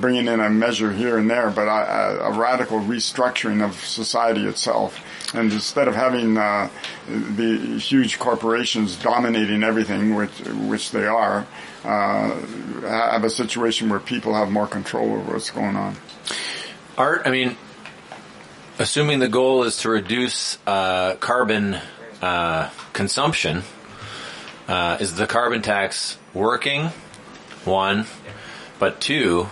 bringing 0.01 0.29
in 0.29 0.39
a 0.39 0.49
measure 0.49 0.93
here 0.93 1.19
and 1.19 1.29
there, 1.29 1.51
but 1.51 1.67
a, 1.67 2.27
a, 2.27 2.39
radical 2.39 2.79
restructuring 2.79 3.65
of 3.65 3.75
society 3.85 4.47
itself. 4.47 5.01
And 5.35 5.53
instead 5.53 5.89
of 5.89 5.97
having 5.97 6.39
uh, 6.39 6.71
the 7.09 7.79
huge 7.81 8.21
corporations 8.21 8.95
dominating 8.95 9.65
everything, 9.65 10.15
which 10.15 10.39
which 10.71 10.93
they 10.93 11.05
are, 11.05 11.45
uh, 11.85 12.41
have 12.83 13.25
a 13.25 13.31
situation 13.31 13.89
where 13.89 13.99
people 13.99 14.35
have 14.35 14.53
more 14.53 14.69
control 14.69 15.15
over 15.15 15.33
what's 15.33 15.51
going 15.51 15.75
on. 15.75 15.97
Art, 16.97 17.23
I 17.25 17.33
mean, 17.33 17.57
assuming 18.79 19.19
the 19.19 19.29
goal 19.29 19.65
is 19.65 19.79
to 19.79 19.89
reduce 19.91 20.59
uh, 20.65 21.17
carbon 21.17 21.81
uh, 22.23 22.71
consumption, 22.93 23.63
uh, 24.69 24.99
is 25.01 25.15
the 25.15 25.27
carbon 25.27 25.63
tax 25.63 26.19
working? 26.35 26.91
One, 27.65 28.07
but 28.79 29.01
two, 29.01 29.49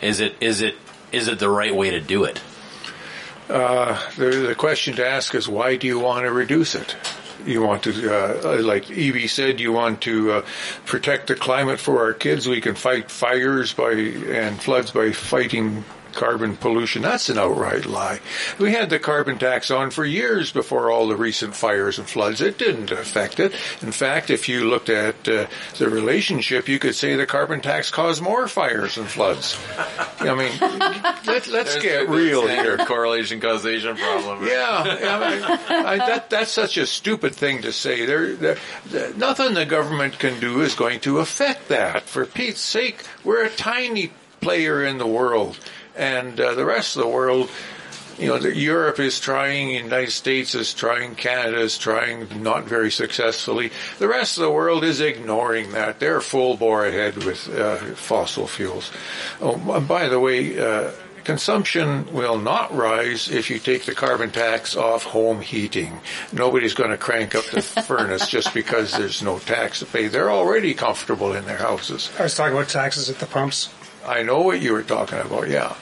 is 0.00 0.20
it 0.20 0.34
is 0.40 0.60
it 0.60 0.76
is 1.12 1.28
it 1.28 1.38
the 1.38 1.48
right 1.48 1.74
way 1.74 1.90
to 1.90 2.00
do 2.00 2.24
it? 2.24 2.40
Uh, 3.48 3.98
the, 4.16 4.30
the 4.48 4.54
question 4.54 4.94
to 4.96 5.06
ask 5.06 5.34
is 5.34 5.48
why 5.48 5.76
do 5.76 5.86
you 5.86 5.98
want 5.98 6.24
to 6.24 6.32
reduce 6.32 6.74
it? 6.74 6.96
You 7.44 7.62
want 7.62 7.84
to, 7.84 7.90
uh, 7.90 8.62
like 8.62 8.84
Eby 8.86 9.28
said, 9.28 9.60
you 9.60 9.72
want 9.72 10.02
to 10.02 10.32
uh, 10.32 10.46
protect 10.84 11.28
the 11.28 11.34
climate 11.34 11.80
for 11.80 12.00
our 12.00 12.12
kids. 12.12 12.46
We 12.46 12.60
can 12.60 12.74
fight 12.74 13.10
fires 13.10 13.72
by 13.72 13.92
and 13.92 14.60
floods 14.60 14.90
by 14.90 15.12
fighting 15.12 15.84
carbon 16.12 16.56
pollution. 16.56 17.02
That's 17.02 17.28
an 17.28 17.38
outright 17.38 17.86
lie. 17.86 18.20
We 18.58 18.72
had 18.72 18.90
the 18.90 18.98
carbon 18.98 19.38
tax 19.38 19.70
on 19.70 19.90
for 19.90 20.04
years 20.04 20.52
before 20.52 20.90
all 20.90 21.08
the 21.08 21.16
recent 21.16 21.54
fires 21.54 21.98
and 21.98 22.08
floods. 22.08 22.40
It 22.40 22.58
didn't 22.58 22.90
affect 22.90 23.40
it. 23.40 23.52
In 23.82 23.92
fact, 23.92 24.30
if 24.30 24.48
you 24.48 24.68
looked 24.68 24.88
at 24.88 25.28
uh, 25.28 25.46
the 25.78 25.88
relationship, 25.88 26.68
you 26.68 26.78
could 26.78 26.94
say 26.94 27.16
the 27.16 27.26
carbon 27.26 27.60
tax 27.60 27.90
caused 27.90 28.22
more 28.22 28.48
fires 28.48 28.98
and 28.98 29.06
floods. 29.06 29.58
I 30.20 30.34
mean, 30.34 30.52
let, 31.26 31.48
us 31.48 31.76
get 31.82 32.08
real 32.08 32.46
here. 32.46 32.76
Correlation 32.78 33.40
causation 33.40 33.96
problem. 33.96 34.40
Yeah, 34.50 34.82
I 34.82 35.30
mean, 35.30 35.42
I, 35.86 35.96
that 35.98 36.30
that's 36.30 36.50
such 36.50 36.76
a 36.76 36.86
stupid 36.86 37.34
thing 37.34 37.62
to 37.62 37.72
say. 37.72 38.04
There, 38.04 38.34
there, 38.34 38.56
there, 38.86 39.14
nothing 39.14 39.54
the 39.54 39.66
government 39.66 40.18
can 40.18 40.40
do 40.40 40.60
is 40.62 40.74
going 40.74 41.00
to 41.00 41.18
affect 41.18 41.68
that. 41.68 42.02
For 42.04 42.26
Pete's 42.26 42.60
sake, 42.60 43.04
we're 43.22 43.44
a 43.44 43.50
tiny 43.50 44.12
player 44.40 44.84
in 44.84 44.98
the 44.98 45.06
world 45.06 45.58
and 46.00 46.40
uh, 46.40 46.54
the 46.54 46.64
rest 46.64 46.96
of 46.96 47.02
the 47.02 47.08
world 47.08 47.50
you 48.20 48.28
know, 48.28 48.38
the, 48.38 48.54
Europe 48.54 49.00
is 49.00 49.18
trying, 49.18 49.68
the 49.68 49.84
United 49.84 50.10
States 50.10 50.54
is 50.54 50.74
trying, 50.74 51.14
Canada 51.14 51.58
is 51.58 51.78
trying, 51.78 52.42
not 52.42 52.64
very 52.64 52.90
successfully. 52.90 53.72
The 53.98 54.08
rest 54.08 54.36
of 54.36 54.42
the 54.42 54.50
world 54.50 54.84
is 54.84 55.00
ignoring 55.00 55.72
that. 55.72 56.00
They're 56.00 56.20
full 56.20 56.58
bore 56.58 56.84
ahead 56.84 57.24
with 57.24 57.48
uh, 57.48 57.76
fossil 57.94 58.46
fuels. 58.46 58.92
Oh, 59.40 59.80
by 59.80 60.08
the 60.08 60.20
way, 60.20 60.60
uh, 60.60 60.92
consumption 61.24 62.12
will 62.12 62.38
not 62.38 62.74
rise 62.74 63.30
if 63.30 63.48
you 63.48 63.58
take 63.58 63.86
the 63.86 63.94
carbon 63.94 64.30
tax 64.30 64.76
off 64.76 65.04
home 65.04 65.40
heating. 65.40 66.00
Nobody's 66.30 66.74
going 66.74 66.90
to 66.90 66.98
crank 66.98 67.34
up 67.34 67.46
the 67.46 67.62
furnace 67.86 68.28
just 68.28 68.52
because 68.52 68.92
there's 68.92 69.22
no 69.22 69.38
tax 69.38 69.78
to 69.78 69.86
pay. 69.86 70.08
They're 70.08 70.30
already 70.30 70.74
comfortable 70.74 71.32
in 71.32 71.46
their 71.46 71.56
houses. 71.56 72.10
I 72.18 72.24
was 72.24 72.34
talking 72.34 72.54
about 72.54 72.68
taxes 72.68 73.08
at 73.08 73.18
the 73.18 73.26
pumps. 73.26 73.72
I 74.06 74.22
know 74.22 74.42
what 74.42 74.60
you 74.60 74.72
were 74.72 74.82
talking 74.82 75.18
about, 75.18 75.48
yeah. 75.48 75.74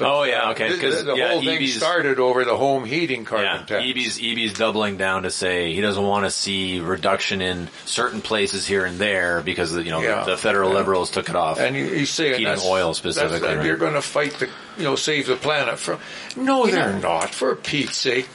Oh 0.00 0.24
yeah, 0.24 0.50
okay. 0.50 0.68
Because 0.70 1.04
the, 1.04 1.12
the 1.12 1.16
yeah, 1.16 1.28
whole 1.30 1.40
thing 1.42 1.60
Eby's, 1.60 1.76
started 1.76 2.18
over 2.18 2.44
the 2.44 2.56
home 2.56 2.84
heating 2.84 3.24
carbon 3.24 3.44
yeah, 3.46 3.64
tax. 3.64 3.84
Eby's 3.84 4.18
Eby's 4.18 4.52
doubling 4.54 4.96
down 4.96 5.22
to 5.24 5.30
say 5.30 5.72
he 5.74 5.80
doesn't 5.80 6.02
want 6.02 6.24
to 6.24 6.30
see 6.30 6.80
reduction 6.80 7.40
in 7.40 7.68
certain 7.84 8.20
places 8.20 8.66
here 8.66 8.84
and 8.84 8.98
there 8.98 9.40
because 9.42 9.74
you 9.76 9.90
know 9.90 10.00
Yeah. 10.00 10.24
the, 10.24 10.36
federal 10.36 10.70
Yeah. 10.70 10.76
liberals 10.78 11.10
took 11.10 11.28
it 11.28 11.36
off. 11.36 11.58
And 11.60 11.76
you, 11.76 11.84
you 11.86 12.06
say 12.06 12.36
heating 12.36 12.58
oil 12.64 12.94
specifically. 12.94 13.54
right? 13.56 13.64
you're 13.64 13.76
going 13.76 13.94
to 13.94 14.02
fight 14.02 14.32
the, 14.34 14.48
you 14.76 14.84
know, 14.84 14.96
save 14.96 15.26
the 15.26 15.36
planet 15.36 15.78
from. 15.78 15.98
No, 16.36 16.66
they're 16.66 16.98
not. 16.98 17.30
For 17.34 17.54
Pete's 17.54 17.96
sake, 17.96 18.28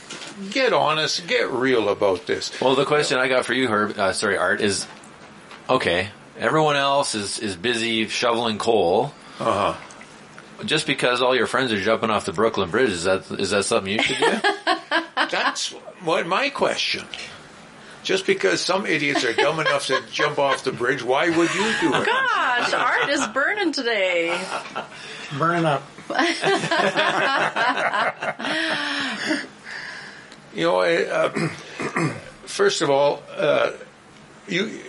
get 0.52 0.72
honest, 0.74 1.28
get 1.28 1.50
real 1.50 1.90
about 1.90 2.26
this. 2.26 2.60
Well, 2.62 2.76
the 2.76 2.86
question 2.86 3.18
I 3.18 3.28
got 3.28 3.46
for 3.46 3.54
you, 3.54 3.68
Herb, 3.68 3.98
uh, 3.98 4.14
sorry, 4.14 4.38
Art, 4.38 4.62
is 4.62 4.88
okay. 5.70 6.10
Everyone 6.38 6.76
else 6.78 7.16
is 7.16 7.40
is 7.40 7.56
busy 7.58 8.08
shoveling 8.08 8.58
coal. 8.60 9.14
Uh 9.40 9.74
huh. 9.74 9.78
Just 10.66 10.88
because 10.88 11.22
all 11.22 11.36
your 11.36 11.48
friends 11.48 11.72
are 11.72 11.82
jumping 11.82 12.10
off 12.10 12.26
the 12.26 12.34
Brooklyn 12.34 12.70
Bridge, 12.70 12.90
is 12.90 13.04
that 13.04 13.30
is 13.32 13.52
that 13.52 13.66
something 13.66 13.92
you 13.92 14.02
should 14.02 14.18
do? 14.18 14.40
That's 15.16 15.72
what 16.02 16.28
my 16.28 16.50
question. 16.50 17.06
Just 18.04 18.26
because 18.26 18.62
some 18.62 18.86
idiots 18.86 19.24
are 19.26 19.34
dumb 19.34 19.60
enough 19.60 19.88
to 19.88 20.02
jump 20.12 20.40
off 20.40 20.64
the 20.64 20.72
bridge, 20.72 21.04
why 21.04 21.30
would 21.30 21.54
you 21.54 21.74
do 21.82 21.94
it? 21.94 22.06
Gosh, 22.06 22.74
Art 22.74 23.10
is 23.10 23.28
burning 23.28 23.74
today. 23.74 24.42
Burning 25.38 25.66
up. 25.66 25.84
You 30.54 30.64
know, 30.64 30.78
I, 30.78 31.04
uh, 31.04 31.50
first 32.46 32.82
of 32.82 32.90
all, 32.90 33.22
uh, 33.36 33.72
you 34.48 34.80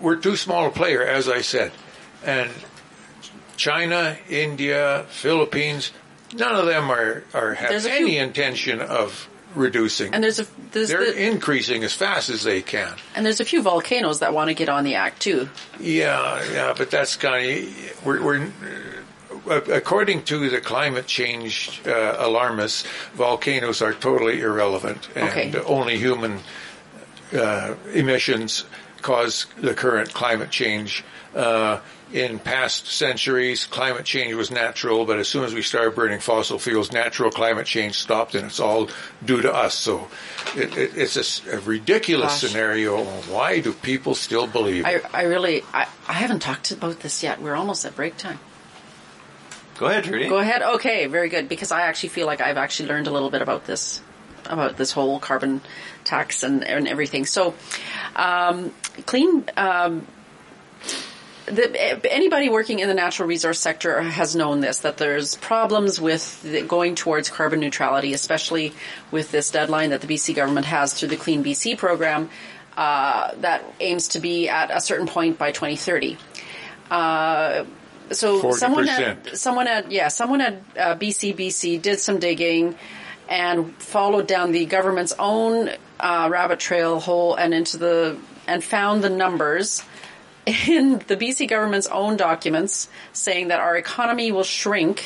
we're 0.00 0.16
too 0.16 0.36
small 0.36 0.66
a 0.66 0.70
player, 0.70 1.02
as 1.02 1.28
I 1.28 1.40
said, 1.40 1.72
and 2.24 2.50
China, 3.56 4.16
India, 4.28 5.04
Philippines, 5.10 5.92
none 6.34 6.54
of 6.54 6.66
them 6.66 6.90
are 6.90 7.24
are 7.34 7.54
have 7.54 7.86
any 7.86 8.10
few- 8.12 8.20
intention 8.22 8.80
of 8.80 9.28
reducing. 9.54 10.14
And 10.14 10.24
there's 10.24 10.40
a 10.40 10.46
there's 10.72 10.88
They're 10.88 11.12
the, 11.12 11.26
increasing 11.30 11.84
as 11.84 11.92
fast 11.92 12.30
as 12.30 12.42
they 12.42 12.62
can. 12.62 12.94
and 13.14 13.24
there's 13.26 13.40
a 13.40 13.44
few 13.44 13.60
volcanoes 13.62 14.20
that 14.20 14.32
want 14.32 14.48
to 14.48 14.54
get 14.54 14.68
on 14.68 14.84
the 14.84 14.94
act 14.94 15.20
too. 15.20 15.48
Yeah, 15.78 16.42
yeah, 16.52 16.74
but 16.76 16.90
that's 16.90 17.16
kind 17.16 17.64
of 17.68 18.04
we're. 18.06 18.22
we're 18.22 18.50
uh, 19.48 19.60
according 19.72 20.22
to 20.22 20.48
the 20.48 20.60
climate 20.60 21.06
change 21.06 21.80
uh, 21.84 22.14
alarmists, 22.18 22.84
volcanoes 23.14 23.82
are 23.82 23.92
totally 23.92 24.40
irrelevant, 24.40 25.08
and 25.16 25.28
Okay. 25.28 25.52
only 25.66 25.98
human 25.98 26.38
uh, 27.36 27.74
emissions 27.92 28.64
cause 29.00 29.46
the 29.60 29.74
current 29.74 30.14
climate 30.14 30.50
change. 30.50 31.02
Uh, 31.34 31.80
in 32.12 32.38
past 32.38 32.86
centuries, 32.86 33.66
climate 33.66 34.04
change 34.04 34.34
was 34.34 34.50
natural, 34.50 35.06
but 35.06 35.18
as 35.18 35.28
soon 35.28 35.44
as 35.44 35.54
we 35.54 35.62
started 35.62 35.94
burning 35.94 36.20
fossil 36.20 36.58
fuels, 36.58 36.92
natural 36.92 37.30
climate 37.30 37.66
change 37.66 37.98
stopped, 37.98 38.34
and 38.34 38.46
it's 38.46 38.60
all 38.60 38.88
due 39.24 39.40
to 39.40 39.52
us. 39.52 39.74
So 39.74 40.08
it, 40.54 40.76
it, 40.76 40.90
it's 40.96 41.46
a 41.46 41.60
ridiculous 41.60 42.42
Gosh. 42.42 42.50
scenario. 42.50 43.02
Why 43.04 43.60
do 43.60 43.72
people 43.72 44.14
still 44.14 44.46
believe? 44.46 44.84
I 44.84 45.00
I 45.12 45.22
really 45.22 45.62
I, 45.72 45.86
I 46.06 46.12
haven't 46.14 46.40
talked 46.40 46.70
about 46.70 47.00
this 47.00 47.22
yet. 47.22 47.40
We're 47.40 47.56
almost 47.56 47.84
at 47.84 47.96
break 47.96 48.16
time. 48.18 48.38
Go 49.78 49.86
ahead, 49.86 50.04
Trudy. 50.04 50.28
Go 50.28 50.38
ahead. 50.38 50.62
Okay, 50.62 51.06
very 51.06 51.28
good. 51.28 51.48
Because 51.48 51.72
I 51.72 51.82
actually 51.82 52.10
feel 52.10 52.26
like 52.26 52.40
I've 52.40 52.58
actually 52.58 52.90
learned 52.90 53.06
a 53.06 53.10
little 53.10 53.30
bit 53.30 53.42
about 53.42 53.64
this, 53.64 54.00
about 54.44 54.76
this 54.76 54.92
whole 54.92 55.18
carbon 55.18 55.60
tax 56.04 56.42
and, 56.42 56.62
and 56.62 56.86
everything. 56.86 57.24
So, 57.24 57.54
um, 58.14 58.72
clean. 59.06 59.44
Um, 59.56 60.06
the, 61.46 62.12
anybody 62.12 62.48
working 62.48 62.78
in 62.78 62.88
the 62.88 62.94
natural 62.94 63.28
resource 63.28 63.58
sector 63.58 64.00
has 64.00 64.36
known 64.36 64.60
this 64.60 64.80
that 64.80 64.96
there's 64.96 65.36
problems 65.36 66.00
with 66.00 66.42
the, 66.42 66.62
going 66.62 66.94
towards 66.94 67.28
carbon 67.30 67.60
neutrality, 67.60 68.12
especially 68.12 68.72
with 69.10 69.30
this 69.30 69.50
deadline 69.50 69.90
that 69.90 70.00
the 70.00 70.06
BC 70.06 70.34
government 70.34 70.66
has 70.66 70.94
through 70.94 71.08
the 71.08 71.16
Clean 71.16 71.42
BC 71.42 71.76
program 71.78 72.30
uh, 72.76 73.34
that 73.36 73.64
aims 73.80 74.08
to 74.08 74.20
be 74.20 74.48
at 74.48 74.70
a 74.70 74.80
certain 74.80 75.06
point 75.06 75.38
by 75.38 75.52
2030. 75.52 76.16
Uh, 76.90 77.64
so 78.10 78.52
someone 78.52 78.88
at 78.88 79.36
someone 79.36 79.66
at 79.66 79.90
yeah 79.90 80.08
someone 80.08 80.40
at 80.40 80.54
uh, 80.78 80.96
BCBC 80.96 81.80
did 81.80 81.98
some 81.98 82.18
digging 82.18 82.76
and 83.28 83.74
followed 83.76 84.26
down 84.26 84.52
the 84.52 84.66
government's 84.66 85.14
own 85.18 85.70
uh, 85.98 86.28
rabbit 86.30 86.60
trail 86.60 87.00
hole 87.00 87.34
and 87.34 87.54
into 87.54 87.78
the 87.78 88.18
and 88.46 88.62
found 88.62 89.02
the 89.02 89.10
numbers 89.10 89.82
in 90.46 90.98
the 91.06 91.16
BC 91.16 91.48
government's 91.48 91.86
own 91.86 92.16
documents 92.16 92.88
saying 93.12 93.48
that 93.48 93.60
our 93.60 93.76
economy 93.76 94.32
will 94.32 94.44
shrink. 94.44 95.04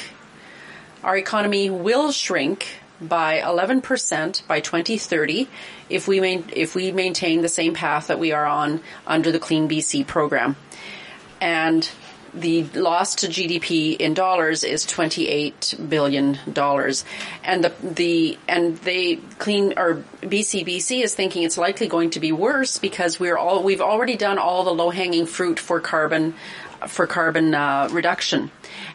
Our 1.04 1.16
economy 1.16 1.70
will 1.70 2.10
shrink 2.10 2.66
by 3.00 3.40
11% 3.40 4.46
by 4.46 4.60
2030 4.60 5.48
if 5.90 6.08
we 6.08 6.20
main, 6.20 6.48
if 6.52 6.74
we 6.74 6.92
maintain 6.92 7.42
the 7.42 7.48
same 7.48 7.74
path 7.74 8.06
that 8.06 8.18
we 8.18 8.32
are 8.32 8.46
on 8.46 8.80
under 9.06 9.30
the 9.30 9.38
Clean 9.38 9.68
BC 9.68 10.06
program. 10.06 10.56
And 11.40 11.88
the 12.36 12.64
loss 12.74 13.16
to 13.16 13.28
GDP 13.28 13.96
in 13.96 14.14
dollars 14.14 14.62
is 14.62 14.84
28 14.84 15.74
billion 15.88 16.38
dollars. 16.52 17.04
And 17.42 17.64
the 17.64 17.72
the 17.82 18.38
and 18.48 18.76
they 18.78 19.16
clean 19.38 19.74
or 19.76 20.04
BCBC 20.22 21.02
is 21.02 21.14
thinking 21.14 21.42
it's 21.42 21.58
likely 21.58 21.88
going 21.88 22.10
to 22.10 22.20
be 22.20 22.32
worse 22.32 22.78
because 22.78 23.18
we're 23.18 23.38
all 23.38 23.62
we've 23.62 23.80
already 23.80 24.16
done 24.16 24.38
all 24.38 24.64
the 24.64 24.74
low 24.74 24.90
hanging 24.90 25.26
fruit 25.26 25.58
for 25.58 25.80
carbon 25.80 26.34
for 26.86 27.06
carbon 27.06 27.54
uh, 27.54 27.88
reduction. 27.90 28.50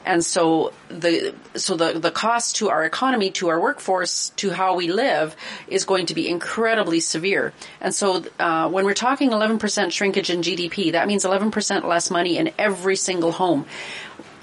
And 0.05 0.23
so 0.25 0.73
the 0.89 1.35
so 1.55 1.75
the 1.75 1.99
the 1.99 2.11
cost 2.11 2.57
to 2.57 2.69
our 2.69 2.83
economy 2.83 3.31
to 3.31 3.49
our 3.49 3.59
workforce 3.59 4.29
to 4.37 4.49
how 4.49 4.75
we 4.75 4.91
live 4.91 5.35
is 5.67 5.85
going 5.85 6.07
to 6.07 6.15
be 6.15 6.27
incredibly 6.27 6.99
severe. 6.99 7.53
And 7.79 7.93
so 7.93 8.25
uh, 8.39 8.69
when 8.69 8.85
we're 8.85 8.93
talking 8.93 9.29
11% 9.31 9.91
shrinkage 9.91 10.29
in 10.29 10.41
GDP 10.41 10.93
that 10.93 11.07
means 11.07 11.23
11% 11.23 11.83
less 11.83 12.09
money 12.09 12.37
in 12.37 12.51
every 12.57 12.95
single 12.95 13.31
home. 13.31 13.65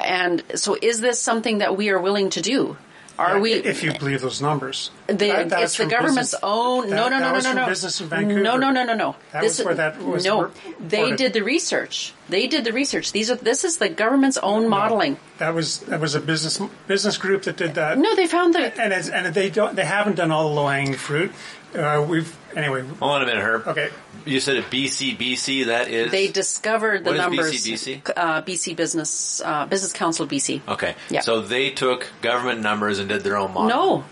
And 0.01 0.43
so 0.55 0.77
is 0.81 1.01
this 1.01 1.21
something 1.21 1.59
that 1.59 1.77
we 1.77 1.91
are 1.91 2.01
willing 2.01 2.31
to 2.31 2.41
do 2.41 2.77
are 3.19 3.41
we 3.41 3.53
If 3.55 3.83
you 3.83 3.93
believe 3.99 4.21
those 4.21 4.41
numbers. 4.41 4.91
they, 5.09 5.29
That- 5.31 5.49
that's 5.49 5.63
it's 5.65 5.77
the 5.79 5.87
government's 5.87 6.31
business- 6.33 6.41
own. 6.43 6.91
no, 6.91 6.97
that- 7.05 7.11
no, 7.11 7.19
that 7.21 7.29
no, 7.29 7.33
was 7.33 7.45
no, 7.45 7.53
no, 7.55 7.67
business 7.67 8.01
in 8.01 8.09
Vancouver. 8.09 8.41
no, 8.41 8.57
no, 8.57 8.71
no, 8.71 8.85
no, 8.85 8.95
no. 8.95 9.17
That 9.33 9.43
was 9.43 9.59
where 9.65 9.75
that 9.75 10.01
was 10.03 10.25
no. 10.25 10.43
re- 10.45 10.51
They 10.79 11.17
did 11.17 11.33
the 11.33 11.43
research. 11.43 12.15
They 12.29 12.47
did 12.47 12.65
the 12.65 12.73
research. 12.73 13.13
These 13.13 13.31
are. 13.31 13.37
This 13.37 13.65
is 13.65 13.79
the 13.79 13.89
government's 13.89 14.37
own 14.39 14.69
modeling. 14.69 15.17
That 15.39 15.55
was 15.55 15.81
that 15.81 15.99
was 16.01 16.15
a 16.15 16.21
business 16.21 16.61
business 16.87 17.17
group 17.17 17.43
that 17.45 17.57
did 17.57 17.75
that. 17.75 17.99
No, 17.99 18.15
they 18.15 18.27
found 18.27 18.55
that, 18.55 18.79
and 18.79 18.93
it's, 18.93 19.09
and 19.09 19.35
they 19.35 19.51
don't 19.51 19.75
they 19.77 19.85
haven't 19.85 20.17
done 20.17 20.31
all 20.31 20.49
the 20.49 20.55
low 20.55 20.69
hanging 20.69 20.95
fruit. 20.95 21.33
Uh, 21.75 22.05
we've 22.09 22.37
anyway. 22.57 22.83
Hold 23.01 23.13
on 23.13 23.23
a 23.23 23.27
minute, 23.27 23.43
Herb. 23.43 23.67
Okay. 23.69 23.89
You 24.29 24.41
said 24.41 24.63
BC 24.65 25.17
BC. 25.17 25.67
that 25.67 25.89
is. 25.89 26.11
They 26.11 26.29
discovered 26.29 27.05
the 27.05 27.11
What 27.11 27.17
is 27.17 27.23
numbers. 27.23 27.53
BCBC? 27.53 28.13
Uh, 28.17 28.43
BC 28.43 28.77
Business 28.77 29.41
uh, 29.45 29.67
Business 29.67 29.93
Council 29.93 30.27
BC. 30.27 30.61
Okay. 30.69 30.95
Yeah. 31.11 31.21
So 31.21 31.41
they 31.41 31.71
took 31.71 32.07
government 32.21 32.61
numbers 32.61 32.99
and 32.99 33.09
did 33.09 33.23
their 33.23 33.37
own 33.37 33.53
model. 33.55 33.69
No, 33.69 34.05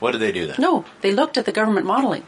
What 0.00 0.12
did 0.12 0.20
they 0.20 0.32
do 0.32 0.46
then? 0.46 0.56
no. 0.58 0.84
They 1.02 1.12
looked 1.12 1.38
at 1.38 1.44
the 1.44 1.52
government 1.52 1.86
modeling. 1.86 2.24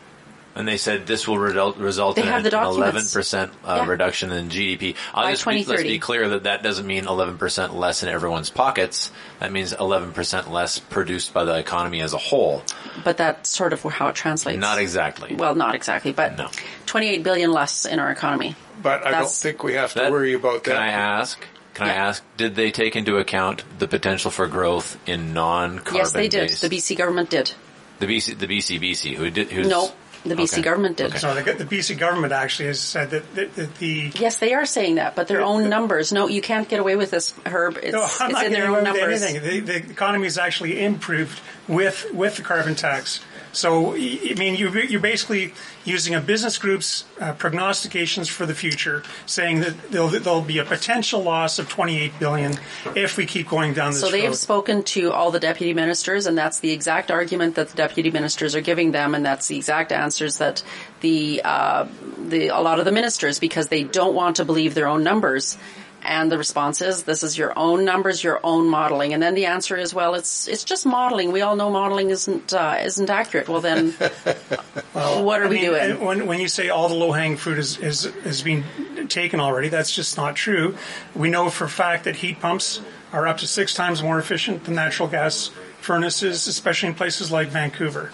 And 0.54 0.68
they 0.68 0.76
said 0.76 1.06
this 1.06 1.26
will 1.26 1.38
result, 1.38 1.78
result 1.78 2.16
They 2.16 2.22
in 2.22 2.28
have 2.28 2.44
an 2.44 2.52
11% 2.52 3.48
uh, 3.48 3.50
Yeah. 3.64 3.86
reduction 3.86 4.32
in 4.32 4.50
GDP. 4.50 4.96
I'll 5.14 5.24
By 5.24 5.30
just 5.32 5.46
be, 5.46 5.64
let's 5.64 5.82
be 5.82 5.98
clear 5.98 6.28
that 6.30 6.42
that 6.42 6.62
doesn't 6.62 6.86
mean 6.86 7.04
11% 7.04 7.74
less 7.74 8.02
in 8.02 8.10
everyone's 8.10 8.50
pockets. 8.50 9.10
That 9.40 9.50
means 9.50 9.72
11% 9.72 10.50
less 10.50 10.78
produced 10.78 11.32
by 11.32 11.44
the 11.44 11.56
economy 11.58 12.02
as 12.02 12.12
a 12.12 12.18
whole. 12.18 12.62
But 13.02 13.16
that's 13.16 13.48
sort 13.48 13.72
of 13.72 13.82
how 13.82 14.08
it 14.08 14.14
translates. 14.14 14.58
Not 14.58 14.78
exactly. 14.78 15.34
Well, 15.34 15.54
not 15.54 15.74
exactly, 15.74 16.12
but 16.12 16.38
28 16.84 17.22
billion 17.22 17.50
less 17.50 17.86
in 17.86 17.98
our 17.98 18.10
economy. 18.10 18.54
But 18.82 19.06
I 19.06 19.12
don't 19.12 19.30
think 19.30 19.62
we 19.64 19.74
have 19.74 19.94
to 19.94 20.10
worry 20.10 20.34
about 20.34 20.64
that. 20.64 20.74
Can 20.74 20.76
I 20.82 20.88
ask? 20.88 21.46
Can 21.74 21.86
I 21.86 21.94
ask? 21.94 22.22
Did 22.36 22.54
they 22.56 22.70
take 22.70 22.96
into 22.96 23.16
account 23.16 23.62
the 23.78 23.88
potential 23.88 24.30
for 24.30 24.46
growth 24.46 24.98
in 25.08 25.32
non-carbon 25.32 25.94
Yes, 25.96 26.12
they 26.12 26.28
did. 26.28 26.48
based- 26.48 26.60
The 26.60 26.68
BC 26.68 26.94
government 26.96 27.30
did. 27.30 27.52
The 28.00 28.06
BC, 28.06 28.38
the 28.38 28.46
BCBC, 28.46 29.14
who 29.14 29.30
did, 29.30 29.50
who's 29.50 29.68
No, 29.68 29.92
The 30.24 30.37
BC 30.37 30.62
government 30.62 30.96
did. 30.96 31.18
So 31.18 31.35
the, 31.35 31.52
the 31.52 31.64
BC 31.64 31.98
government 31.98 32.32
actually 32.32 32.66
has 32.66 32.80
said 32.80 33.11
that, 33.11 33.35
that, 33.35 33.54
that 33.56 33.74
the 33.76 34.12
Yes, 34.14 34.38
they 34.38 34.54
are 34.54 34.64
saying 34.64 34.96
that, 34.96 35.16
but 35.16 35.26
their 35.26 35.42
own 35.42 35.68
numbers. 35.68 36.12
No, 36.12 36.28
you 36.28 36.40
can't 36.40 36.68
get 36.68 36.78
away 36.78 36.94
with 36.94 37.11
this, 37.11 37.35
Herb. 37.44 37.78
It's, 37.82 37.92
no, 37.92 38.02
I'm 38.02 38.30
it's 38.30 38.32
not 38.32 38.46
in 38.46 38.52
their 38.52 38.68
own 38.68 38.85
numbers. 38.85 39.22
anything. 39.22 39.42
The, 39.42 39.80
the 39.80 39.90
economy 39.90 40.24
has 40.24 40.38
actually 40.38 40.82
improved 40.82 41.40
with 41.66 42.06
with 42.12 42.37
the 42.37 42.42
carbon 42.42 42.74
tax. 42.76 43.20
So, 43.52 43.94
I 43.94 44.34
mean, 44.38 44.56
you, 44.56 44.70
you're 44.70 45.00
basically 45.00 45.52
using 45.84 46.14
a 46.14 46.20
business 46.20 46.58
group's 46.58 47.04
uh, 47.20 47.34
prognostications 47.34 48.28
for 48.28 48.46
the 48.46 48.54
future, 48.54 49.02
saying 49.26 49.60
that 49.60 49.90
there'll, 49.90 50.08
there'll 50.08 50.40
be 50.40 50.58
a 50.58 50.64
potential 50.64 51.22
loss 51.22 51.58
of 51.58 51.68
28 51.68 52.18
billion 52.18 52.58
if 52.96 53.16
we 53.16 53.26
keep 53.26 53.48
going 53.48 53.74
down 53.74 53.92
this 53.92 54.02
road. 54.02 54.08
So 54.08 54.12
they 54.12 54.22
have 54.22 54.36
spoken 54.36 54.82
to 54.84 55.12
all 55.12 55.30
the 55.30 55.40
deputy 55.40 55.74
ministers, 55.74 56.26
and 56.26 56.36
that's 56.36 56.60
the 56.60 56.72
exact 56.72 57.10
argument 57.10 57.56
that 57.56 57.68
the 57.68 57.76
deputy 57.76 58.10
ministers 58.10 58.54
are 58.54 58.60
giving 58.60 58.92
them, 58.92 59.14
and 59.14 59.24
that's 59.24 59.48
the 59.48 59.56
exact 59.56 59.92
answers 59.92 60.38
that 60.38 60.62
the 61.00 61.42
uh, 61.44 61.86
the 62.18 62.48
a 62.48 62.60
lot 62.60 62.78
of 62.78 62.84
the 62.84 62.92
ministers 62.92 63.38
because 63.38 63.68
they 63.68 63.82
don't 63.82 64.14
want 64.14 64.36
to 64.36 64.44
believe 64.44 64.74
their 64.74 64.88
own 64.88 65.02
numbers. 65.02 65.58
And 66.04 66.30
the 66.30 66.38
response 66.38 66.82
is, 66.82 67.04
"This 67.04 67.22
is 67.22 67.38
your 67.38 67.52
own 67.56 67.84
numbers, 67.84 68.24
your 68.24 68.40
own 68.42 68.68
modeling." 68.68 69.14
And 69.14 69.22
then 69.22 69.34
the 69.34 69.46
answer 69.46 69.76
is, 69.76 69.94
"Well, 69.94 70.14
it's 70.14 70.48
it's 70.48 70.64
just 70.64 70.84
modeling. 70.84 71.32
We 71.32 71.42
all 71.42 71.56
know 71.56 71.70
modeling 71.70 72.10
isn't 72.10 72.52
uh, 72.52 72.78
isn't 72.82 73.08
accurate." 73.08 73.48
Well, 73.48 73.60
then, 73.60 73.90
what 74.92 75.40
are 75.40 75.46
I 75.46 75.48
we 75.48 75.56
mean, 75.56 75.64
doing? 75.64 76.00
When, 76.00 76.26
when 76.26 76.40
you 76.40 76.48
say 76.48 76.68
all 76.68 76.88
the 76.88 76.94
low 76.94 77.12
hanging 77.12 77.36
fruit 77.36 77.58
is, 77.58 77.78
is, 77.78 78.06
is 78.06 78.42
being 78.42 78.64
taken 79.08 79.40
already, 79.40 79.68
that's 79.68 79.94
just 79.94 80.16
not 80.16 80.36
true. 80.36 80.76
We 81.14 81.30
know 81.30 81.50
for 81.50 81.64
a 81.64 81.70
fact 81.70 82.04
that 82.04 82.16
heat 82.16 82.40
pumps 82.40 82.80
are 83.12 83.26
up 83.26 83.38
to 83.38 83.46
six 83.46 83.74
times 83.74 84.02
more 84.02 84.18
efficient 84.18 84.64
than 84.64 84.74
natural 84.74 85.08
gas 85.08 85.50
furnaces, 85.80 86.46
especially 86.46 86.88
in 86.88 86.94
places 86.94 87.30
like 87.30 87.48
Vancouver. 87.48 88.10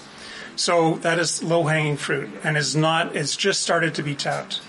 So 0.56 0.96
that 0.96 1.18
is 1.18 1.42
low 1.42 1.64
hanging 1.64 1.96
fruit 1.96 2.30
and 2.42 2.56
is 2.56 2.74
not, 2.74 3.14
it's 3.14 3.36
just 3.36 3.62
started 3.62 3.94
to 3.94 4.02
be 4.02 4.14
tapped. 4.16 4.60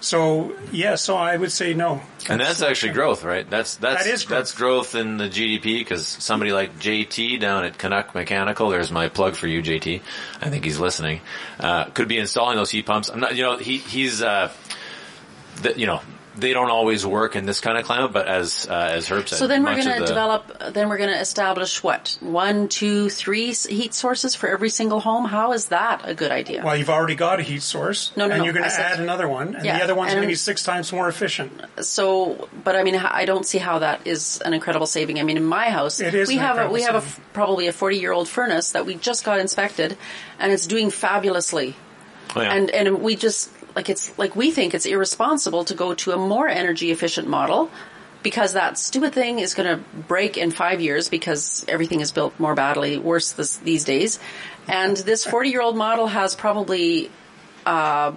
So, 0.00 0.54
yeah, 0.72 0.94
so 0.96 1.16
I 1.16 1.36
would 1.36 1.50
say 1.50 1.74
no. 1.74 2.02
And 2.28 2.40
that's 2.40 2.62
actually 2.62 2.92
growth, 2.92 3.24
right? 3.24 3.48
That's 3.48 3.76
that's 3.76 4.04
That 4.04 4.10
is 4.12 4.24
growth. 4.24 4.38
that's 4.38 4.52
growth 4.52 4.94
in 4.94 5.16
the 5.16 5.28
GDP 5.28 5.78
because 5.78 6.06
somebody 6.06 6.52
like 6.52 6.78
JT 6.78 7.40
down 7.40 7.64
at 7.64 7.78
Canuck 7.78 8.14
Mechanical, 8.14 8.68
there's 8.70 8.92
my 8.92 9.08
plug 9.08 9.34
for 9.36 9.46
you, 9.46 9.62
JT. 9.62 10.02
I 10.40 10.50
think 10.50 10.64
he's 10.64 10.78
listening. 10.78 11.20
Uh, 11.58 11.84
could 11.86 12.08
be 12.08 12.18
installing 12.18 12.56
those 12.56 12.70
heat 12.70 12.86
pumps. 12.86 13.08
I'm 13.08 13.20
not, 13.20 13.36
you 13.36 13.42
know, 13.42 13.56
he 13.56 13.78
he's, 13.78 14.22
uh, 14.22 14.52
the, 15.62 15.78
you 15.78 15.86
know, 15.86 16.00
they 16.36 16.52
don't 16.52 16.70
always 16.70 17.04
work 17.06 17.34
in 17.34 17.46
this 17.46 17.60
kind 17.60 17.78
of 17.78 17.84
climate, 17.84 18.12
but 18.12 18.28
as 18.28 18.66
uh, 18.68 18.74
as 18.92 19.08
Herb 19.08 19.28
said, 19.28 19.38
So 19.38 19.46
then 19.46 19.62
we're 19.64 19.74
going 19.74 19.94
to 19.94 20.00
the- 20.00 20.06
develop. 20.06 20.72
Then 20.72 20.88
we're 20.88 20.98
going 20.98 21.10
to 21.12 21.18
establish 21.20 21.82
what 21.82 22.16
one, 22.20 22.68
two, 22.68 23.08
three 23.08 23.52
heat 23.52 23.94
sources 23.94 24.34
for 24.34 24.48
every 24.48 24.68
single 24.68 25.00
home. 25.00 25.24
How 25.24 25.52
is 25.52 25.66
that 25.66 26.02
a 26.04 26.14
good 26.14 26.30
idea? 26.30 26.62
Well, 26.64 26.76
you've 26.76 26.90
already 26.90 27.14
got 27.14 27.40
a 27.40 27.42
heat 27.42 27.62
source, 27.62 28.12
No, 28.16 28.26
no, 28.26 28.34
and 28.34 28.40
no, 28.40 28.44
you're 28.44 28.52
going 28.52 28.68
to 28.68 28.80
add 28.80 29.00
another 29.00 29.28
one, 29.28 29.54
and 29.56 29.64
Yeah, 29.64 29.78
the 29.78 29.84
other 29.84 29.94
one's 29.94 30.12
going 30.12 30.22
to 30.22 30.28
be 30.28 30.34
six 30.34 30.62
times 30.62 30.92
more 30.92 31.08
efficient. 31.08 31.52
So, 31.80 32.48
but 32.64 32.76
I 32.76 32.82
mean, 32.82 32.96
I 32.96 33.24
don't 33.24 33.46
see 33.46 33.58
how 33.58 33.78
that 33.80 34.06
is 34.06 34.40
an 34.44 34.52
incredible 34.52 34.86
saving. 34.86 35.18
I 35.18 35.22
mean, 35.22 35.36
in 35.36 35.44
my 35.44 35.70
house, 35.70 36.00
It 36.00 36.14
is 36.14 36.28
we 36.28 36.36
have 36.36 36.56
a, 36.58 36.64
incredible 36.64 36.74
we 36.74 36.82
have 36.82 36.94
a, 36.96 37.20
probably 37.32 37.66
a 37.68 37.72
forty 37.72 37.98
year 37.98 38.12
old 38.12 38.28
furnace 38.28 38.72
that 38.72 38.84
we 38.86 38.94
just 38.94 39.24
got 39.24 39.40
inspected, 39.40 39.96
and 40.38 40.52
it's 40.52 40.66
doing 40.66 40.90
fabulously. 40.90 41.74
Oh, 42.34 42.42
yeah. 42.42 42.52
And 42.54 42.70
and 42.70 43.00
we 43.02 43.16
just 43.16 43.50
like 43.76 43.90
it's 43.90 44.18
like 44.18 44.34
we 44.34 44.50
think 44.50 44.74
it's 44.74 44.86
irresponsible 44.86 45.64
to 45.66 45.74
go 45.74 45.94
to 45.94 46.12
a 46.12 46.16
more 46.16 46.48
energy 46.48 46.90
efficient 46.90 47.28
model 47.28 47.70
because 48.22 48.54
that 48.54 48.76
stupid 48.78 49.12
thing 49.12 49.38
is 49.38 49.54
going 49.54 49.68
to 49.68 49.84
break 50.08 50.36
in 50.36 50.50
five 50.50 50.80
years 50.80 51.08
because 51.08 51.64
everything 51.68 52.00
is 52.00 52.10
built 52.10 52.40
more 52.40 52.56
badly, 52.56 52.98
worse 52.98 53.32
this, 53.32 53.58
these 53.58 53.84
days. 53.84 54.18
And 54.66 54.96
this 54.96 55.24
40 55.24 55.50
year 55.50 55.60
old 55.60 55.76
model 55.76 56.08
has 56.08 56.34
probably 56.34 57.10
uh, 57.64 58.12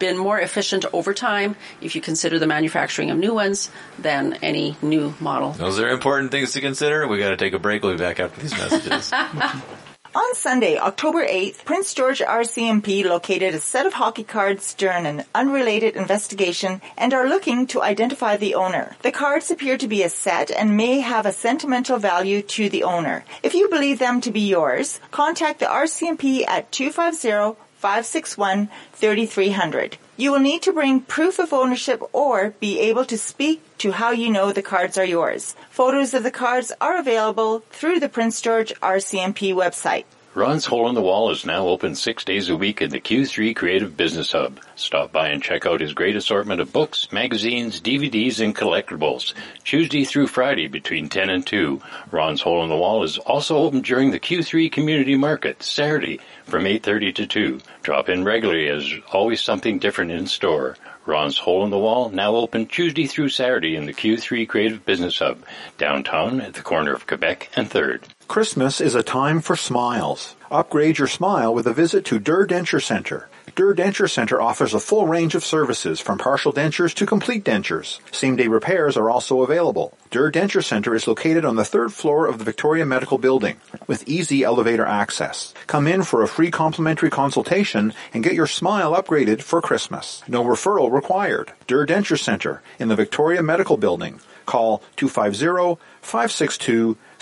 been 0.00 0.18
more 0.18 0.40
efficient 0.40 0.84
over 0.92 1.14
time 1.14 1.54
if 1.80 1.94
you 1.94 2.00
consider 2.00 2.40
the 2.40 2.46
manufacturing 2.48 3.10
of 3.10 3.18
new 3.18 3.34
ones 3.34 3.70
than 4.00 4.32
any 4.42 4.76
new 4.82 5.14
model. 5.20 5.52
Those 5.52 5.78
are 5.78 5.90
important 5.90 6.32
things 6.32 6.52
to 6.54 6.60
consider. 6.60 7.06
We 7.06 7.18
got 7.18 7.30
to 7.30 7.36
take 7.36 7.52
a 7.52 7.60
break. 7.60 7.84
We'll 7.84 7.92
be 7.92 7.98
back 7.98 8.18
after 8.18 8.40
these 8.40 8.50
messages. 8.50 9.12
On 10.14 10.34
Sunday, 10.34 10.76
October 10.76 11.26
8th, 11.26 11.64
Prince 11.64 11.94
George 11.94 12.20
RCMP 12.20 13.02
located 13.02 13.54
a 13.54 13.60
set 13.60 13.86
of 13.86 13.94
hockey 13.94 14.24
cards 14.24 14.74
during 14.74 15.06
an 15.06 15.24
unrelated 15.34 15.96
investigation 15.96 16.82
and 16.98 17.14
are 17.14 17.26
looking 17.26 17.66
to 17.68 17.80
identify 17.80 18.36
the 18.36 18.54
owner. 18.54 18.94
The 19.00 19.10
cards 19.10 19.50
appear 19.50 19.78
to 19.78 19.88
be 19.88 20.02
a 20.02 20.10
set 20.10 20.50
and 20.50 20.76
may 20.76 21.00
have 21.00 21.24
a 21.24 21.32
sentimental 21.32 21.96
value 21.96 22.42
to 22.42 22.68
the 22.68 22.82
owner. 22.82 23.24
If 23.42 23.54
you 23.54 23.70
believe 23.70 23.98
them 23.98 24.20
to 24.20 24.30
be 24.30 24.40
yours, 24.40 25.00
contact 25.10 25.60
the 25.60 25.66
RCMP 25.66 26.46
at 26.46 26.70
250 26.72 27.61
561 27.82 28.68
3300. 28.92 29.98
You 30.16 30.30
will 30.30 30.38
need 30.38 30.62
to 30.62 30.72
bring 30.72 31.00
proof 31.00 31.40
of 31.40 31.52
ownership 31.52 32.00
or 32.12 32.54
be 32.60 32.78
able 32.78 33.04
to 33.06 33.18
speak 33.18 33.60
to 33.78 33.90
how 33.90 34.12
you 34.12 34.30
know 34.30 34.52
the 34.52 34.62
cards 34.62 34.96
are 34.96 35.04
yours. 35.04 35.56
Photos 35.68 36.14
of 36.14 36.22
the 36.22 36.30
cards 36.30 36.70
are 36.80 36.96
available 36.96 37.64
through 37.70 37.98
the 37.98 38.08
Prince 38.08 38.40
George 38.40 38.72
RCMP 38.80 39.52
website. 39.52 40.04
Ron's 40.34 40.64
Hole 40.64 40.88
in 40.88 40.94
the 40.94 41.02
Wall 41.02 41.30
is 41.30 41.44
now 41.44 41.68
open 41.68 41.94
six 41.94 42.24
days 42.24 42.48
a 42.48 42.56
week 42.56 42.80
in 42.80 42.88
the 42.88 43.02
Q3 43.02 43.54
Creative 43.54 43.94
Business 43.94 44.32
Hub. 44.32 44.58
Stop 44.76 45.12
by 45.12 45.28
and 45.28 45.42
check 45.42 45.66
out 45.66 45.82
his 45.82 45.92
great 45.92 46.16
assortment 46.16 46.58
of 46.58 46.72
books, 46.72 47.12
magazines, 47.12 47.82
DVDs, 47.82 48.42
and 48.42 48.56
collectibles. 48.56 49.34
Tuesday 49.62 50.06
through 50.06 50.28
Friday 50.28 50.68
between 50.68 51.10
10 51.10 51.28
and 51.28 51.46
2. 51.46 51.82
Ron's 52.10 52.40
Hole 52.40 52.62
in 52.62 52.70
the 52.70 52.76
Wall 52.76 53.02
is 53.02 53.18
also 53.18 53.58
open 53.58 53.82
during 53.82 54.10
the 54.10 54.18
Q3 54.18 54.72
Community 54.72 55.16
Market, 55.16 55.62
Saturday 55.62 56.18
from 56.44 56.64
8.30 56.64 57.14
to 57.16 57.26
2. 57.26 57.60
Drop 57.82 58.08
in 58.08 58.24
regularly 58.24 58.70
as 58.70 58.90
always 59.12 59.42
something 59.42 59.78
different 59.78 60.12
in 60.12 60.26
store. 60.26 60.78
Ron's 61.04 61.36
Hole 61.36 61.62
in 61.62 61.70
the 61.70 61.78
Wall 61.78 62.08
now 62.08 62.36
open 62.36 62.64
Tuesday 62.64 63.06
through 63.06 63.28
Saturday 63.28 63.76
in 63.76 63.84
the 63.84 63.92
Q3 63.92 64.48
Creative 64.48 64.82
Business 64.82 65.18
Hub, 65.18 65.44
downtown 65.76 66.40
at 66.40 66.54
the 66.54 66.62
corner 66.62 66.94
of 66.94 67.06
Quebec 67.06 67.50
and 67.54 67.68
3rd. 67.68 68.04
Christmas 68.28 68.80
is 68.80 68.94
a 68.94 69.02
time 69.02 69.40
for 69.40 69.56
smiles. 69.56 70.36
Upgrade 70.50 70.98
your 70.98 71.08
smile 71.08 71.54
with 71.54 71.66
a 71.66 71.74
visit 71.74 72.04
to 72.06 72.18
Durr 72.18 72.46
Denture 72.46 72.82
Center. 72.82 73.28
Durr 73.54 73.74
Denture 73.74 74.10
Center 74.10 74.40
offers 74.40 74.72
a 74.72 74.80
full 74.80 75.06
range 75.06 75.34
of 75.34 75.44
services 75.44 76.00
from 76.00 76.16
partial 76.16 76.52
dentures 76.52 76.94
to 76.94 77.04
complete 77.04 77.44
dentures. 77.44 78.00
Same 78.10 78.36
day 78.36 78.48
repairs 78.48 78.96
are 78.96 79.10
also 79.10 79.42
available. 79.42 79.96
Durr 80.10 80.30
Denture 80.30 80.64
Center 80.64 80.94
is 80.94 81.06
located 81.06 81.44
on 81.44 81.56
the 81.56 81.64
third 81.64 81.92
floor 81.92 82.26
of 82.26 82.38
the 82.38 82.44
Victoria 82.44 82.86
Medical 82.86 83.18
Building 83.18 83.56
with 83.86 84.08
easy 84.08 84.42
elevator 84.42 84.86
access. 84.86 85.52
Come 85.66 85.86
in 85.86 86.02
for 86.02 86.22
a 86.22 86.28
free 86.28 86.50
complimentary 86.50 87.10
consultation 87.10 87.92
and 88.14 88.24
get 88.24 88.34
your 88.34 88.46
smile 88.46 88.94
upgraded 88.94 89.42
for 89.42 89.60
Christmas. 89.60 90.22
No 90.26 90.42
referral 90.44 90.90
required. 90.90 91.52
Durr 91.66 91.86
Denture 91.86 92.18
Center 92.18 92.62
in 92.78 92.88
the 92.88 92.96
Victoria 92.96 93.42
Medical 93.42 93.76
Building. 93.76 94.20
Call 94.46 94.82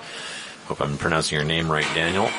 hope 0.66 0.80
I'm 0.80 0.96
pronouncing 0.96 1.36
your 1.36 1.46
name 1.46 1.70
right, 1.70 1.86
Daniel, 1.94 2.30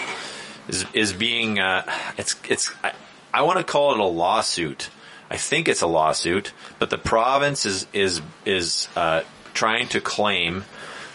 is 0.67 0.86
is 0.93 1.13
being. 1.13 1.60
Uh, 1.60 1.84
it's 2.17 2.36
it's. 2.49 2.71
I, 2.84 2.93
I 3.34 3.43
want 3.43 3.60
to 3.60 3.63
call 3.63 3.93
it 3.93 3.99
a 3.99 4.04
lawsuit. 4.04 4.89
I 5.30 5.38
think 5.38 5.67
it's 5.67 5.82
a 5.82 5.88
lawsuit, 5.88 6.54
but 6.80 6.89
the 6.89 6.97
province 6.97 7.65
is 7.65 7.86
is 7.93 8.21
is 8.43 8.88
uh, 8.95 9.21
trying 9.54 9.89
to 9.89 10.01
claim 10.01 10.65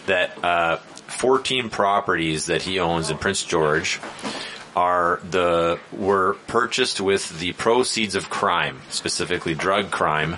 that 0.05 0.41
uh, 0.43 0.77
14 1.07 1.69
properties 1.69 2.47
that 2.47 2.61
he 2.61 2.79
owns 2.79 3.09
in 3.09 3.17
Prince 3.17 3.43
George 3.43 3.99
are 4.75 5.19
the 5.27 5.79
were 5.91 6.35
purchased 6.45 7.01
with 7.01 7.39
the 7.39 7.53
proceeds 7.53 8.13
of 8.13 8.29
crime, 8.29 8.79
specifically 8.89 9.55
drug 9.55 9.89
crime, 9.89 10.37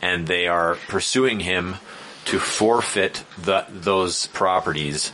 and 0.00 0.26
they 0.26 0.46
are 0.46 0.76
pursuing 0.88 1.40
him 1.40 1.74
to 2.26 2.38
forfeit 2.38 3.24
the, 3.36 3.66
those 3.68 4.26
properties. 4.28 5.12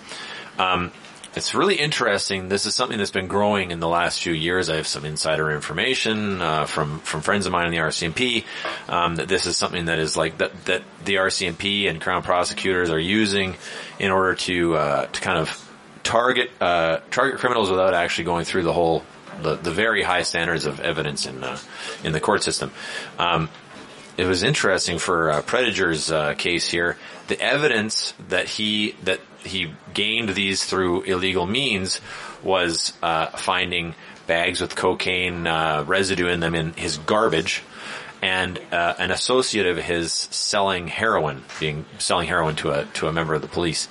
Um, 0.58 0.92
it's 1.36 1.54
really 1.54 1.74
interesting. 1.74 2.48
This 2.48 2.64
is 2.64 2.74
something 2.74 2.96
that's 2.96 3.10
been 3.10 3.28
growing 3.28 3.70
in 3.70 3.78
the 3.78 3.88
last 3.88 4.22
few 4.22 4.32
years. 4.32 4.70
I 4.70 4.76
have 4.76 4.86
some 4.86 5.04
insider 5.04 5.50
information 5.50 6.40
uh, 6.40 6.64
from 6.64 7.00
from 7.00 7.20
friends 7.20 7.44
of 7.44 7.52
mine 7.52 7.66
in 7.66 7.72
the 7.72 7.78
RCMP 7.78 8.44
um, 8.88 9.16
that 9.16 9.28
this 9.28 9.44
is 9.44 9.56
something 9.56 9.84
that 9.84 9.98
is 9.98 10.16
like 10.16 10.38
that 10.38 10.64
that 10.64 10.82
the 11.04 11.16
RCMP 11.16 11.90
and 11.90 12.00
Crown 12.00 12.22
prosecutors 12.22 12.88
are 12.88 12.98
using 12.98 13.54
in 13.98 14.10
order 14.10 14.34
to 14.34 14.76
uh, 14.76 15.06
to 15.06 15.20
kind 15.20 15.38
of 15.38 15.62
target 16.02 16.50
uh, 16.58 17.00
target 17.10 17.38
criminals 17.38 17.70
without 17.70 17.92
actually 17.92 18.24
going 18.24 18.46
through 18.46 18.62
the 18.62 18.72
whole 18.72 19.04
the, 19.42 19.56
the 19.56 19.70
very 19.70 20.02
high 20.02 20.22
standards 20.22 20.64
of 20.64 20.80
evidence 20.80 21.26
in 21.26 21.44
uh, 21.44 21.58
in 22.02 22.12
the 22.12 22.20
court 22.20 22.42
system. 22.42 22.72
Um, 23.18 23.50
it 24.16 24.24
was 24.24 24.42
interesting 24.42 24.98
for 24.98 25.30
uh, 25.30 25.42
Prediger's 25.42 26.10
uh, 26.10 26.32
case 26.32 26.70
here. 26.70 26.96
The 27.28 27.38
evidence 27.38 28.14
that 28.30 28.48
he 28.48 28.92
that 29.04 29.20
he 29.46 29.74
gained 29.94 30.30
these 30.30 30.64
through 30.64 31.02
illegal 31.02 31.46
means 31.46 32.00
was 32.42 32.92
uh, 33.02 33.26
finding 33.26 33.94
bags 34.26 34.60
with 34.60 34.74
cocaine 34.74 35.46
uh, 35.46 35.84
residue 35.86 36.28
in 36.28 36.40
them 36.40 36.54
in 36.54 36.72
his 36.72 36.98
garbage, 36.98 37.62
and 38.22 38.58
uh, 38.72 38.94
an 38.98 39.10
associate 39.10 39.66
of 39.66 39.76
his 39.76 40.12
selling 40.12 40.88
heroin, 40.88 41.44
being 41.60 41.84
selling 41.98 42.26
heroin 42.26 42.56
to 42.56 42.70
a 42.70 42.84
to 42.94 43.06
a 43.06 43.12
member 43.12 43.34
of 43.34 43.42
the 43.42 43.48
police. 43.48 43.88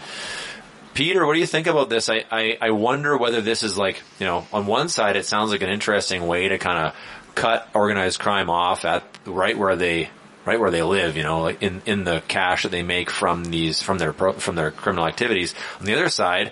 Peter, 0.94 1.26
what 1.26 1.34
do 1.34 1.40
you 1.40 1.46
think 1.46 1.68
about 1.68 1.90
this? 1.90 2.08
I, 2.08 2.24
I, 2.32 2.58
I 2.62 2.72
wonder 2.72 3.18
whether 3.18 3.42
this 3.42 3.64
is 3.64 3.78
like, 3.78 4.02
you 4.18 4.26
know, 4.26 4.48
on 4.54 4.66
one 4.66 4.88
side 4.88 5.18
it 5.18 5.26
sounds 5.26 5.52
like 5.52 5.62
an 5.62 5.70
interesting 5.70 6.26
way 6.26 6.48
to 6.48 6.58
kind 6.58 6.88
of 6.88 6.96
cut 7.36 7.68
organized 7.74 8.20
crime 8.20 8.50
off 8.50 8.86
at 8.86 9.04
right 9.26 9.58
where 9.58 9.76
they 9.76 10.10
right 10.46 10.60
where 10.60 10.72
they 10.72 10.84
live, 10.84 11.18
you 11.18 11.24
know, 11.24 11.42
like 11.42 11.62
in 11.62 11.82
in 11.86 12.04
the 12.04 12.22
cash 12.28 12.64
that 12.64 12.70
they 12.70 12.84
make 12.84 13.10
from 13.10 13.46
these 13.46 13.82
from 13.82 13.98
their 13.98 14.14
pro, 14.14 14.34
from 14.34 14.56
their 14.56 14.72
criminal 14.72 15.08
activities. 15.08 15.56
On 15.80 15.86
the 15.86 15.94
other 15.94 16.10
side, 16.10 16.52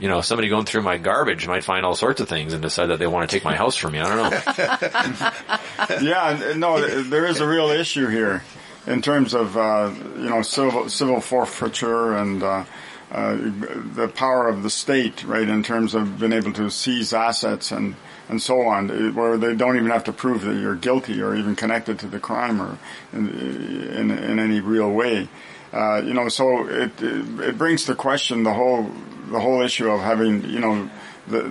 you 0.00 0.08
know, 0.08 0.20
somebody 0.20 0.48
going 0.48 0.66
through 0.66 0.82
my 0.82 0.98
garbage 0.98 1.46
might 1.46 1.64
find 1.64 1.86
all 1.86 1.94
sorts 1.94 2.20
of 2.20 2.28
things 2.28 2.52
and 2.52 2.62
decide 2.62 2.86
that 2.86 2.98
they 2.98 3.06
want 3.06 3.28
to 3.28 3.34
take 3.34 3.44
my 3.44 3.56
house 3.56 3.76
from 3.76 3.92
me. 3.92 4.00
I 4.00 4.08
don't 4.08 5.98
know. 6.00 6.00
yeah, 6.10 6.54
no, 6.56 6.80
there 7.02 7.26
is 7.26 7.40
a 7.40 7.46
real 7.46 7.70
issue 7.70 8.08
here 8.08 8.42
in 8.86 9.00
terms 9.02 9.34
of 9.34 9.56
uh, 9.56 9.92
you 10.16 10.28
know 10.28 10.42
civil 10.42 10.88
civil 10.88 11.20
forfeiture 11.20 12.16
and. 12.16 12.42
Uh, 12.42 12.64
uh, 13.10 13.36
the 13.36 14.10
power 14.14 14.48
of 14.48 14.62
the 14.62 14.70
state, 14.70 15.22
right, 15.24 15.46
in 15.46 15.62
terms 15.62 15.94
of 15.94 16.18
being 16.18 16.32
able 16.32 16.50
to 16.50 16.70
seize 16.70 17.12
assets 17.12 17.70
and, 17.70 17.94
and 18.28 18.40
so 18.40 18.62
on, 18.62 18.88
where 19.14 19.36
they 19.36 19.54
don't 19.54 19.76
even 19.76 19.90
have 19.90 20.04
to 20.04 20.12
prove 20.12 20.42
that 20.42 20.54
you're 20.54 20.74
guilty 20.76 21.20
or 21.20 21.34
even 21.34 21.56
connected 21.56 21.98
to 21.98 22.06
the 22.06 22.18
crime 22.18 22.60
or 22.60 22.78
in, 23.12 23.28
in, 23.28 24.10
in 24.10 24.38
any 24.38 24.60
real 24.60 24.90
way. 24.90 25.28
Uh, 25.72 26.02
you 26.04 26.12
know, 26.12 26.28
so 26.28 26.68
it, 26.68 26.90
it, 27.00 27.56
brings 27.56 27.84
to 27.84 27.94
question 27.94 28.42
the 28.42 28.52
whole 28.52 28.90
the 29.30 29.40
whole 29.40 29.62
issue 29.62 29.88
of 29.90 30.00
having 30.00 30.44
you 30.44 30.60
know 30.60 30.90
the, 31.28 31.50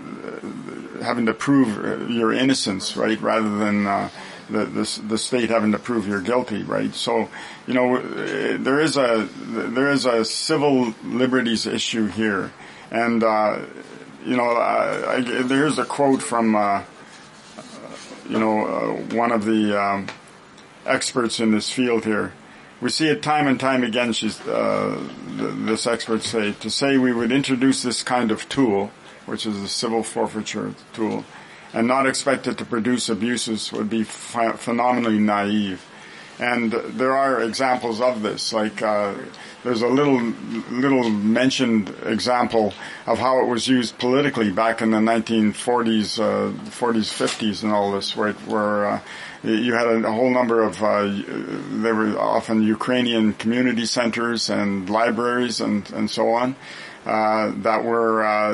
having 1.02 1.26
to 1.26 1.34
prove 1.34 2.10
your 2.10 2.32
innocence, 2.32 2.96
right, 2.96 3.20
rather 3.20 3.58
than 3.58 3.88
uh, 3.88 4.10
the, 4.52 4.66
the 4.66 5.02
the 5.08 5.18
state 5.18 5.50
having 5.50 5.72
to 5.72 5.80
prove 5.80 6.08
you're 6.08 6.22
guilty, 6.22 6.62
right? 6.62 6.94
So, 6.94 7.30
you 7.66 7.74
know, 7.74 8.00
there 8.58 8.80
is 8.80 8.98
a 8.98 9.28
there 9.42 9.90
is 9.90 10.06
a 10.06 10.24
civil 10.24 10.94
liberties 11.04 11.66
issue 11.66 12.06
here, 12.08 12.52
and 12.92 13.24
uh, 13.24 13.60
you 14.26 14.36
know, 14.36 14.44
I, 14.44 15.16
I, 15.16 15.22
there's 15.22 15.80
a 15.80 15.86
quote 15.86 16.22
from 16.22 16.56
uh, 16.56 16.84
you 18.30 18.40
know 18.40 18.66
uh, 18.66 19.16
one 19.16 19.32
of 19.32 19.46
the 19.46 19.82
um, 19.82 20.08
experts 20.86 21.40
in 21.40 21.52
this 21.52 21.70
field 21.70 22.06
here. 22.06 22.34
We 22.82 22.90
see 22.90 23.08
it 23.08 23.22
time 23.22 23.48
and 23.48 23.60
time 23.60 23.84
again. 23.84 24.14
She's 24.14 24.40
uh, 24.48 25.02
this 25.38 25.86
expert 25.86 26.24
say 26.24 26.54
to 26.54 26.70
say 26.70 26.98
we 26.98 27.14
would 27.14 27.32
introduce 27.32 27.84
this 27.84 28.04
kind 28.04 28.32
of 28.32 28.50
tool, 28.50 28.92
which 29.26 29.46
is 29.46 29.58
a 29.58 29.68
civil 29.68 30.04
forfeiture 30.04 30.74
tool 30.94 31.26
and 31.74 31.88
not 31.88 32.06
expect 32.06 32.48
it 32.48 32.58
to 32.58 32.66
produce 32.66 33.10
abuses 33.10 33.72
would 33.72 33.90
be 33.90 34.04
ph- 34.04 34.56
phenomenally 34.56 35.20
naive. 35.20 35.86
And 36.40 36.72
there 36.72 37.16
are 37.16 37.42
examples 37.42 38.02
of 38.02 38.22
this, 38.24 38.52
like 38.52 38.82
uh, 38.82 39.14
there's 39.64 39.82
a 39.82 39.88
little 39.88 40.20
little 40.72 41.10
mentioned 41.10 41.94
example 42.04 42.74
of 43.06 43.20
how 43.20 43.42
it 43.42 43.48
was 43.48 43.68
used 43.68 44.00
politically 44.00 44.52
back 44.52 44.82
in 44.82 44.92
the 44.92 44.98
1940s, 44.98 46.20
uh, 46.20 46.52
40s, 46.70 47.12
50s, 47.12 47.64
and 47.64 47.72
all 47.72 47.92
this, 47.92 48.16
where, 48.16 48.34
where 48.34 48.86
uh, 48.88 49.00
you 49.44 49.74
had 49.74 49.88
a, 49.88 50.12
whole 50.12 50.32
number 50.32 50.64
of 50.64 50.82
uh, 50.82 51.04
there 51.82 51.94
were 51.94 52.18
often 52.18 52.64
Ukrainian 52.64 53.34
community 53.34 53.86
centers 53.86 54.50
and 54.50 54.90
libraries 54.90 55.62
and 55.62 55.90
and 55.92 56.10
so 56.10 56.30
on 56.30 56.56
uh, 57.06 57.52
that 57.58 57.84
were 57.84 58.24
uh, 58.24 58.54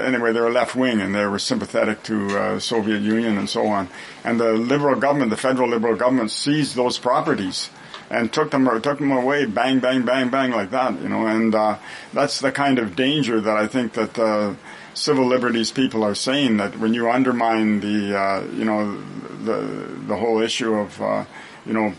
anyway 0.00 0.32
they 0.32 0.40
were 0.40 0.50
left 0.50 0.76
wing 0.76 1.00
and 1.00 1.14
they 1.14 1.26
were 1.26 1.38
sympathetic 1.38 2.02
to 2.04 2.38
uh, 2.38 2.58
Soviet 2.60 3.00
Union 3.00 3.36
and 3.36 3.48
so 3.48 3.66
on. 3.66 3.88
And 4.22 4.38
the 4.38 4.52
liberal 4.52 4.98
government, 4.98 5.30
the 5.30 5.36
federal 5.36 5.68
liberal 5.68 5.96
government, 5.96 6.30
seized 6.30 6.76
those 6.76 6.98
properties 6.98 7.70
and 8.08 8.32
took 8.32 8.52
them 8.52 8.66
took 8.80 8.98
them 8.98 9.10
away, 9.10 9.46
bang, 9.46 9.80
bang, 9.80 10.04
bang, 10.04 10.30
bang, 10.30 10.50
like 10.52 10.70
that. 10.70 11.00
You 11.00 11.08
know, 11.08 11.26
and 11.26 11.54
uh, 11.54 11.78
that's 12.12 12.40
the 12.40 12.52
kind 12.52 12.78
of 12.78 12.94
danger 12.94 13.40
that 13.40 13.56
I 13.56 13.66
think 13.66 13.94
that 13.94 14.18
uh, 14.18 14.54
civil 14.94 15.26
liberties 15.26 15.72
people 15.72 16.04
are 16.04 16.14
saying 16.14 16.58
that 16.58 16.78
when 16.78 16.94
you 16.94 17.10
undermine 17.10 17.80
the 17.80 18.16
uh, 18.16 18.42
you 18.52 18.64
know 18.64 19.00
the 19.44 19.60
the 20.06 20.16
whole 20.16 20.40
issue 20.40 20.74
of 20.74 21.26
you 21.66 21.72
know 21.72 21.92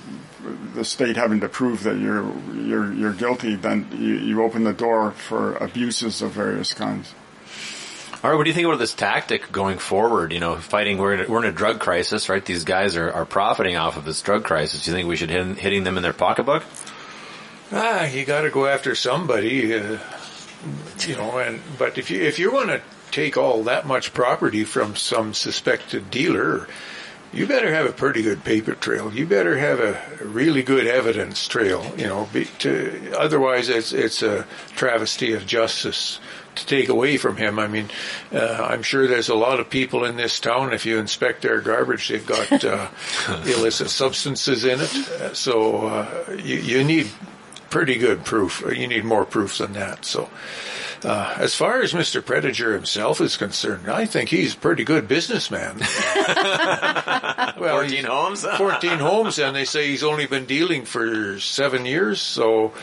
the 0.73 0.85
state 0.85 1.17
having 1.17 1.41
to 1.41 1.49
prove 1.49 1.83
that 1.83 1.97
you're 1.97 2.31
you're 2.53 2.93
you're 2.93 3.13
guilty, 3.13 3.55
then 3.55 3.87
you, 3.93 4.15
you 4.15 4.43
open 4.43 4.63
the 4.63 4.73
door 4.73 5.11
for 5.11 5.55
abuses 5.57 6.21
of 6.21 6.31
various 6.31 6.73
kinds. 6.73 7.13
All 8.23 8.29
right, 8.29 8.37
what 8.37 8.43
do 8.43 8.51
you 8.51 8.53
think 8.53 8.67
about 8.67 8.77
this 8.77 8.93
tactic 8.93 9.51
going 9.51 9.79
forward? 9.79 10.31
You 10.31 10.39
know, 10.39 10.55
fighting 10.55 10.99
we're 10.99 11.15
in 11.15 11.19
a, 11.21 11.27
we're 11.27 11.43
in 11.43 11.49
a 11.49 11.51
drug 11.51 11.79
crisis, 11.79 12.29
right? 12.29 12.45
These 12.45 12.65
guys 12.65 12.95
are, 12.95 13.11
are 13.11 13.25
profiting 13.25 13.77
off 13.77 13.97
of 13.97 14.05
this 14.05 14.21
drug 14.21 14.43
crisis. 14.43 14.85
Do 14.85 14.91
you 14.91 14.97
think 14.97 15.09
we 15.09 15.15
should 15.15 15.31
hit 15.31 15.57
hitting 15.57 15.83
them 15.83 15.97
in 15.97 16.03
their 16.03 16.13
pocketbook? 16.13 16.63
Ah, 17.71 18.05
you 18.05 18.23
got 18.25 18.41
to 18.41 18.51
go 18.51 18.67
after 18.67 18.93
somebody, 18.93 19.73
uh, 19.73 19.97
you 20.99 21.15
know. 21.15 21.39
And 21.39 21.61
but 21.79 21.97
if 21.97 22.11
you 22.11 22.21
if 22.21 22.37
you 22.37 22.53
want 22.53 22.69
to 22.69 22.81
take 23.09 23.37
all 23.37 23.63
that 23.63 23.87
much 23.87 24.13
property 24.13 24.65
from 24.65 24.95
some 24.95 25.33
suspected 25.33 26.11
dealer 26.11 26.67
you 27.33 27.47
better 27.47 27.73
have 27.73 27.85
a 27.85 27.91
pretty 27.91 28.21
good 28.21 28.43
paper 28.43 28.73
trail. 28.73 29.13
You 29.13 29.25
better 29.25 29.57
have 29.57 29.79
a 29.79 30.01
really 30.23 30.63
good 30.63 30.85
evidence 30.85 31.47
trail. 31.47 31.85
You 31.97 32.07
know, 32.07 32.29
be, 32.33 32.45
to, 32.59 33.13
otherwise 33.17 33.69
it's 33.69 33.93
it's 33.93 34.21
a 34.21 34.45
travesty 34.75 35.33
of 35.33 35.45
justice 35.45 36.19
to 36.55 36.65
take 36.65 36.89
away 36.89 37.17
from 37.17 37.37
him. 37.37 37.59
I 37.59 37.67
mean, 37.67 37.89
uh, 38.33 38.67
I'm 38.69 38.83
sure 38.83 39.07
there's 39.07 39.29
a 39.29 39.35
lot 39.35 39.59
of 39.61 39.69
people 39.69 40.03
in 40.03 40.17
this 40.17 40.39
town. 40.39 40.73
If 40.73 40.85
you 40.85 40.97
inspect 40.97 41.41
their 41.41 41.61
garbage, 41.61 42.09
they've 42.09 42.25
got 42.25 42.63
uh, 42.65 42.89
illicit 43.45 43.89
substances 43.89 44.65
in 44.65 44.81
it. 44.81 44.93
Uh, 44.93 45.33
so 45.33 45.87
uh, 45.87 46.31
you, 46.31 46.57
you 46.57 46.83
need 46.83 47.09
pretty 47.69 47.95
good 47.95 48.25
proof. 48.25 48.61
You 48.75 48.87
need 48.87 49.05
more 49.05 49.25
proof 49.25 49.57
than 49.59 49.73
that. 49.73 50.03
So. 50.03 50.29
Uh, 51.03 51.35
as 51.39 51.55
far 51.55 51.81
as 51.81 51.93
Mr. 51.93 52.21
Prediger 52.21 52.73
himself 52.73 53.21
is 53.21 53.35
concerned, 53.35 53.89
I 53.89 54.05
think 54.05 54.29
he's 54.29 54.53
a 54.53 54.57
pretty 54.57 54.83
good 54.83 55.07
businessman. 55.07 55.77
well, 57.57 57.79
14 57.79 58.05
homes? 58.05 58.45
14 58.57 58.99
homes, 58.99 59.39
and 59.39 59.55
they 59.55 59.65
say 59.65 59.87
he's 59.87 60.03
only 60.03 60.27
been 60.27 60.45
dealing 60.45 60.85
for 60.85 61.39
seven 61.39 61.85
years, 61.85 62.21
so, 62.21 62.73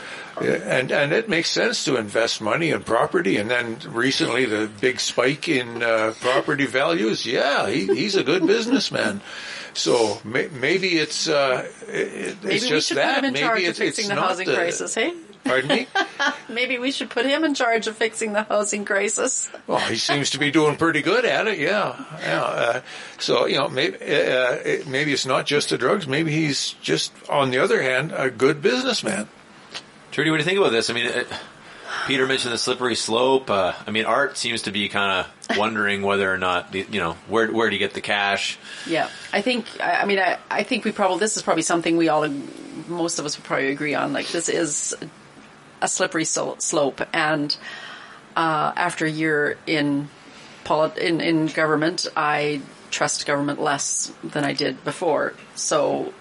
and, 0.41 0.91
and 0.91 1.13
it 1.13 1.29
makes 1.29 1.49
sense 1.49 1.85
to 1.85 1.95
invest 1.95 2.41
money 2.41 2.71
in 2.71 2.83
property, 2.83 3.37
and 3.37 3.49
then 3.49 3.77
recently 3.87 4.45
the 4.45 4.69
big 4.81 4.99
spike 4.99 5.47
in 5.47 5.81
uh, 5.81 6.13
property 6.19 6.65
values, 6.65 7.25
yeah, 7.25 7.69
he, 7.69 7.85
he's 7.85 8.15
a 8.15 8.23
good 8.23 8.45
businessman. 8.45 9.21
So 9.79 10.19
may, 10.25 10.49
maybe 10.49 10.97
it's 10.97 11.29
uh, 11.29 11.67
it, 11.87 12.43
maybe 12.43 12.55
it's 12.55 12.67
just 12.67 12.95
that. 12.95 13.23
maybe 13.23 13.65
it's, 13.65 13.79
fixing 13.79 14.03
it's 14.03 14.09
the 14.09 14.15
not 14.15 14.29
housing 14.29 14.47
the, 14.47 14.55
crisis. 14.55 14.93
Hey. 14.93 15.13
Pardon 15.45 15.69
me? 15.69 15.87
Maybe 16.49 16.77
we 16.79 16.91
should 16.91 17.09
put 17.09 17.25
him 17.25 17.45
in 17.45 17.53
charge 17.53 17.87
of 17.87 17.95
fixing 17.95 18.33
the 18.33 18.43
housing 18.43 18.83
crisis. 18.83 19.49
well, 19.67 19.79
he 19.79 19.95
seems 19.95 20.31
to 20.31 20.37
be 20.37 20.51
doing 20.51 20.75
pretty 20.75 21.01
good 21.01 21.23
at 21.23 21.47
it. 21.47 21.59
Yeah, 21.59 21.95
yeah. 22.19 22.43
Uh, 22.43 22.81
so 23.19 23.45
you 23.45 23.57
know, 23.57 23.69
maybe 23.69 23.95
uh, 23.95 24.83
maybe 24.85 25.13
it's 25.13 25.25
not 25.25 25.45
just 25.45 25.69
the 25.69 25.77
drugs. 25.77 26.07
Maybe 26.07 26.31
he's 26.31 26.73
just, 26.81 27.13
on 27.29 27.51
the 27.51 27.59
other 27.59 27.81
hand, 27.81 28.11
a 28.13 28.29
good 28.29 28.61
businessman. 28.61 29.29
Trudy, 30.11 30.29
what 30.29 30.37
do 30.37 30.43
you 30.43 30.45
think 30.45 30.59
about 30.59 30.71
this? 30.71 30.89
I 30.89 30.93
mean, 30.93 31.05
it, 31.05 31.27
Peter 32.05 32.27
mentioned 32.27 32.53
the 32.53 32.57
slippery 32.57 32.95
slope. 32.95 33.49
Uh, 33.49 33.73
I 33.87 33.91
mean, 33.91 34.05
Art 34.05 34.37
seems 34.37 34.63
to 34.63 34.71
be 34.71 34.89
kind 34.89 35.21
of 35.21 35.38
wondering 35.57 36.01
whether 36.01 36.31
or 36.31 36.37
not 36.37 36.73
you 36.73 36.99
know 36.99 37.13
where 37.27 37.51
where 37.51 37.69
do 37.69 37.75
you 37.75 37.79
get 37.79 37.93
the 37.93 38.01
cash? 38.01 38.57
Yeah, 38.87 39.09
I 39.33 39.41
think. 39.41 39.65
I, 39.81 40.05
mean, 40.05 40.19
I, 40.19 40.37
I 40.49 40.63
think 40.63 40.85
we 40.85 40.91
probably 40.91 41.19
this 41.19 41.37
is 41.37 41.43
probably 41.43 41.63
something 41.63 41.97
we 41.97 42.09
all, 42.09 42.27
most 42.87 43.19
of 43.19 43.25
us 43.25 43.37
would 43.37 43.45
probably 43.45 43.71
agree 43.71 43.95
on. 43.95 44.13
Like 44.13 44.27
this 44.27 44.49
is 44.49 44.95
a 45.81 45.87
slippery 45.87 46.25
slope, 46.25 47.01
and 47.13 47.55
uh, 48.35 48.73
after 48.75 49.05
a 49.05 49.11
year 49.11 49.57
in, 49.65 50.09
polit- 50.63 50.97
in 50.97 51.21
in 51.21 51.47
government, 51.47 52.07
I 52.15 52.61
trust 52.91 53.25
government 53.25 53.61
less 53.61 54.11
than 54.23 54.43
I 54.43 54.53
did 54.53 54.83
before. 54.83 55.33
So 55.55 56.13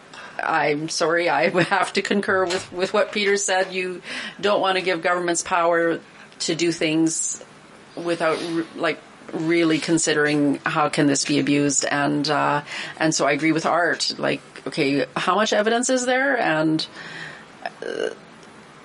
I'm 0.43 0.89
sorry, 0.89 1.29
I 1.29 1.49
have 1.65 1.93
to 1.95 2.03
concur 2.03 2.45
with, 2.45 2.73
with 2.73 2.93
what 2.93 3.13
Peter 3.13 3.37
said. 3.37 3.73
You 3.73 4.03
don't 4.41 4.61
want 4.61 4.77
to 4.79 4.85
give 4.85 5.03
governments 5.03 5.43
power 5.43 6.01
to 6.41 6.55
do 6.55 6.73
things 6.73 7.45
without 7.97 8.41
like 8.77 8.99
really 9.33 9.79
considering 9.79 10.57
how 10.65 10.89
can 10.89 11.07
this 11.07 11.25
be 11.25 11.39
abused 11.39 11.85
and 11.85 12.29
uh, 12.29 12.63
and 12.99 13.15
so 13.15 13.27
I 13.27 13.33
agree 13.33 13.53
with 13.53 13.67
Art 13.67 14.15
like 14.19 14.41
okay 14.67 15.07
how 15.17 15.35
much 15.35 15.53
evidence 15.53 15.91
is 15.91 16.07
there? 16.07 16.39
And 16.39 16.87
uh, 17.83 18.11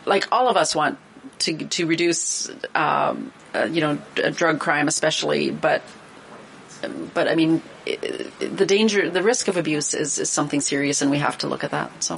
like 0.05 0.27
all 0.31 0.49
of 0.49 0.57
us 0.57 0.75
want 0.75 0.97
to 1.39 1.57
to 1.57 1.85
reduce 1.85 2.49
um, 2.75 3.31
uh, 3.55 3.65
you 3.71 3.81
know 3.81 3.97
drug 4.31 4.59
crime 4.59 4.87
especially 4.87 5.49
but 5.51 5.81
but 7.13 7.27
I 7.27 7.35
mean 7.35 7.61
i- 7.87 7.97
the 8.39 8.65
danger 8.65 9.09
the 9.09 9.23
risk 9.23 9.47
of 9.47 9.57
abuse 9.57 9.93
is, 9.93 10.19
is 10.19 10.29
something 10.29 10.61
serious 10.61 11.01
and 11.01 11.09
we 11.09 11.19
have 11.19 11.37
to 11.39 11.47
look 11.47 11.63
at 11.63 11.71
that 11.71 12.03
so 12.03 12.15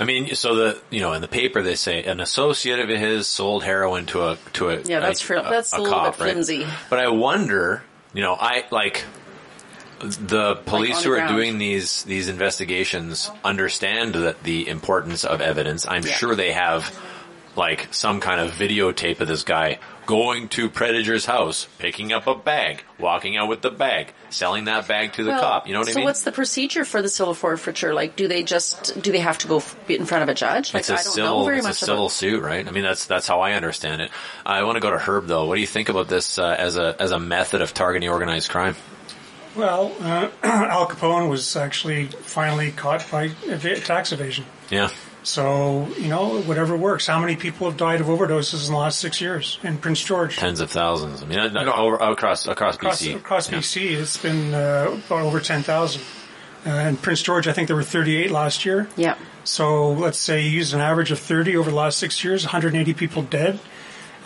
I 0.00 0.04
mean, 0.04 0.34
so 0.34 0.54
the 0.54 0.80
you 0.90 1.00
know 1.00 1.12
in 1.12 1.22
the 1.22 1.28
paper 1.28 1.62
they 1.62 1.74
say 1.74 2.04
an 2.04 2.20
associate 2.20 2.78
of 2.78 2.88
his 2.88 3.26
sold 3.26 3.64
heroin 3.64 4.06
to 4.06 4.22
a 4.28 4.38
to 4.54 4.70
a 4.70 4.80
Yeah, 4.82 5.00
that's 5.00 5.28
like, 5.28 5.42
fr- 5.44 5.50
that's 5.50 5.72
a 5.72 5.80
little 5.80 6.02
bit 6.04 6.14
flimsy. 6.14 6.66
But 6.88 7.00
I 7.00 7.08
wonder, 7.08 7.82
you 8.14 8.22
know, 8.22 8.34
I 8.38 8.64
like 8.70 9.04
the 10.00 10.54
police 10.66 10.98
on 10.98 11.02
who 11.04 11.14
the 11.16 11.22
are 11.22 11.28
doing 11.28 11.58
these 11.58 12.04
these 12.04 12.28
investigations 12.28 13.30
understand 13.44 14.14
that 14.14 14.42
the 14.44 14.68
importance 14.68 15.24
of 15.24 15.40
evidence. 15.40 15.86
I'm 15.88 16.04
Yeah. 16.04 16.12
sure 16.12 16.34
they 16.36 16.52
have 16.52 16.96
like 17.58 17.92
some 17.92 18.20
kind 18.20 18.40
of 18.40 18.52
videotape 18.52 19.20
of 19.20 19.28
this 19.28 19.42
guy 19.42 19.78
going 20.06 20.48
to 20.48 20.70
Predator's 20.70 21.26
house, 21.26 21.68
picking 21.78 22.14
up 22.14 22.26
a 22.26 22.34
bag, 22.34 22.82
walking 22.98 23.36
out 23.36 23.46
with 23.48 23.60
the 23.60 23.70
bag, 23.70 24.14
selling 24.30 24.64
that 24.64 24.88
bag 24.88 25.12
to 25.12 25.22
the 25.22 25.32
Well, 25.32 25.40
cop. 25.42 25.66
You 25.66 25.74
know 25.74 25.80
what 25.80 25.88
so 25.88 25.92
I 25.92 25.94
mean? 25.96 26.02
So 26.02 26.04
what's 26.06 26.22
the 26.22 26.32
procedure 26.32 26.86
for 26.86 27.02
the 27.02 27.10
civil 27.10 27.34
forfeiture? 27.34 27.92
Like, 27.92 28.16
do 28.16 28.26
they 28.26 28.42
just 28.42 28.98
do 29.02 29.12
they 29.12 29.18
have 29.18 29.36
to 29.38 29.48
go 29.48 29.58
f- 29.58 29.76
in 29.90 30.06
front 30.06 30.22
of 30.22 30.30
a 30.30 30.34
judge? 30.34 30.72
Like, 30.72 30.80
it's 30.80 30.88
a 30.88 30.94
I 30.94 31.02
don't 31.02 31.12
civil, 31.12 31.38
know 31.40 31.44
very 31.44 31.58
it's 31.58 31.68
a 31.68 31.74
civil 31.74 32.04
about. 32.06 32.12
suit, 32.12 32.42
right? 32.42 32.66
I 32.66 32.70
mean, 32.70 32.84
that's 32.84 33.04
that's 33.04 33.28
how 33.28 33.40
I 33.40 33.52
understand 33.52 34.00
it. 34.00 34.10
I 34.46 34.62
want 34.62 34.76
to 34.76 34.80
go 34.80 34.90
to 34.90 34.96
Herb 34.98 35.26
though. 35.26 35.44
What 35.44 35.56
do 35.56 35.60
you 35.60 35.66
think 35.66 35.90
about 35.90 36.08
this 36.08 36.38
uh, 36.38 36.56
as 36.58 36.78
a 36.78 36.96
as 36.98 37.10
a 37.10 37.18
method 37.20 37.60
of 37.60 37.74
targeting 37.74 38.08
organized 38.08 38.48
crime? 38.48 38.76
Well, 39.56 39.92
uh, 40.00 40.28
Al 40.42 40.86
Capone 40.88 41.28
was 41.28 41.54
actually 41.56 42.06
finally 42.06 42.70
caught 42.70 43.04
by 43.10 43.30
ev- 43.46 43.84
tax 43.84 44.12
evasion. 44.12 44.46
Yeah, 44.70 44.88
So, 45.28 45.88
you 45.98 46.08
know, 46.08 46.40
whatever 46.40 46.74
works. 46.74 47.06
How 47.06 47.20
many 47.20 47.36
people 47.36 47.68
have 47.68 47.76
died 47.76 48.00
of 48.00 48.06
overdoses 48.06 48.66
in 48.66 48.72
the 48.72 48.78
last 48.78 48.98
six 48.98 49.20
years 49.20 49.58
in 49.62 49.76
Prince 49.76 50.02
George? 50.02 50.36
tens 50.38 50.60
of 50.60 50.70
thousands. 50.70 51.22
I 51.22 51.26
mean, 51.26 51.36
not, 51.36 51.52
not 51.52 51.78
over, 51.78 51.96
across 51.96 52.46
across 52.46 52.76
Across, 52.76 53.02
BC. 53.02 53.16
across 53.16 53.52
Yeah. 53.52 53.58
BC, 53.58 53.92
it's 54.00 54.16
been 54.16 54.54
uh, 54.54 54.98
about 55.06 55.22
over 55.22 55.38
10,000. 55.38 56.00
Uh, 56.00 56.70
and 56.70 57.00
Prince 57.00 57.22
George, 57.22 57.46
I 57.46 57.52
think 57.52 57.66
there 57.68 57.76
were 57.76 57.82
38 57.82 58.30
last 58.30 58.64
year. 58.64 58.88
Yeah. 58.96 59.16
So 59.44 59.92
let's 59.92 60.18
say 60.18 60.42
you 60.42 60.50
use 60.50 60.72
an 60.72 60.80
average 60.80 61.10
of 61.10 61.18
30 61.18 61.56
over 61.56 61.70
the 61.70 61.76
last 61.76 61.98
six 61.98 62.24
years, 62.24 62.44
180 62.44 62.94
people 62.94 63.22
dead. 63.22 63.60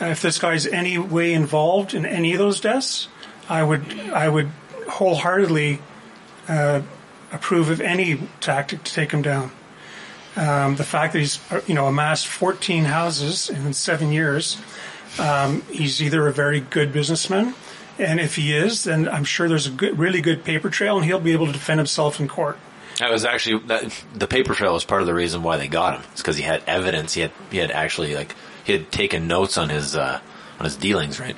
Uh, 0.01 0.07
if 0.07 0.23
this 0.23 0.39
guy's 0.39 0.67
any 0.69 0.99
way 0.99 1.33
involved 1.33 1.95
in 1.95 2.07
any 2.07 2.33
of 2.33 2.39
those 2.39 2.61
deaths, 2.61 3.09
I 3.49 3.63
would 3.63 3.93
I 4.11 4.29
would 4.29 4.51
wholeheartedly 4.89 5.81
uh, 6.49 6.83
approve 7.33 7.71
of 7.71 7.81
any 7.81 8.21
tactic 8.41 8.85
to 8.85 8.95
take 8.95 9.11
him 9.11 9.23
down. 9.23 9.51
Um, 10.37 10.77
the 10.77 10.85
fact 10.85 11.13
that 11.13 11.19
he's 11.19 11.39
uh, 11.51 11.61
you 11.67 11.75
know 11.75 11.87
amassed 11.87 12.27
14 12.27 12.85
houses 12.85 13.51
in 13.51 13.73
seven 13.75 14.13
years, 14.13 14.61
um, 15.19 15.63
he's 15.71 16.03
either 16.03 16.27
a 16.27 16.33
very 16.33 16.61
good 16.61 16.93
businessman, 16.93 17.55
and 17.99 18.19
if 18.19 18.37
he 18.37 18.55
is, 18.55 18.85
then 18.85 19.09
I'm 19.09 19.25
sure 19.25 19.49
there's 19.49 19.67
a 19.67 19.71
good, 19.71 19.99
really 19.99 20.21
good 20.21 20.45
paper 20.45 20.71
trail, 20.71 20.97
and 20.97 21.05
he'll 21.05 21.21
be 21.21 21.33
able 21.33 21.47
to 21.47 21.53
defend 21.53 21.81
himself 21.81 22.19
in 22.19 22.29
court. 22.29 22.59
That 22.99 23.11
was 23.11 23.25
actually 23.25 23.67
that, 23.67 24.05
the 24.15 24.27
paper 24.27 24.55
trail 24.55 24.73
was 24.73 24.85
part 24.85 25.01
of 25.01 25.07
the 25.07 25.15
reason 25.15 25.43
why 25.43 25.57
they 25.57 25.69
got 25.69 25.97
him. 25.97 26.03
It's 26.13 26.23
because 26.23 26.37
he 26.37 26.43
had 26.43 26.63
evidence. 26.67 27.15
He 27.15 27.23
had 27.23 27.33
he 27.51 27.59
had 27.59 27.71
actually 27.71 28.15
like 28.15 28.35
he 28.65 28.73
had 28.73 28.91
taken 28.91 29.27
notes 29.27 29.59
on 29.59 29.69
his 29.69 29.97
uh, 29.97 30.21
on 30.59 30.65
his 30.65 30.77
dealings, 30.77 31.21
right? 31.21 31.37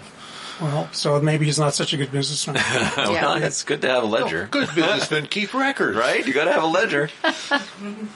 Well, 0.61 0.89
so 0.93 1.21
maybe 1.21 1.47
he's 1.47 1.59
not 1.59 1.75
such 1.75 1.93
a 1.93 1.97
good 1.97 2.13
businessman. 2.13 2.57
well, 2.97 3.43
it's 3.43 3.65
good 3.65 3.83
to 3.83 3.89
have 3.89 4.05
a 4.05 4.07
ledger. 4.07 4.45
Oh, 4.45 4.49
good 4.51 4.69
businessmen 4.75 5.27
keep 5.27 5.53
records. 5.53 5.97
Right? 5.97 6.27
You 6.27 6.33
got 6.33 6.45
to 6.45 6.53
have 6.53 6.63
a 6.63 6.67
ledger. 6.67 7.11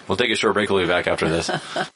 we'll 0.08 0.16
take 0.16 0.30
a 0.30 0.36
short 0.36 0.54
break. 0.54 0.70
We'll 0.70 0.82
be 0.82 0.88
back 0.88 1.06
after 1.06 1.28
this. 1.28 1.46
The 1.46 1.88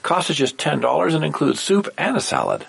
Cost 0.04 0.28
is 0.28 0.36
just 0.36 0.58
$10 0.58 1.14
and 1.14 1.24
includes 1.24 1.60
soup 1.60 1.88
and 1.96 2.14
a 2.14 2.20
salad. 2.20 2.66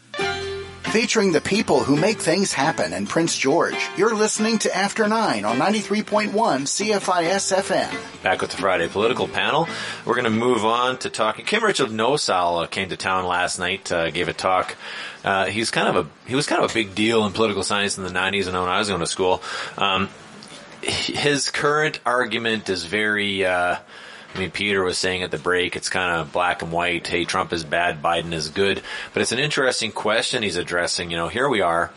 Featuring 0.94 1.32
the 1.32 1.40
people 1.40 1.82
who 1.82 1.96
make 1.96 2.20
things 2.20 2.52
happen 2.52 2.92
in 2.92 3.08
Prince 3.08 3.36
George. 3.36 3.74
You're 3.96 4.14
listening 4.14 4.60
to 4.60 4.72
After 4.72 5.08
9 5.08 5.44
on 5.44 5.56
93.1 5.56 6.30
CFIS 6.30 7.52
FM. 7.52 8.22
Back 8.22 8.40
with 8.40 8.52
the 8.52 8.58
Friday 8.58 8.86
political 8.86 9.26
panel. 9.26 9.66
We're 10.04 10.14
going 10.14 10.22
to 10.22 10.30
move 10.30 10.64
on 10.64 10.98
to 10.98 11.10
talking. 11.10 11.46
Kim 11.46 11.64
Richard 11.64 11.88
Nossal 11.88 12.62
uh, 12.62 12.66
came 12.68 12.90
to 12.90 12.96
town 12.96 13.26
last 13.26 13.58
night, 13.58 13.90
uh, 13.90 14.10
gave 14.12 14.28
a 14.28 14.32
talk. 14.32 14.76
Uh, 15.24 15.46
he's 15.46 15.72
kind 15.72 15.88
of 15.88 16.06
a 16.06 16.28
he 16.28 16.36
was 16.36 16.46
kind 16.46 16.62
of 16.62 16.70
a 16.70 16.72
big 16.72 16.94
deal 16.94 17.26
in 17.26 17.32
political 17.32 17.64
science 17.64 17.98
in 17.98 18.04
the 18.04 18.10
'90s, 18.10 18.46
and 18.46 18.56
when 18.56 18.68
I 18.68 18.78
was 18.78 18.86
going 18.86 19.00
to 19.00 19.06
school. 19.08 19.42
Um, 19.76 20.08
his 20.80 21.50
current 21.50 21.98
argument 22.06 22.68
is 22.68 22.84
very. 22.84 23.44
Uh, 23.44 23.78
I 24.34 24.38
mean, 24.38 24.50
Peter 24.50 24.82
was 24.82 24.98
saying 24.98 25.22
at 25.22 25.30
the 25.30 25.38
break, 25.38 25.76
it's 25.76 25.88
kind 25.88 26.20
of 26.20 26.32
black 26.32 26.62
and 26.62 26.72
white. 26.72 27.06
Hey, 27.06 27.24
Trump 27.24 27.52
is 27.52 27.62
bad, 27.62 28.02
Biden 28.02 28.32
is 28.32 28.48
good. 28.48 28.82
But 29.12 29.22
it's 29.22 29.32
an 29.32 29.38
interesting 29.38 29.92
question 29.92 30.42
he's 30.42 30.56
addressing. 30.56 31.10
You 31.10 31.16
know, 31.16 31.28
here 31.28 31.48
we 31.48 31.60
are. 31.60 31.92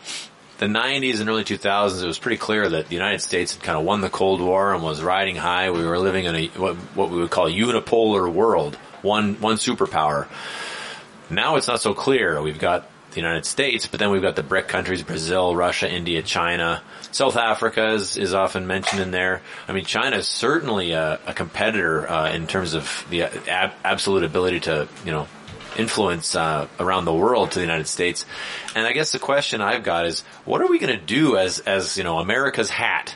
The 0.58 0.66
90s 0.66 1.20
and 1.20 1.28
early 1.28 1.44
2000s, 1.44 2.02
it 2.02 2.06
was 2.06 2.18
pretty 2.18 2.36
clear 2.36 2.68
that 2.68 2.88
the 2.88 2.94
United 2.94 3.20
States 3.20 3.54
had 3.54 3.62
kind 3.62 3.78
of 3.78 3.84
won 3.84 4.00
the 4.00 4.10
Cold 4.10 4.40
War 4.40 4.72
and 4.72 4.82
was 4.82 5.02
riding 5.02 5.36
high. 5.36 5.70
We 5.70 5.84
were 5.84 5.98
living 5.98 6.24
in 6.26 6.34
a, 6.34 6.46
what, 6.48 6.76
what 6.94 7.10
we 7.10 7.18
would 7.18 7.30
call 7.30 7.46
a 7.46 7.52
unipolar 7.52 8.32
world. 8.32 8.76
One, 9.02 9.40
one 9.40 9.56
superpower. 9.56 10.28
Now 11.30 11.56
it's 11.56 11.68
not 11.68 11.80
so 11.80 11.94
clear. 11.94 12.40
We've 12.40 12.58
got 12.58 12.88
the 13.10 13.16
United 13.16 13.46
States, 13.46 13.86
but 13.86 14.00
then 14.00 14.10
we've 14.10 14.22
got 14.22 14.36
the 14.36 14.42
BRIC 14.42 14.68
countries, 14.68 15.02
Brazil, 15.02 15.56
Russia, 15.56 15.90
India, 15.90 16.22
China. 16.22 16.82
South 17.10 17.36
Africa 17.36 17.92
is, 17.94 18.16
is 18.16 18.34
often 18.34 18.66
mentioned 18.66 19.00
in 19.00 19.10
there. 19.10 19.40
I 19.66 19.72
mean, 19.72 19.84
China 19.84 20.16
is 20.16 20.28
certainly 20.28 20.92
a, 20.92 21.18
a 21.26 21.32
competitor 21.32 22.08
uh, 22.08 22.30
in 22.30 22.46
terms 22.46 22.74
of 22.74 23.06
the 23.10 23.22
ab- 23.22 23.72
absolute 23.82 24.24
ability 24.24 24.60
to, 24.60 24.88
you 25.04 25.12
know, 25.12 25.26
influence 25.76 26.34
uh, 26.34 26.66
around 26.78 27.04
the 27.04 27.14
world 27.14 27.52
to 27.52 27.58
the 27.58 27.64
United 27.64 27.86
States. 27.86 28.26
And 28.74 28.86
I 28.86 28.92
guess 28.92 29.12
the 29.12 29.18
question 29.18 29.60
I've 29.60 29.84
got 29.84 30.06
is, 30.06 30.20
what 30.44 30.60
are 30.60 30.66
we 30.66 30.78
going 30.78 30.98
to 30.98 31.04
do 31.04 31.36
as 31.36 31.60
as 31.60 31.96
you 31.96 32.04
know 32.04 32.18
America's 32.18 32.68
hat? 32.68 33.14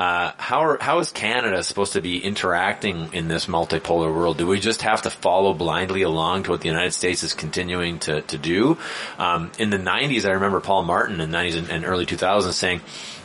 Uh, 0.00 0.32
how 0.38 0.60
are, 0.60 0.78
how 0.80 0.98
is 1.00 1.10
Canada 1.10 1.62
supposed 1.62 1.92
to 1.92 2.00
be 2.00 2.16
interacting 2.24 3.12
in 3.12 3.28
this 3.28 3.44
multipolar 3.44 4.10
world? 4.10 4.38
Do 4.38 4.46
we 4.46 4.58
just 4.58 4.80
have 4.80 5.02
to 5.02 5.10
follow 5.10 5.52
blindly 5.52 6.00
along 6.00 6.44
to 6.44 6.52
what 6.52 6.62
the 6.62 6.68
United 6.68 6.92
States 6.92 7.22
is 7.22 7.34
continuing 7.34 7.98
to 7.98 8.22
to 8.22 8.38
do? 8.38 8.78
Um, 9.18 9.52
in 9.58 9.68
the 9.68 9.76
'90s, 9.76 10.24
I 10.24 10.30
remember 10.30 10.60
Paul 10.60 10.84
Martin 10.84 11.20
in 11.20 11.30
the 11.30 11.36
'90s 11.36 11.58
and, 11.58 11.68
and 11.68 11.84
early 11.84 12.06
2000s 12.06 12.50
saying, 12.54 12.80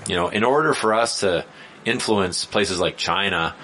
you 0.06 0.18
know, 0.18 0.28
in 0.28 0.44
order 0.44 0.74
for 0.74 0.94
us 0.94 1.22
to 1.22 1.46
influence 1.86 2.44
places 2.44 2.78
like 2.78 2.98
China 2.98 3.56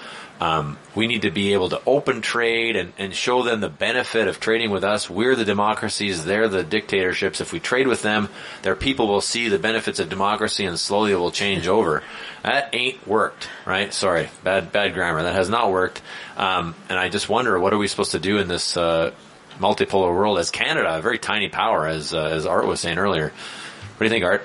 um, 0.42 0.76
we 0.96 1.06
need 1.06 1.22
to 1.22 1.30
be 1.30 1.52
able 1.52 1.68
to 1.68 1.80
open 1.86 2.20
trade 2.20 2.74
and, 2.74 2.92
and 2.98 3.14
show 3.14 3.44
them 3.44 3.60
the 3.60 3.68
benefit 3.68 4.26
of 4.26 4.40
trading 4.40 4.72
with 4.72 4.82
us. 4.82 5.08
We're 5.08 5.36
the 5.36 5.44
democracies, 5.44 6.24
they're 6.24 6.48
the 6.48 6.64
dictatorships. 6.64 7.40
If 7.40 7.52
we 7.52 7.60
trade 7.60 7.86
with 7.86 8.02
them, 8.02 8.28
their 8.62 8.74
people 8.74 9.06
will 9.06 9.20
see 9.20 9.48
the 9.48 9.60
benefits 9.60 10.00
of 10.00 10.08
democracy 10.08 10.64
and 10.64 10.76
slowly 10.76 11.12
it 11.12 11.16
will 11.16 11.30
change 11.30 11.68
over. 11.68 12.02
That 12.42 12.70
ain't 12.74 13.06
worked, 13.06 13.48
right? 13.64 13.94
Sorry, 13.94 14.30
bad 14.42 14.72
bad 14.72 14.94
grammar. 14.94 15.22
That 15.22 15.36
has 15.36 15.48
not 15.48 15.70
worked. 15.70 16.02
Um, 16.36 16.74
and 16.88 16.98
I 16.98 17.08
just 17.08 17.28
wonder, 17.28 17.60
what 17.60 17.72
are 17.72 17.78
we 17.78 17.86
supposed 17.86 18.10
to 18.10 18.18
do 18.18 18.38
in 18.38 18.48
this 18.48 18.76
uh, 18.76 19.12
multipolar 19.60 20.12
world 20.12 20.40
as 20.40 20.50
Canada, 20.50 20.98
a 20.98 21.00
very 21.00 21.20
tiny 21.20 21.50
power, 21.50 21.86
as 21.86 22.12
uh, 22.12 22.24
as 22.24 22.46
Art 22.46 22.66
was 22.66 22.80
saying 22.80 22.98
earlier. 22.98 23.28
What 23.28 23.98
do 24.00 24.04
you 24.06 24.10
think, 24.10 24.24
Art? 24.24 24.44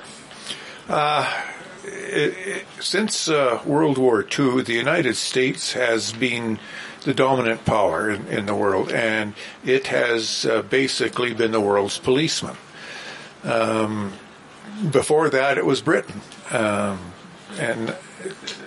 Uh, 0.88 1.44
since 2.80 3.30
uh, 3.30 3.62
World 3.66 3.98
War 3.98 4.22
II, 4.22 4.62
the 4.64 4.74
United 4.74 5.16
States 5.16 5.74
has 5.74 6.14
been 6.14 6.60
the 7.04 7.14
dominant 7.14 7.66
power 7.66 8.10
in, 8.10 8.28
in 8.28 8.46
the 8.46 8.56
world, 8.56 8.92
and 8.92 9.34
it 9.64 9.88
has 9.88 10.46
uh, 10.46 10.62
basically 10.64 11.34
been 11.34 11.52
the 11.52 11.62
world's 11.62 11.98
policeman. 11.98 12.58
Um, 13.44 14.14
before 14.92 15.30
that, 15.30 15.58
it 15.58 15.66
was 15.66 15.82
Britain, 15.82 16.22
um, 16.52 17.14
and 17.60 17.96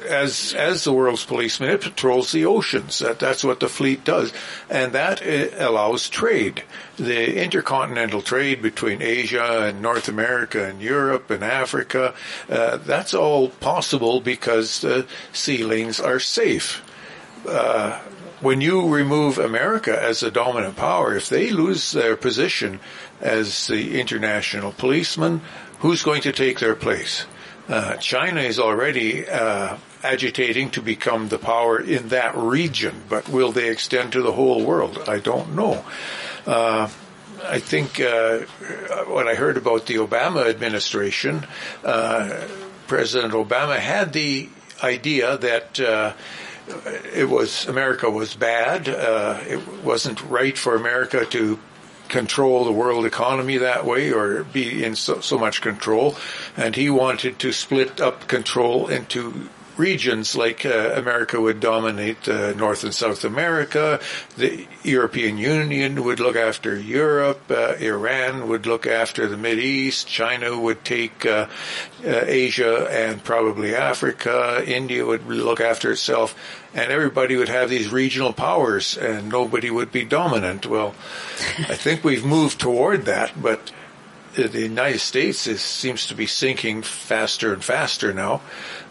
as 0.09 0.55
as 0.55 0.85
the 0.85 0.93
world's 0.93 1.25
policeman, 1.25 1.71
it 1.71 1.81
patrols 1.81 2.33
the 2.33 2.47
oceans. 2.47 2.99
That 3.01 3.19
that's 3.19 3.45
what 3.45 3.61
the 3.61 3.69
fleet 3.69 4.05
does, 4.05 4.33
and 4.69 4.93
that 4.93 5.23
uh, 5.23 5.69
allows 5.69 6.09
trade. 6.09 6.63
The 6.97 7.43
intercontinental 7.43 8.23
trade 8.23 8.63
between 8.63 9.03
Asia 9.03 9.69
and 9.69 9.81
North 9.81 10.09
America 10.09 10.65
and 10.65 10.83
Europe 10.83 11.31
and 11.31 11.43
Africa, 11.43 12.15
uh, 12.49 12.77
that's 12.79 13.15
all 13.15 13.49
possible 13.49 14.21
because 14.21 14.81
the 14.81 15.07
sea 15.33 15.65
lanes 15.65 16.01
are 16.01 16.21
safe. 16.21 16.83
Uh, 17.49 17.99
when 18.41 18.61
you 18.61 18.89
remove 18.89 19.39
America 19.39 20.03
as 20.03 20.21
the 20.21 20.31
dominant 20.31 20.77
power, 20.77 21.15
if 21.15 21.29
they 21.29 21.51
lose 21.51 21.93
their 21.93 22.17
position 22.17 22.81
as 23.21 23.67
the 23.67 24.01
international 24.01 24.73
policeman, 24.73 25.43
who's 25.81 26.03
going 26.03 26.23
to 26.23 26.33
take 26.33 26.59
their 26.59 26.75
place? 26.75 27.27
Uh, 27.71 27.95
China 27.99 28.41
is 28.41 28.59
already 28.59 29.29
uh, 29.29 29.77
agitating 30.03 30.71
to 30.71 30.83
become 30.83 31.29
the 31.29 31.39
power 31.39 31.81
in 31.81 32.09
that 32.09 32.37
region, 32.37 33.03
but 33.09 33.29
will 33.29 33.53
they 33.53 33.71
extend 33.71 34.13
to 34.13 34.23
the 34.23 34.33
whole 34.33 34.65
world? 34.65 35.05
I 35.07 35.21
don't 35.21 35.55
know. 35.55 35.85
Uh, 36.45 36.89
I 37.45 37.61
think 37.61 38.01
uh, 38.01 38.41
what 39.07 39.29
I 39.29 39.37
heard 39.37 39.57
about 39.57 39.87
the 39.87 39.97
Obama 39.97 40.49
administration, 40.51 41.47
uh, 41.85 42.45
President 42.89 43.35
Obama 43.35 43.79
had 43.79 44.13
the 44.13 44.49
idea 44.83 45.39
that 45.39 45.79
uh, 45.79 46.13
it 47.15 47.29
was 47.29 47.69
America 47.69 48.11
was 48.11 48.35
bad. 48.35 48.89
it 48.89 49.85
wasn't 49.85 50.21
right 50.25 50.59
for 50.59 50.75
America 50.75 51.25
to 51.27 51.61
control 52.11 52.65
the 52.65 52.73
world 52.73 53.07
economy 53.07 53.57
that 53.59 53.87
way 53.87 54.13
or 54.13 54.45
be 54.45 54.85
in 54.85 54.95
so, 54.95 55.21
so 55.21 55.39
much 55.39 55.63
control. 55.63 56.17
And 56.57 56.77
he 56.77 56.91
wanted 56.91 57.39
to 57.39 57.53
split 57.53 58.01
up 58.01 58.29
control 58.29 58.89
into 58.89 59.49
regions 59.81 60.37
like 60.37 60.67
uh, 60.67 60.93
America 60.95 61.41
would 61.41 61.59
dominate 61.59 62.29
uh, 62.29 62.53
North 62.53 62.85
and 62.85 62.95
South 62.95 63.25
America, 63.25 63.99
the 64.37 64.67
European 64.85 65.39
Union 65.39 66.05
would 66.05 66.21
look 66.21 66.37
after 66.37 66.79
Europe, 66.79 67.41
uh, 67.51 67.75
Iran 67.81 68.49
would 68.49 68.67
look 68.67 68.87
after 68.87 69.27
the 69.27 69.39
Mid 69.39 69.59
East, 69.59 70.07
China 70.07 70.59
would 70.61 70.85
take 70.85 71.25
uh, 71.25 71.47
uh, 72.05 72.25
Asia 72.27 72.87
and 72.91 73.25
probably 73.25 73.75
Africa, 73.75 74.63
India 74.67 75.05
would 75.05 75.27
look 75.27 75.61
after 75.61 75.91
itself, 75.91 76.37
and 76.75 76.93
everybody 76.93 77.37
would 77.37 77.49
have 77.49 77.71
these 77.71 77.91
regional 77.91 78.33
powers 78.33 78.97
and 78.99 79.31
nobody 79.31 79.71
would 79.71 79.91
be 79.91 80.05
dominant. 80.05 80.67
Well, 80.67 80.95
I 81.59 81.75
think 81.75 82.05
we've 82.05 82.25
moved 82.25 82.61
toward 82.61 83.07
that, 83.07 83.41
but 83.41 83.73
the 84.35 84.61
United 84.61 85.01
States 85.01 85.47
is, 85.47 85.61
seems 85.61 86.07
to 86.07 86.15
be 86.15 86.27
sinking 86.27 86.83
faster 86.83 87.53
and 87.53 87.63
faster 87.63 88.13
now. 88.13 88.41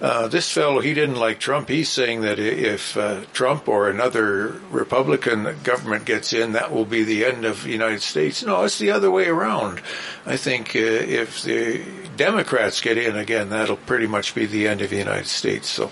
Uh, 0.02 0.28
this 0.28 0.52
fellow, 0.52 0.80
he 0.80 0.94
didn't 0.94 1.16
like 1.16 1.40
Trump. 1.40 1.70
He's 1.70 1.90
saying 1.90 2.22
that 2.22 2.40
if 2.40 2.96
uh, 2.98 3.22
Trump 3.34 3.68
or 3.68 3.90
another 3.90 4.60
Republican 4.72 5.56
government 5.64 6.06
gets 6.06 6.34
in, 6.34 6.54
that 6.54 6.72
will 6.72 6.86
be 6.86 7.04
the 7.04 7.26
end 7.26 7.46
of 7.46 7.64
the 7.64 7.72
United 7.72 8.02
States. 8.02 8.44
No, 8.44 8.64
it's 8.64 8.78
the 8.78 8.92
other 8.92 9.12
way 9.12 9.28
around. 9.28 9.82
I 10.26 10.38
think 10.38 10.76
uh, 10.76 10.80
if 10.80 11.44
the 11.44 11.84
Democrats 12.16 12.82
get 12.82 12.98
in 12.98 13.16
again, 13.18 13.50
that'll 13.50 13.78
pretty 13.78 14.08
much 14.08 14.36
be 14.36 14.46
the 14.46 14.68
end 14.68 14.82
of 14.82 14.90
the 14.90 14.98
United 14.98 15.28
States. 15.28 15.70
So. 15.70 15.92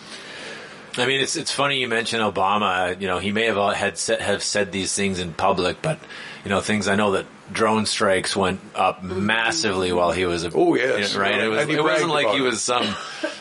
I 1.00 1.06
mean, 1.06 1.22
it's 1.22 1.36
it's 1.36 1.52
funny 1.52 1.80
you 1.80 1.88
mention 1.88 2.22
Obama. 2.22 3.00
You 3.00 3.08
know, 3.08 3.20
he 3.20 3.32
may 3.32 3.46
have 3.46 3.76
had 3.76 4.00
have 4.20 4.42
said 4.42 4.72
these 4.72 4.96
things 4.96 5.20
in 5.20 5.32
public, 5.32 5.80
but 5.84 6.00
you 6.44 6.50
know, 6.50 6.60
things 6.60 6.88
I 6.88 6.96
know 6.96 7.12
that 7.12 7.28
drone 7.52 7.86
strikes 7.86 8.36
went 8.36 8.60
up 8.76 9.04
massively 9.04 9.92
while 9.92 10.12
he 10.12 10.26
was. 10.26 10.44
A, 10.44 10.52
oh 10.54 10.76
yes, 10.76 11.16
right. 11.16 11.40
It 11.40 11.48
was. 11.48 11.70
It 11.70 11.84
wasn't 11.84 12.12
like 12.12 12.30
he 12.30 12.42
was 12.42 12.62
some 12.62 12.96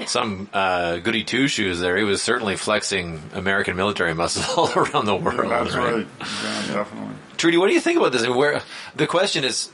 some 0.06 0.48
uh, 0.52 0.98
goody 0.98 1.24
two 1.24 1.48
shoes 1.48 1.80
there. 1.80 1.96
He 1.96 2.04
was 2.04 2.22
certainly 2.22 2.56
flexing 2.56 3.22
American 3.34 3.76
military 3.76 4.14
muscle 4.14 4.44
all 4.64 4.72
around 4.72 5.06
the 5.06 5.16
world. 5.16 5.50
That's 5.50 5.74
right. 5.74 5.94
right. 5.94 6.06
Yeah, 6.20 6.74
definitely. 6.74 7.16
Trudy, 7.36 7.58
what 7.58 7.68
do 7.68 7.74
you 7.74 7.80
think 7.80 7.98
about 7.98 8.12
this? 8.12 8.22
I 8.22 8.28
mean, 8.28 8.36
where 8.36 8.62
the 8.94 9.06
question 9.06 9.44
is, 9.44 9.70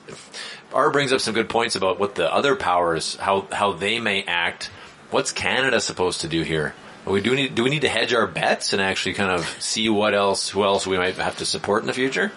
R 0.72 0.90
brings 0.90 1.12
up 1.12 1.20
some 1.20 1.34
good 1.34 1.48
points 1.48 1.76
about 1.76 2.00
what 2.00 2.14
the 2.14 2.32
other 2.32 2.56
powers, 2.56 3.16
how 3.16 3.46
how 3.52 3.72
they 3.72 4.00
may 4.00 4.22
act. 4.24 4.70
What's 5.10 5.30
Canada 5.30 5.80
supposed 5.80 6.22
to 6.22 6.28
do 6.28 6.42
here? 6.42 6.74
We 7.04 7.20
do 7.20 7.34
need 7.34 7.54
do 7.54 7.64
we 7.64 7.70
need 7.70 7.82
to 7.82 7.88
hedge 7.88 8.14
our 8.14 8.26
bets 8.26 8.72
and 8.72 8.80
actually 8.80 9.14
kind 9.14 9.30
of 9.30 9.46
see 9.60 9.88
what 9.88 10.14
else 10.14 10.48
who 10.48 10.62
else 10.62 10.86
we 10.86 10.96
might 10.96 11.16
have 11.16 11.38
to 11.38 11.46
support 11.46 11.82
in 11.82 11.86
the 11.86 11.92
future? 11.92 12.32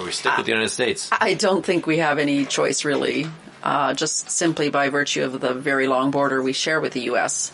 Or 0.00 0.06
we 0.06 0.12
stick 0.12 0.34
with 0.34 0.46
the 0.46 0.52
United 0.52 0.70
States? 0.70 1.10
I 1.12 1.34
don't 1.34 1.64
think 1.64 1.86
we 1.86 1.98
have 1.98 2.18
any 2.18 2.46
choice 2.46 2.86
really, 2.86 3.26
uh, 3.62 3.92
just 3.92 4.30
simply 4.30 4.70
by 4.70 4.88
virtue 4.88 5.24
of 5.24 5.38
the 5.38 5.52
very 5.52 5.88
long 5.88 6.10
border 6.10 6.42
we 6.42 6.54
share 6.54 6.80
with 6.80 6.94
the 6.94 7.02
U.S. 7.02 7.52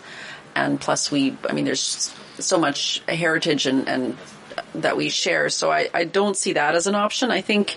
And 0.55 0.81
plus, 0.81 1.11
we, 1.11 1.37
I 1.49 1.53
mean, 1.53 1.65
there's 1.65 2.15
so 2.39 2.59
much 2.59 3.03
heritage 3.09 3.67
and, 3.67 3.89
and 3.89 4.17
that 4.77 4.97
we 4.97 5.09
share. 5.09 5.49
So 5.49 5.73
I, 5.73 5.89
I 5.93 6.05
don't 6.05 6.37
see 6.37 6.53
that 6.53 6.77
as 6.77 6.87
an 6.87 6.95
option. 6.95 7.33
I 7.33 7.41
think, 7.41 7.77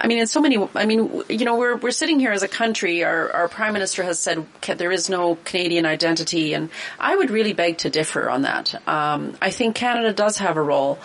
I 0.00 0.06
mean, 0.06 0.20
in 0.20 0.26
so 0.26 0.40
many, 0.40 0.56
I 0.74 0.86
mean, 0.86 1.22
you 1.28 1.44
know, 1.44 1.58
we're, 1.58 1.76
we're 1.76 1.90
sitting 1.90 2.18
here 2.18 2.32
as 2.32 2.42
a 2.42 2.48
country. 2.48 3.04
Our, 3.04 3.30
our 3.30 3.48
prime 3.48 3.74
minister 3.74 4.02
has 4.04 4.18
said 4.18 4.46
there 4.62 4.90
is 4.90 5.10
no 5.10 5.34
Canadian 5.44 5.84
identity. 5.84 6.54
And 6.54 6.70
I 6.98 7.14
would 7.14 7.30
really 7.30 7.52
beg 7.52 7.76
to 7.78 7.90
differ 7.90 8.30
on 8.30 8.42
that. 8.42 8.74
Um, 8.88 9.36
I 9.42 9.50
think 9.50 9.74
Canada 9.74 10.14
does 10.14 10.38
have 10.38 10.56
a 10.56 10.62
role 10.62 10.98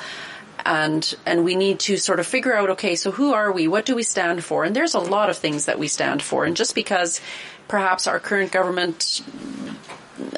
and 0.67 1.15
and 1.25 1.45
we 1.45 1.55
need 1.55 1.79
to 1.79 1.97
sort 1.97 2.19
of 2.19 2.27
figure 2.27 2.53
out 2.53 2.69
okay 2.71 2.95
so 2.95 3.09
who 3.11 3.33
are 3.33 3.51
we? 3.51 3.67
What 3.67 3.85
do 3.85 3.95
we 3.95 4.03
stand 4.03 4.43
for? 4.43 4.65
And 4.65 4.75
there's 4.75 4.93
a 4.93 4.99
lot 4.99 5.29
of 5.29 5.37
things 5.37 5.65
that 5.65 5.79
we 5.79 5.87
stand 5.87 6.21
for. 6.21 6.43
And 6.43 6.55
just 6.55 6.75
because 6.75 7.21
perhaps 7.67 8.05
our 8.05 8.19
current 8.19 8.51
government 8.51 9.21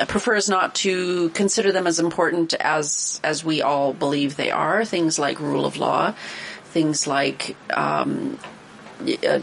prefers 0.08 0.48
not 0.48 0.76
to 0.76 1.30
consider 1.30 1.72
them 1.72 1.88
as 1.88 2.00
important 2.00 2.54
as 2.54 3.20
as 3.24 3.44
we 3.44 3.62
all 3.62 3.92
believe 3.92 4.36
they 4.36 4.52
are 4.52 4.86
things 4.86 5.18
like 5.18 5.40
rule 5.40 5.66
of 5.66 5.78
law 5.78 6.14
things 6.66 7.08
like 7.08 7.56
um, 7.76 8.38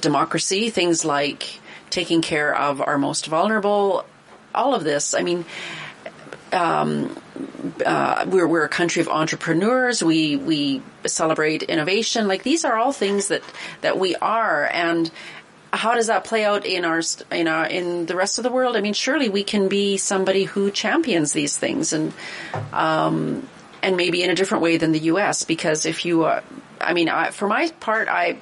democracy 0.01 0.71
things 0.71 1.05
like 1.05 1.61
taking 1.91 2.23
care 2.23 2.55
of 2.55 2.81
our 2.81 2.99
most 2.99 3.27
vulnerable 3.27 4.05
all 4.55 4.75
of 4.75 4.85
this 4.85 5.15
i 5.15 5.23
mean 5.23 5.45
um, 6.53 7.17
uh, 7.85 8.25
we're, 8.29 8.47
we're 8.47 8.65
a 8.65 8.69
country 8.69 9.03
of 9.03 9.09
entrepreneurs. 9.09 10.03
We 10.03 10.37
we 10.37 10.83
celebrate 11.07 11.63
innovation. 11.65 12.29
Like 12.29 12.43
these 12.43 12.65
are 12.65 12.77
all 12.77 12.93
things 12.93 13.29
that 13.29 13.43
that 13.81 13.99
we 13.99 14.17
are, 14.17 14.69
and 14.73 15.11
how 15.73 15.95
does 15.95 16.07
that 16.07 16.25
play 16.25 16.45
out 16.45 16.65
in 16.65 16.85
our 16.85 17.03
in 17.31 17.49
our 17.49 17.67
in 17.67 18.07
the 18.07 18.17
rest 18.17 18.39
of 18.39 18.45
the 18.45 18.51
world? 18.51 18.77
I 18.77 18.81
mean, 18.81 18.95
surely 18.95 19.29
we 19.29 19.45
can 19.45 19.69
be 19.69 19.97
somebody 19.97 20.45
who 20.45 20.71
champions 20.71 21.33
these 21.33 21.57
things, 21.57 21.93
and 21.93 22.13
um, 22.73 23.47
and 23.83 23.97
maybe 23.97 24.23
in 24.23 24.31
a 24.31 24.35
different 24.35 24.63
way 24.63 24.77
than 24.77 24.93
the 24.93 25.01
U.S. 25.01 25.45
Because 25.45 25.87
if 25.87 26.05
you, 26.05 26.27
I 26.27 26.93
mean, 26.93 27.09
I, 27.09 27.31
for 27.31 27.49
my 27.49 27.71
part, 27.81 28.09
I 28.09 28.39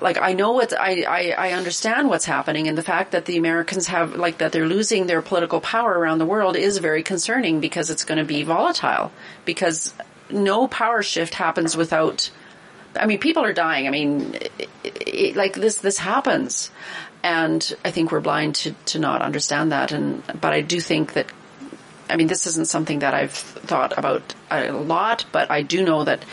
like 0.00 0.18
I 0.20 0.32
know 0.32 0.52
what 0.52 0.72
I, 0.78 1.02
I, 1.02 1.48
I 1.48 1.52
understand 1.52 2.08
what's 2.08 2.24
happening 2.24 2.68
and 2.68 2.76
the 2.76 2.82
fact 2.82 3.12
that 3.12 3.26
the 3.26 3.36
Americans 3.36 3.86
have 3.88 4.16
like 4.16 4.38
that 4.38 4.52
they're 4.52 4.66
losing 4.66 5.06
their 5.06 5.22
political 5.22 5.60
power 5.60 5.98
around 5.98 6.18
the 6.18 6.26
world 6.26 6.56
is 6.56 6.78
very 6.78 7.02
concerning 7.02 7.60
because 7.60 7.90
it's 7.90 8.04
going 8.04 8.18
to 8.18 8.24
be 8.24 8.42
volatile 8.42 9.12
because 9.44 9.94
no 10.30 10.68
power 10.68 11.02
shift 11.02 11.34
happens 11.34 11.76
without 11.76 12.30
I 12.96 13.06
mean, 13.06 13.18
people 13.18 13.44
are 13.44 13.52
dying. 13.52 13.86
I 13.86 13.90
mean, 13.90 14.34
it, 14.58 14.68
it, 14.84 15.36
like 15.36 15.54
this, 15.54 15.78
this 15.78 15.98
happens. 15.98 16.70
And 17.22 17.76
I 17.84 17.90
think 17.90 18.10
we're 18.10 18.20
blind 18.20 18.56
to, 18.56 18.72
to 18.86 18.98
not 18.98 19.22
understand 19.22 19.72
that. 19.72 19.92
And, 19.92 20.22
but 20.40 20.52
I 20.52 20.62
do 20.62 20.80
think 20.80 21.12
that, 21.12 21.26
I 22.08 22.16
mean, 22.16 22.26
this 22.26 22.46
isn't 22.46 22.66
something 22.66 23.00
that 23.00 23.14
I've 23.14 23.32
thought 23.32 23.96
about 23.96 24.34
a 24.50 24.72
lot, 24.72 25.26
but 25.30 25.50
I 25.50 25.62
do 25.62 25.84
know 25.84 26.04
that 26.04 26.24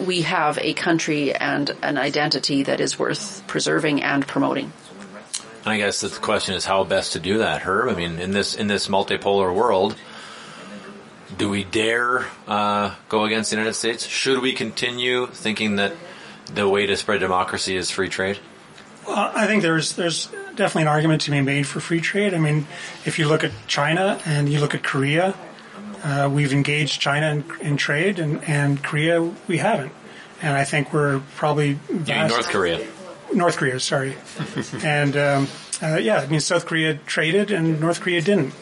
we 0.00 0.22
have 0.22 0.58
a 0.58 0.74
country 0.74 1.34
and 1.34 1.74
an 1.82 1.98
identity 1.98 2.62
that 2.64 2.80
is 2.80 2.98
worth 2.98 3.46
preserving 3.46 4.02
and 4.02 4.26
promoting. 4.26 4.72
And 5.64 5.72
I 5.74 5.76
guess 5.78 6.00
the 6.00 6.08
question 6.08 6.54
is 6.54 6.64
how 6.64 6.84
best 6.84 7.12
to 7.12 7.20
do 7.20 7.38
that, 7.38 7.62
Herb. 7.62 7.88
I 7.88 7.94
mean, 7.94 8.18
in 8.18 8.30
this 8.30 8.54
in 8.54 8.68
this 8.68 8.88
multipolar 8.88 9.54
world, 9.54 9.96
do 11.36 11.48
we 11.48 11.64
dare 11.64 12.26
uh, 12.46 12.94
go 13.08 13.24
against 13.24 13.50
the 13.50 13.56
United 13.56 13.74
States? 13.74 14.06
Should 14.06 14.40
we 14.40 14.52
continue 14.52 15.26
thinking 15.26 15.76
that 15.76 15.92
the 16.54 16.68
way 16.68 16.86
to 16.86 16.96
spread 16.96 17.20
democracy 17.20 17.76
is 17.76 17.90
free 17.90 18.08
trade? 18.08 18.38
Well, 19.06 19.32
I 19.34 19.46
think 19.46 19.62
there's 19.62 19.94
there's 19.94 20.26
definitely 20.54 20.82
an 20.82 20.88
argument 20.88 21.22
to 21.22 21.30
be 21.30 21.40
made 21.40 21.66
for 21.66 21.80
free 21.80 22.00
trade. 22.00 22.34
I 22.34 22.38
mean, 22.38 22.66
if 23.04 23.18
you 23.18 23.28
look 23.28 23.44
at 23.44 23.52
China 23.66 24.20
and 24.24 24.48
you 24.48 24.60
look 24.60 24.74
at 24.74 24.82
Korea, 24.82 25.34
uh, 26.02 26.30
we've 26.32 26.52
engaged 26.52 27.00
China 27.00 27.30
in, 27.30 27.66
in, 27.66 27.76
trade, 27.76 28.18
and, 28.18 28.42
and 28.44 28.82
Korea 28.82 29.22
we 29.46 29.58
haven't. 29.58 29.92
And 30.40 30.56
I 30.56 30.64
think 30.64 30.92
we're 30.92 31.20
probably 31.36 31.74
vast, 31.88 32.34
North 32.34 32.48
Korea. 32.48 32.86
North 33.34 33.56
Korea, 33.56 33.80
sorry. 33.80 34.16
and 34.84 35.16
um, 35.16 35.48
uh, 35.82 35.96
yeah, 35.96 36.18
I 36.18 36.26
mean 36.26 36.40
South 36.40 36.66
Korea 36.66 36.94
traded 36.94 37.50
and 37.50 37.80
North 37.80 38.00
Korea 38.00 38.22
didn't. 38.22 38.54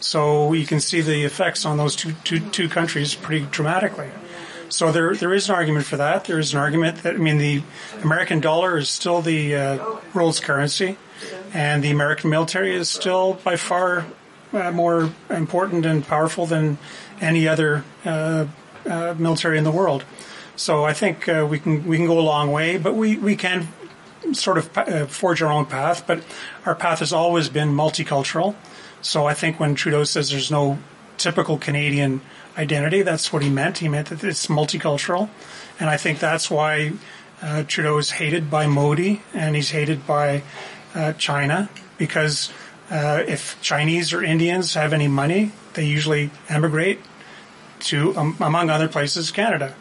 So 0.00 0.52
you 0.54 0.66
can 0.66 0.80
see 0.80 1.02
the 1.02 1.24
effects 1.24 1.64
on 1.64 1.76
those 1.76 1.94
two, 1.94 2.12
two, 2.24 2.40
two 2.40 2.68
countries 2.68 3.14
pretty 3.14 3.46
dramatically. 3.50 4.08
So 4.70 4.92
there, 4.92 5.14
there 5.14 5.34
is 5.34 5.48
an 5.48 5.56
argument 5.56 5.84
for 5.84 5.96
that. 5.96 6.24
There 6.24 6.38
is 6.38 6.54
an 6.54 6.60
argument 6.60 7.02
that 7.02 7.14
I 7.14 7.18
mean 7.18 7.38
the 7.38 7.62
American 8.02 8.40
dollar 8.40 8.78
is 8.78 8.88
still 8.88 9.20
the 9.20 9.54
uh, 9.56 9.96
world's 10.14 10.40
currency, 10.40 10.96
and 11.52 11.82
the 11.82 11.90
American 11.90 12.30
military 12.30 12.74
is 12.74 12.88
still 12.88 13.34
by 13.34 13.56
far 13.56 14.06
uh, 14.52 14.72
more 14.72 15.10
important 15.28 15.86
and 15.86 16.04
powerful 16.04 16.46
than 16.46 16.78
any 17.20 17.46
other 17.46 17.84
uh, 18.04 18.46
uh 18.86 19.14
military 19.18 19.58
in 19.58 19.64
the 19.64 19.70
world. 19.70 20.04
So 20.56 20.84
I 20.84 20.92
think 20.92 21.28
uh, 21.28 21.46
we 21.48 21.58
can 21.58 21.86
we 21.86 21.96
can 21.96 22.06
go 22.06 22.18
a 22.18 22.20
long 22.20 22.52
way, 22.52 22.76
but 22.76 22.94
we, 22.94 23.16
we 23.16 23.36
can 23.36 23.68
sort 24.32 24.58
of 24.58 24.76
uh, 24.76 25.06
forge 25.06 25.42
our 25.42 25.50
own 25.50 25.66
path. 25.66 26.06
But 26.06 26.22
our 26.66 26.74
path 26.74 26.98
has 26.98 27.12
always 27.12 27.48
been 27.48 27.70
multicultural. 27.70 28.54
So 29.00 29.24
I 29.24 29.34
think 29.34 29.58
when 29.58 29.74
Trudeau 29.74 30.04
says 30.04 30.30
there's 30.30 30.50
no 30.50 30.78
typical 31.16 31.56
Canadian 31.56 32.20
identity, 32.58 33.00
that's 33.02 33.32
what 33.32 33.42
he 33.42 33.48
meant. 33.48 33.78
He 33.78 33.88
meant 33.88 34.08
that 34.08 34.22
it's 34.22 34.48
multicultural. 34.48 35.30
And 35.78 35.88
I 35.88 35.96
think 35.96 36.18
that's 36.18 36.50
why 36.50 36.92
uh, 37.40 37.62
Trudeau 37.66 37.96
is 37.96 38.10
hated 38.10 38.50
by 38.50 38.66
Modi 38.66 39.22
and 39.32 39.56
he's 39.56 39.70
hated 39.70 40.06
by 40.06 40.42
China 41.16 41.70
because 41.96 42.52
uh, 42.90 43.22
if 43.26 43.60
Chinese 43.62 44.12
or 44.12 44.22
Indians 44.22 44.74
have 44.74 44.92
any 44.92 45.08
money, 45.08 45.52
they 45.74 45.84
usually 45.84 46.30
emigrate 46.48 47.00
to, 47.80 48.16
um, 48.16 48.36
among 48.40 48.68
other 48.70 48.88
places, 48.88 49.30
Canada. 49.30 49.74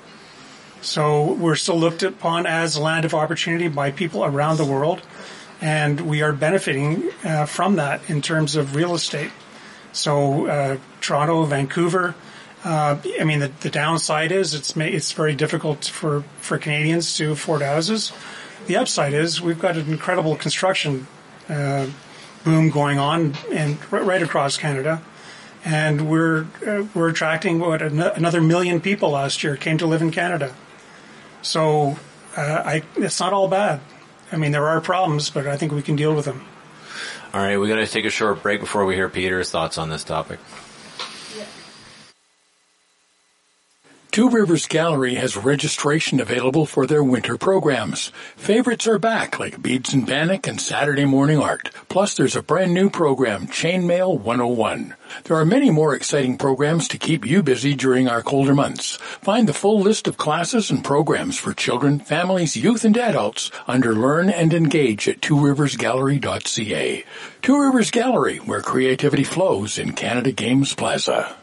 So 0.81 1.33
we're 1.33 1.55
still 1.55 1.77
looked 1.77 2.03
upon 2.03 2.45
as 2.45 2.75
a 2.75 2.81
land 2.81 3.03
of 3.03 3.13
opportunity 3.13 3.67
by 3.67 3.91
people 3.91 4.23
around 4.23 4.57
the 4.57 4.65
world 4.65 5.01
and 5.61 6.01
we 6.01 6.21
are 6.21 6.31
benefiting 6.31 7.09
uh, 7.23 7.45
from 7.45 7.75
that 7.75 8.09
in 8.09 8.21
terms 8.21 8.55
of 8.55 8.75
real 8.75 8.95
estate. 8.95 9.31
So 9.91 10.47
uh, 10.47 10.77
Toronto, 11.01 11.43
Vancouver. 11.43 12.15
Uh, 12.63 12.97
I 13.19 13.23
mean, 13.23 13.39
the, 13.39 13.51
the 13.61 13.69
downside 13.69 14.31
is 14.31 14.53
it's 14.53 14.75
it's 14.75 15.11
very 15.13 15.35
difficult 15.35 15.85
for, 15.85 16.23
for 16.39 16.57
Canadians 16.57 17.15
to 17.17 17.31
afford 17.31 17.61
houses. 17.61 18.11
The 18.67 18.77
upside 18.77 19.13
is 19.13 19.41
we've 19.41 19.59
got 19.59 19.77
an 19.77 19.89
incredible 19.89 20.35
construction 20.35 21.07
uh, 21.47 21.87
boom 22.43 22.69
going 22.69 22.99
on 22.99 23.35
and 23.51 23.77
right 23.91 24.21
across 24.21 24.57
Canada, 24.57 25.01
and 25.65 26.09
we're 26.09 26.45
uh, 26.65 26.85
we're 26.93 27.09
attracting 27.09 27.59
what 27.59 27.81
another 27.81 28.41
million 28.41 28.79
people 28.81 29.11
last 29.11 29.43
year 29.43 29.55
came 29.55 29.77
to 29.77 29.87
live 29.87 30.01
in 30.01 30.11
Canada. 30.11 30.53
So 31.41 31.97
uh, 32.35 32.63
I, 32.65 32.83
it's 32.95 33.19
not 33.19 33.33
all 33.33 33.47
bad. 33.47 33.81
I 34.31 34.37
mean, 34.37 34.51
there 34.51 34.67
are 34.67 34.81
problems, 34.81 35.29
but 35.29 35.47
I 35.47 35.57
think 35.57 35.71
we 35.71 35.81
can 35.81 35.95
deal 35.95 36.13
with 36.13 36.25
them. 36.25 36.45
All 37.33 37.41
right, 37.41 37.57
we 37.57 37.67
got 37.67 37.75
to 37.75 37.87
take 37.87 38.05
a 38.05 38.09
short 38.09 38.41
break 38.41 38.59
before 38.59 38.85
we 38.85 38.95
hear 38.95 39.09
Peter's 39.09 39.51
thoughts 39.51 39.77
on 39.77 39.89
this 39.89 40.03
topic. 40.03 40.39
Two 44.11 44.27
Rivers 44.31 44.65
Gallery 44.65 45.15
has 45.15 45.37
registration 45.37 46.19
available 46.19 46.65
for 46.65 46.87
their 46.87 47.03
winter 47.03 47.37
programs. 47.37 48.11
Favorites 48.35 48.87
are 48.87 48.97
back, 48.97 49.39
like 49.39 49.61
Beads 49.61 49.93
and 49.93 50.07
Bannock 50.07 50.47
and 50.47 50.59
Saturday 50.59 51.05
Morning 51.05 51.39
Art. 51.39 51.69
Plus, 51.89 52.15
there's 52.15 52.35
a 52.35 52.41
brand 52.41 52.73
new 52.73 52.89
program, 52.89 53.45
Chainmail 53.45 54.19
101. 54.19 54.95
There 55.25 55.37
are 55.37 55.45
many 55.45 55.69
more 55.69 55.93
exciting 55.95 56.39
programs 56.39 56.87
to 56.87 56.97
keep 56.97 57.23
you 57.23 57.43
busy 57.43 57.75
during 57.75 58.07
our 58.07 58.23
colder 58.23 58.55
months. 58.55 58.95
Find 59.21 59.47
the 59.47 59.53
full 59.53 59.79
list 59.79 60.07
of 60.07 60.17
classes 60.17 60.71
and 60.71 60.83
programs 60.83 61.37
for 61.37 61.53
children, 61.53 61.99
families, 61.99 62.55
youth, 62.55 62.83
and 62.85 62.97
adults 62.97 63.51
under 63.67 63.93
Learn 63.93 64.31
and 64.31 64.55
Engage 64.55 65.07
at 65.07 65.21
tworiversgallery.ca. 65.21 67.05
Two 67.43 67.61
Rivers 67.61 67.91
Gallery, 67.91 68.37
where 68.37 68.61
creativity 68.61 69.23
flows 69.23 69.77
in 69.77 69.93
Canada 69.93 70.31
Games 70.31 70.73
Plaza. 70.73 71.38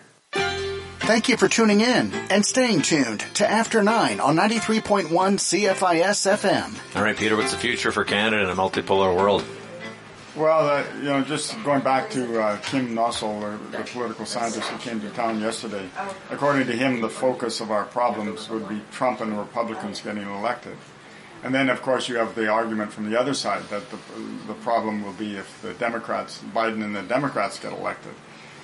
Thank 1.05 1.27
you 1.27 1.35
for 1.35 1.49
tuning 1.49 1.81
in 1.81 2.13
and 2.29 2.45
staying 2.45 2.81
tuned 2.81 3.19
to 3.33 3.45
After 3.45 3.83
9 3.83 4.21
on 4.21 4.37
93.1 4.37 5.09
CFIS 5.09 5.75
FM. 6.31 6.95
All 6.95 7.03
right, 7.03 7.17
Peter, 7.17 7.35
what's 7.35 7.51
the 7.51 7.57
future 7.57 7.91
for 7.91 8.05
Canada 8.05 8.41
in 8.41 8.49
a 8.49 8.55
multipolar 8.55 9.13
world? 9.13 9.43
Well, 10.33 10.69
uh, 10.69 10.85
you 10.99 11.03
know, 11.03 11.21
just 11.21 11.61
going 11.65 11.81
back 11.81 12.09
to 12.11 12.41
uh, 12.41 12.57
Kim 12.61 12.95
Nossal, 12.95 13.41
the, 13.41 13.77
the 13.79 13.83
political 13.83 14.25
scientist 14.25 14.69
who 14.69 14.77
came 14.77 15.01
to 15.01 15.09
town 15.09 15.41
yesterday, 15.41 15.89
according 16.31 16.67
to 16.67 16.73
him, 16.73 17.01
the 17.01 17.09
focus 17.09 17.59
of 17.59 17.69
our 17.69 17.83
problems 17.83 18.49
would 18.49 18.69
be 18.69 18.81
Trump 18.93 19.19
and 19.19 19.33
the 19.33 19.37
Republicans 19.37 19.99
getting 19.99 20.23
elected. 20.23 20.77
And 21.43 21.53
then, 21.53 21.69
of 21.69 21.81
course, 21.81 22.07
you 22.07 22.15
have 22.15 22.33
the 22.33 22.47
argument 22.47 22.93
from 22.93 23.11
the 23.11 23.19
other 23.19 23.33
side 23.33 23.63
that 23.63 23.83
the, 23.91 23.97
the 24.47 24.53
problem 24.53 25.03
will 25.03 25.11
be 25.11 25.35
if 25.35 25.61
the 25.61 25.73
Democrats, 25.73 26.41
Biden 26.55 26.81
and 26.81 26.95
the 26.95 27.03
Democrats 27.03 27.59
get 27.59 27.73
elected. 27.73 28.13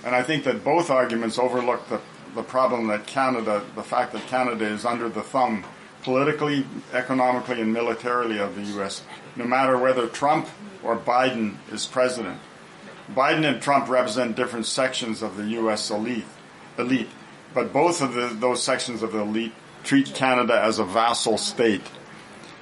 And 0.06 0.16
I 0.16 0.24
think 0.24 0.46
that 0.46 0.64
both 0.64 0.90
arguments 0.90 1.38
overlook 1.38 1.90
the 1.90 2.00
the 2.36 2.44
problem 2.44 2.88
that 2.88 3.08
Canada, 3.08 3.64
the 3.76 3.84
fact 3.84 4.14
that 4.14 4.26
Canada 4.28 4.66
is 4.66 4.86
under 4.86 5.10
the 5.10 5.22
thumb 5.22 5.64
politically, 6.04 6.66
economically, 6.94 7.62
and 7.62 7.74
militarily 7.74 8.40
of 8.40 8.56
the 8.56 8.62
U.S., 8.74 9.04
no 9.36 9.46
matter 9.46 9.78
whether 9.78 10.08
Trump 10.08 10.48
or 10.84 10.96
Biden 10.96 11.56
is 11.72 11.86
president. 11.86 12.40
Biden 13.14 13.44
and 13.44 13.62
Trump 13.62 13.90
represent 13.90 14.36
different 14.36 14.66
sections 14.66 15.22
of 15.22 15.36
the 15.36 15.44
U.S. 15.46 15.90
elite, 15.90 16.26
elite 16.78 17.10
but 17.54 17.74
both 17.74 18.02
of 18.02 18.14
the, 18.14 18.28
those 18.28 18.64
sections 18.64 19.02
of 19.02 19.12
the 19.12 19.20
elite 19.20 19.54
treat 19.84 20.14
Canada 20.14 20.60
as 20.62 20.80
a 20.80 20.86
vassal 20.86 21.38
state. 21.38 21.82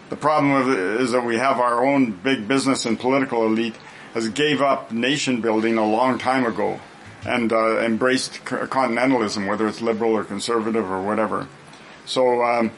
The 0.09 0.15
problem 0.15 0.71
is 0.99 1.11
that 1.11 1.25
we 1.25 1.37
have 1.37 1.59
our 1.59 1.85
own 1.85 2.11
big 2.11 2.47
business 2.47 2.85
and 2.85 2.99
political 2.99 3.45
elite 3.45 3.75
has 4.13 4.29
gave 4.29 4.61
up 4.61 4.91
nation 4.91 5.41
building 5.41 5.77
a 5.77 5.85
long 5.85 6.17
time 6.17 6.45
ago 6.45 6.79
and 7.25 7.51
uh, 7.51 7.79
embraced 7.79 8.45
continentalism, 8.45 9.47
whether 9.47 9.67
it's 9.67 9.81
liberal 9.81 10.13
or 10.13 10.23
conservative 10.23 10.89
or 10.89 11.01
whatever. 11.01 11.47
So 12.05 12.43
um, 12.43 12.71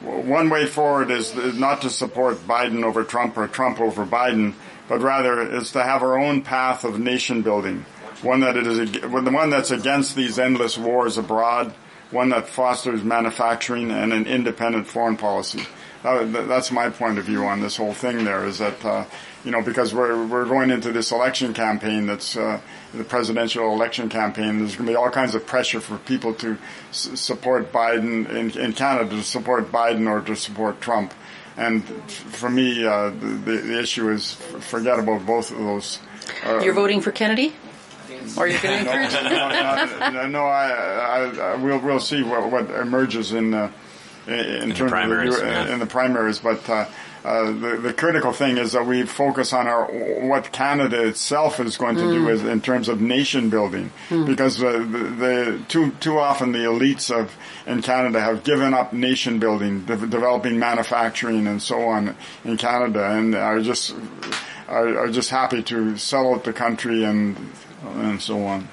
one 0.00 0.50
way 0.50 0.66
forward 0.66 1.10
is 1.10 1.34
not 1.34 1.82
to 1.82 1.90
support 1.90 2.36
Biden 2.46 2.84
over 2.84 3.04
Trump 3.04 3.36
or 3.38 3.48
Trump 3.48 3.80
over 3.80 4.04
Biden, 4.04 4.54
but 4.88 5.00
rather 5.00 5.40
is 5.56 5.72
to 5.72 5.82
have 5.82 6.02
our 6.02 6.18
own 6.18 6.42
path 6.42 6.84
of 6.84 6.98
nation 6.98 7.42
building, 7.42 7.84
one 8.22 8.40
that 8.40 8.56
it 8.56 8.66
is 8.66 8.92
the 8.92 9.08
one 9.08 9.50
that's 9.50 9.70
against 9.70 10.14
these 10.14 10.38
endless 10.38 10.76
wars 10.76 11.16
abroad, 11.18 11.72
one 12.10 12.28
that 12.28 12.48
fosters 12.48 13.02
manufacturing 13.02 13.90
and 13.90 14.12
an 14.12 14.26
independent 14.26 14.86
foreign 14.86 15.16
policy. 15.16 15.66
That's 16.14 16.70
my 16.70 16.88
point 16.90 17.18
of 17.18 17.24
view 17.24 17.44
on 17.44 17.60
this 17.60 17.76
whole 17.76 17.92
thing. 17.92 18.24
There 18.24 18.46
is 18.46 18.58
that 18.58 18.84
uh, 18.84 19.04
you 19.44 19.50
know 19.50 19.62
because 19.62 19.92
we're 19.94 20.24
we're 20.26 20.44
going 20.44 20.70
into 20.70 20.92
this 20.92 21.10
election 21.10 21.52
campaign 21.52 22.06
that's 22.06 22.36
uh, 22.36 22.60
the 22.94 23.04
presidential 23.04 23.72
election 23.72 24.08
campaign. 24.08 24.58
There's 24.58 24.76
going 24.76 24.86
to 24.86 24.92
be 24.92 24.96
all 24.96 25.10
kinds 25.10 25.34
of 25.34 25.46
pressure 25.46 25.80
for 25.80 25.98
people 25.98 26.32
to 26.34 26.56
s- 26.90 27.10
support 27.20 27.72
Biden 27.72 28.28
in, 28.30 28.50
in 28.58 28.72
Canada 28.72 29.10
to 29.10 29.22
support 29.22 29.72
Biden 29.72 30.08
or 30.08 30.20
to 30.22 30.36
support 30.36 30.80
Trump. 30.80 31.12
And 31.56 31.82
for 32.10 32.50
me, 32.50 32.84
uh, 32.84 33.10
the, 33.10 33.16
the 33.62 33.80
issue 33.80 34.10
is 34.10 34.34
forget 34.34 34.98
about 34.98 35.24
both 35.26 35.50
of 35.50 35.58
those. 35.58 35.98
Uh, 36.44 36.60
You're 36.60 36.74
voting 36.74 37.00
for 37.00 37.10
Kennedy? 37.12 37.54
Or 38.36 38.46
going 38.48 38.60
to 38.60 38.78
encourage? 38.78 39.12
no, 39.12 39.22
no, 39.22 40.10
no, 40.10 40.26
no 40.28 40.44
I, 40.44 40.68
I, 40.70 41.52
I, 41.52 41.54
we'll 41.56 41.78
we'll 41.78 42.00
see 42.00 42.22
what, 42.22 42.50
what 42.50 42.70
emerges 42.70 43.32
in 43.32 43.54
uh, 43.54 43.70
in, 44.26 44.34
in, 44.70 44.74
terms 44.74 44.90
primaries, 44.90 45.34
of 45.34 45.40
the, 45.40 45.46
yeah. 45.46 45.72
in 45.72 45.78
the 45.78 45.86
primaries, 45.86 46.38
but. 46.38 46.68
Uh, 46.68 46.86
uh, 47.24 47.46
the, 47.46 47.76
the 47.82 47.92
critical 47.92 48.32
thing 48.32 48.56
is 48.56 48.70
that 48.70 48.86
we 48.86 49.02
focus 49.02 49.52
on 49.52 49.66
our 49.66 49.86
what 49.86 50.52
Canada 50.52 51.08
itself 51.08 51.58
is 51.58 51.76
going 51.76 51.96
to 51.96 52.02
Mm. 52.02 52.12
do 52.14 52.28
is 52.28 52.44
in 52.44 52.60
terms 52.60 52.88
of 52.88 53.00
nation 53.00 53.50
building, 53.50 53.90
Mm. 54.10 54.26
because 54.26 54.62
uh, 54.62 54.70
the, 54.74 54.78
the 54.84 55.60
too 55.66 55.90
too 55.98 56.20
often 56.20 56.52
the 56.52 56.60
elites 56.60 57.10
of 57.10 57.36
in 57.66 57.82
Canada 57.82 58.20
have 58.20 58.44
given 58.44 58.72
up 58.74 58.92
nation 58.92 59.40
building, 59.40 59.80
de- 59.86 60.06
developing 60.06 60.60
manufacturing 60.60 61.48
and 61.48 61.60
so 61.60 61.82
on 61.88 62.14
in 62.44 62.56
Canada, 62.56 63.10
and 63.10 63.34
are 63.34 63.60
just 63.60 63.92
are, 64.68 64.96
are 64.96 65.08
just 65.08 65.30
happy 65.30 65.64
to 65.64 65.96
sell 65.96 66.32
out 66.32 66.44
the 66.44 66.52
country 66.52 67.02
and 67.02 67.36
and 67.96 68.22
so 68.22 68.44
on. 68.46 68.68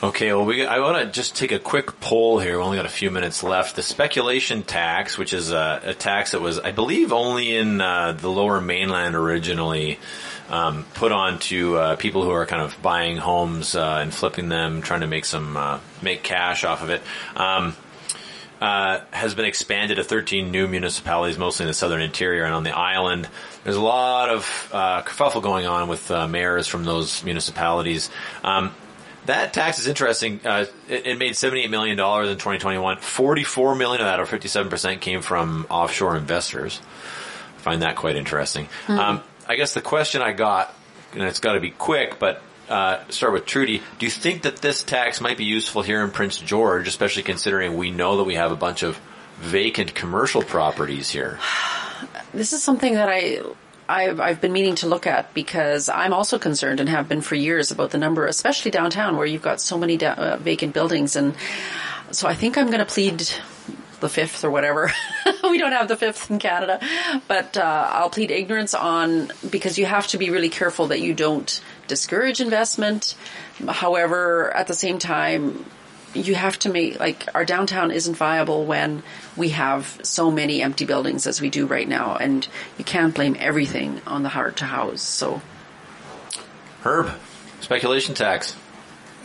Okay, 0.00 0.32
well, 0.32 0.44
we, 0.44 0.64
I 0.64 0.78
want 0.78 1.04
to 1.04 1.10
just 1.10 1.34
take 1.34 1.50
a 1.50 1.58
quick 1.58 1.98
poll 1.98 2.38
here. 2.38 2.56
We 2.56 2.62
only 2.62 2.76
got 2.76 2.86
a 2.86 2.88
few 2.88 3.10
minutes 3.10 3.42
left. 3.42 3.74
The 3.74 3.82
speculation 3.82 4.62
tax, 4.62 5.18
which 5.18 5.32
is 5.32 5.50
a, 5.50 5.80
a 5.82 5.94
tax 5.94 6.30
that 6.30 6.40
was, 6.40 6.60
I 6.60 6.70
believe, 6.70 7.12
only 7.12 7.56
in 7.56 7.80
uh, 7.80 8.12
the 8.12 8.28
lower 8.28 8.60
mainland 8.60 9.16
originally, 9.16 9.98
um, 10.50 10.86
put 10.94 11.10
on 11.10 11.40
to 11.40 11.76
uh, 11.76 11.96
people 11.96 12.22
who 12.22 12.30
are 12.30 12.46
kind 12.46 12.62
of 12.62 12.80
buying 12.80 13.16
homes 13.16 13.74
uh, 13.74 13.98
and 14.00 14.14
flipping 14.14 14.48
them, 14.48 14.82
trying 14.82 15.00
to 15.00 15.08
make 15.08 15.24
some 15.24 15.56
uh, 15.56 15.80
make 16.00 16.22
cash 16.22 16.62
off 16.62 16.80
of 16.80 16.90
it. 16.90 17.02
Um, 17.34 17.74
uh, 18.60 19.00
has 19.10 19.34
been 19.34 19.46
expanded 19.46 19.96
to 19.96 20.04
13 20.04 20.52
new 20.52 20.68
municipalities, 20.68 21.38
mostly 21.38 21.64
in 21.64 21.68
the 21.68 21.74
southern 21.74 22.02
interior 22.02 22.44
and 22.44 22.54
on 22.54 22.62
the 22.62 22.76
island. 22.76 23.28
There's 23.64 23.76
a 23.76 23.80
lot 23.80 24.28
of 24.28 24.70
uh, 24.72 25.02
kerfuffle 25.02 25.42
going 25.42 25.66
on 25.66 25.88
with 25.88 26.08
uh, 26.12 26.28
mayors 26.28 26.68
from 26.68 26.84
those 26.84 27.24
municipalities. 27.24 28.10
Um, 28.44 28.72
that 29.28 29.52
tax 29.52 29.78
is 29.78 29.86
interesting. 29.86 30.40
Uh, 30.44 30.64
it, 30.88 31.06
it 31.06 31.18
made 31.18 31.34
$78 31.34 31.70
million 31.70 31.92
in 31.92 31.96
2021. 32.36 32.98
44 32.98 33.74
million 33.76 34.00
of 34.00 34.06
that, 34.06 34.20
or 34.20 34.26
57%, 34.26 35.00
came 35.00 35.22
from 35.22 35.66
offshore 35.70 36.16
investors. 36.16 36.80
I 37.56 37.60
find 37.60 37.82
that 37.82 37.96
quite 37.96 38.16
interesting. 38.16 38.68
Mhm. 38.86 38.98
Um, 38.98 39.22
I 39.46 39.56
guess 39.56 39.74
the 39.74 39.80
question 39.82 40.22
I 40.22 40.32
got, 40.32 40.74
and 41.12 41.22
it's 41.22 41.40
got 41.40 41.52
to 41.52 41.60
be 41.60 41.70
quick, 41.70 42.18
but 42.18 42.42
uh, 42.68 42.98
start 43.08 43.32
with 43.32 43.46
Trudy. 43.46 43.82
Do 43.98 44.06
you 44.06 44.10
think 44.10 44.42
that 44.42 44.56
this 44.56 44.82
tax 44.82 45.20
might 45.20 45.38
be 45.38 45.44
useful 45.44 45.82
here 45.82 46.02
in 46.02 46.10
Prince 46.10 46.38
George, 46.38 46.88
especially 46.88 47.22
considering 47.22 47.76
we 47.76 47.90
know 47.90 48.18
that 48.18 48.24
we 48.24 48.34
have 48.34 48.52
a 48.52 48.56
bunch 48.56 48.82
of 48.82 48.98
vacant 49.38 49.94
commercial 49.94 50.42
properties 50.42 51.10
here? 51.10 51.38
This 52.32 52.52
is 52.52 52.62
something 52.62 52.94
that 52.94 53.08
I. 53.08 53.40
I've, 53.88 54.20
I've 54.20 54.40
been 54.40 54.52
meaning 54.52 54.74
to 54.76 54.86
look 54.86 55.06
at 55.06 55.32
because 55.32 55.88
I'm 55.88 56.12
also 56.12 56.38
concerned 56.38 56.80
and 56.80 56.88
have 56.88 57.08
been 57.08 57.22
for 57.22 57.34
years 57.34 57.70
about 57.70 57.90
the 57.90 57.98
number, 57.98 58.26
especially 58.26 58.70
downtown 58.70 59.16
where 59.16 59.26
you've 59.26 59.42
got 59.42 59.60
so 59.60 59.78
many 59.78 59.96
da- 59.96 60.12
uh, 60.12 60.36
vacant 60.36 60.74
buildings. 60.74 61.16
And 61.16 61.34
so 62.10 62.28
I 62.28 62.34
think 62.34 62.58
I'm 62.58 62.66
going 62.66 62.80
to 62.80 62.84
plead 62.84 63.30
the 64.00 64.08
fifth 64.08 64.44
or 64.44 64.50
whatever. 64.50 64.92
we 65.42 65.58
don't 65.58 65.72
have 65.72 65.88
the 65.88 65.96
fifth 65.96 66.30
in 66.30 66.38
Canada, 66.38 66.80
but 67.26 67.56
uh, 67.56 67.88
I'll 67.92 68.10
plead 68.10 68.30
ignorance 68.30 68.74
on 68.74 69.32
because 69.48 69.78
you 69.78 69.86
have 69.86 70.06
to 70.08 70.18
be 70.18 70.30
really 70.30 70.50
careful 70.50 70.88
that 70.88 71.00
you 71.00 71.14
don't 71.14 71.60
discourage 71.86 72.40
investment. 72.40 73.16
However, 73.66 74.54
at 74.54 74.66
the 74.66 74.74
same 74.74 74.98
time, 74.98 75.64
you 76.14 76.34
have 76.34 76.58
to 76.60 76.68
make 76.68 76.98
like 76.98 77.26
our 77.34 77.44
downtown 77.44 77.90
isn't 77.90 78.14
viable 78.14 78.64
when 78.64 79.02
we 79.36 79.50
have 79.50 80.00
so 80.02 80.30
many 80.30 80.62
empty 80.62 80.84
buildings 80.84 81.26
as 81.26 81.40
we 81.40 81.50
do 81.50 81.66
right 81.66 81.88
now, 81.88 82.16
and 82.16 82.46
you 82.76 82.84
can't 82.84 83.14
blame 83.14 83.36
everything 83.38 84.00
on 84.06 84.22
the 84.22 84.28
hard 84.28 84.56
to 84.58 84.64
house. 84.64 85.02
So, 85.02 85.42
Herb, 86.82 87.10
speculation 87.60 88.14
tax. 88.14 88.56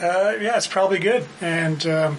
Uh, 0.02 0.36
yeah, 0.42 0.58
it's 0.58 0.68
probably 0.68 1.00
good. 1.00 1.26
And 1.40 1.86
um, 1.86 2.18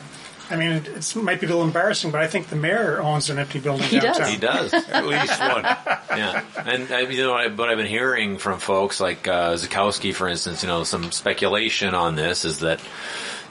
I 0.50 0.56
mean, 0.56 0.72
it 0.72 0.88
it's, 0.88 1.16
might 1.16 1.40
be 1.40 1.46
a 1.46 1.48
little 1.48 1.64
embarrassing, 1.64 2.10
but 2.10 2.20
I 2.20 2.26
think 2.26 2.48
the 2.48 2.56
mayor 2.56 3.00
owns 3.00 3.30
an 3.30 3.38
empty 3.38 3.60
building 3.60 3.86
He 3.86 3.98
does. 3.98 4.28
He 4.28 4.36
does. 4.36 4.72
At 4.88 5.06
least 5.06 5.40
one. 5.40 5.62
yeah, 5.62 6.44
and 6.64 6.90
uh, 6.90 6.98
you 6.98 7.22
know 7.22 7.32
what, 7.32 7.40
I, 7.40 7.48
what 7.48 7.68
I've 7.68 7.78
been 7.78 7.86
hearing 7.86 8.38
from 8.38 8.58
folks 8.58 9.00
like 9.00 9.26
uh, 9.26 9.54
Zukowski, 9.54 10.14
for 10.14 10.28
instance, 10.28 10.62
you 10.62 10.68
know, 10.68 10.84
some 10.84 11.12
speculation 11.12 11.94
on 11.94 12.14
this 12.14 12.44
is 12.44 12.60
that 12.60 12.80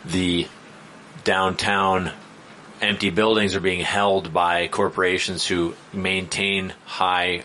the 0.06 0.48
downtown 1.24 2.12
empty 2.82 3.10
buildings 3.10 3.56
are 3.56 3.62
being 3.62 3.80
held 3.80 4.34
by 4.34 4.68
corporations 4.68 5.46
who 5.46 5.74
maintain 5.94 6.74
high 6.86 7.44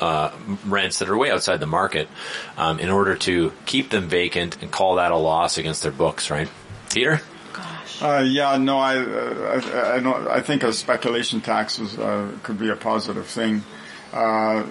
uh, 0.00 0.30
rents 0.66 0.98
that 0.98 1.08
are 1.08 1.16
way 1.16 1.30
outside 1.30 1.58
the 1.58 1.66
market 1.66 2.08
um, 2.58 2.78
in 2.78 2.90
order 2.90 3.16
to 3.16 3.52
keep 3.64 3.90
them 3.90 4.08
vacant 4.08 4.62
and 4.62 4.70
call 4.70 4.96
that 4.96 5.12
a 5.12 5.16
loss 5.16 5.56
against 5.56 5.82
their 5.82 5.92
books, 5.92 6.30
right? 6.30 6.48
Peter? 6.92 7.20
Uh, 8.02 8.22
yeah, 8.26 8.58
no, 8.58 8.78
I, 8.78 8.98
uh, 8.98 9.62
I, 9.64 9.96
I, 9.96 10.00
don't, 10.00 10.28
I 10.28 10.42
think 10.42 10.62
a 10.62 10.72
speculation 10.72 11.40
tax 11.40 11.78
is, 11.78 11.98
uh, 11.98 12.30
could 12.42 12.58
be 12.58 12.68
a 12.68 12.76
positive 12.76 13.26
thing. 13.26 13.62
Uh, 14.12 14.62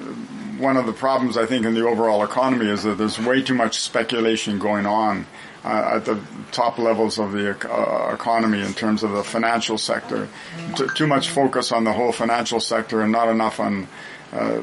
one 0.59 0.77
of 0.77 0.85
the 0.85 0.93
problems 0.93 1.35
I 1.35 1.47
think 1.47 1.65
in 1.65 1.73
the 1.73 1.87
overall 1.87 2.23
economy 2.23 2.69
is 2.69 2.83
that 2.83 2.97
there's 2.97 3.19
way 3.19 3.41
too 3.41 3.55
much 3.55 3.79
speculation 3.79 4.59
going 4.59 4.85
on 4.85 5.25
uh, 5.65 5.95
at 5.95 6.05
the 6.05 6.19
top 6.51 6.77
levels 6.77 7.17
of 7.17 7.31
the 7.31 7.49
uh, 7.49 8.13
economy 8.13 8.61
in 8.61 8.73
terms 8.73 9.01
of 9.01 9.11
the 9.11 9.23
financial 9.23 9.79
sector. 9.79 10.29
T- 10.75 10.85
too 10.95 11.07
much 11.07 11.29
focus 11.29 11.71
on 11.71 11.83
the 11.83 11.91
whole 11.91 12.11
financial 12.11 12.59
sector 12.59 13.01
and 13.01 13.11
not 13.11 13.29
enough 13.29 13.59
on 13.59 13.87
uh, 14.31 14.59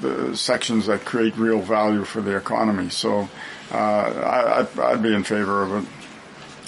the 0.00 0.36
sections 0.36 0.86
that 0.86 1.04
create 1.04 1.36
real 1.36 1.60
value 1.60 2.04
for 2.04 2.20
the 2.20 2.36
economy. 2.36 2.88
So 2.88 3.28
uh, 3.72 3.76
I, 3.76 4.60
I'd, 4.60 4.78
I'd 4.78 5.02
be 5.02 5.12
in 5.12 5.24
favor 5.24 5.62
of 5.62 5.84
it. 5.84 5.88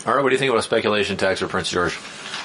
All 0.06 0.14
right, 0.14 0.22
what 0.22 0.30
do 0.30 0.34
you 0.34 0.38
think 0.38 0.50
about 0.50 0.60
a 0.60 0.64
speculation 0.64 1.16
tax 1.16 1.38
for 1.40 1.46
Prince 1.46 1.70
George? 1.70 1.96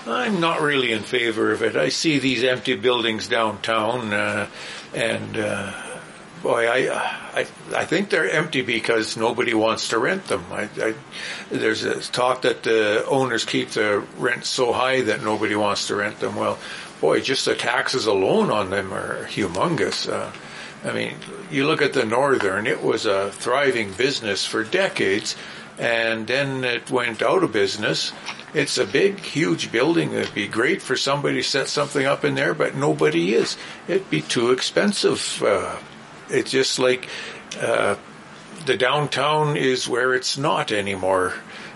I'm 0.05 0.39
not 0.39 0.61
really 0.61 0.91
in 0.91 1.01
favor 1.01 1.51
of 1.51 1.63
it. 1.63 1.75
I 1.75 1.89
see 1.89 2.19
these 2.19 2.43
empty 2.43 2.75
buildings 2.75 3.27
downtown, 3.27 4.13
uh, 4.13 4.47
and 4.93 5.37
uh, 5.37 5.73
boy, 6.45 6.69
I, 6.69 6.93
I 7.33 7.47
I 7.73 7.85
think 7.85 8.11
they're 8.11 8.29
empty 8.29 8.61
because 8.61 9.17
nobody 9.17 9.55
wants 9.55 9.89
to 9.89 9.97
rent 9.97 10.25
them. 10.25 10.45
I, 10.51 10.69
I, 10.77 10.93
there's 11.49 11.83
a 11.83 11.99
talk 11.99 12.43
that 12.43 12.61
the 12.61 13.03
owners 13.07 13.45
keep 13.45 13.71
the 13.71 14.05
rent 14.19 14.45
so 14.45 14.71
high 14.71 15.01
that 15.01 15.23
nobody 15.23 15.55
wants 15.55 15.87
to 15.87 15.95
rent 15.95 16.19
them. 16.19 16.35
Well, 16.35 16.59
boy, 17.01 17.21
just 17.21 17.45
the 17.45 17.55
taxes 17.55 18.05
alone 18.05 18.51
on 18.51 18.69
them 18.69 18.93
are 18.93 19.25
humongous. 19.25 20.07
Uh, 20.07 20.31
I 20.87 20.93
mean, 20.93 21.15
you 21.49 21.65
look 21.65 21.81
at 21.81 21.93
the 21.93 22.05
Northern; 22.05 22.67
it 22.67 22.83
was 22.83 23.07
a 23.07 23.31
thriving 23.31 23.91
business 23.93 24.45
for 24.45 24.63
decades 24.63 25.35
and 25.77 26.25
then 26.25 26.63
it 26.63 26.89
went 26.89 27.21
out 27.21 27.43
of 27.43 27.51
business. 27.51 28.13
It's 28.53 28.77
a 28.77 28.85
big, 28.85 29.19
huge 29.19 29.73
building. 29.73 30.13
It'd 30.13 30.33
be 30.33 30.47
great 30.47 30.81
for 30.81 30.95
somebody 30.95 31.41
to 31.41 31.43
set 31.43 31.67
something 31.67 32.05
up 32.05 32.23
in 32.23 32.35
there, 32.35 32.53
but 32.53 32.75
nobody 32.75 33.33
is. 33.33 33.57
It'd 33.87 34.09
be 34.09 34.21
too 34.21 34.51
expensive. 34.51 35.43
Uh, 35.43 35.75
it's 36.29 36.51
just 36.51 36.79
like 36.79 37.07
uh, 37.59 37.95
the 38.65 38.77
downtown 38.77 39.57
is 39.57 39.87
where 39.87 40.13
it's 40.13 40.37
not 40.37 40.71
anymore. 40.71 41.33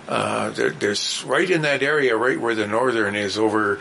Uh, 0.08 0.50
there, 0.52 0.72
there's 0.72 1.24
right 1.26 1.50
in 1.50 1.62
that 1.62 1.84
area, 1.84 2.18
right 2.18 2.40
where 2.40 2.56
the 2.56 2.68
northern 2.68 3.16
is, 3.16 3.38
over 3.38 3.80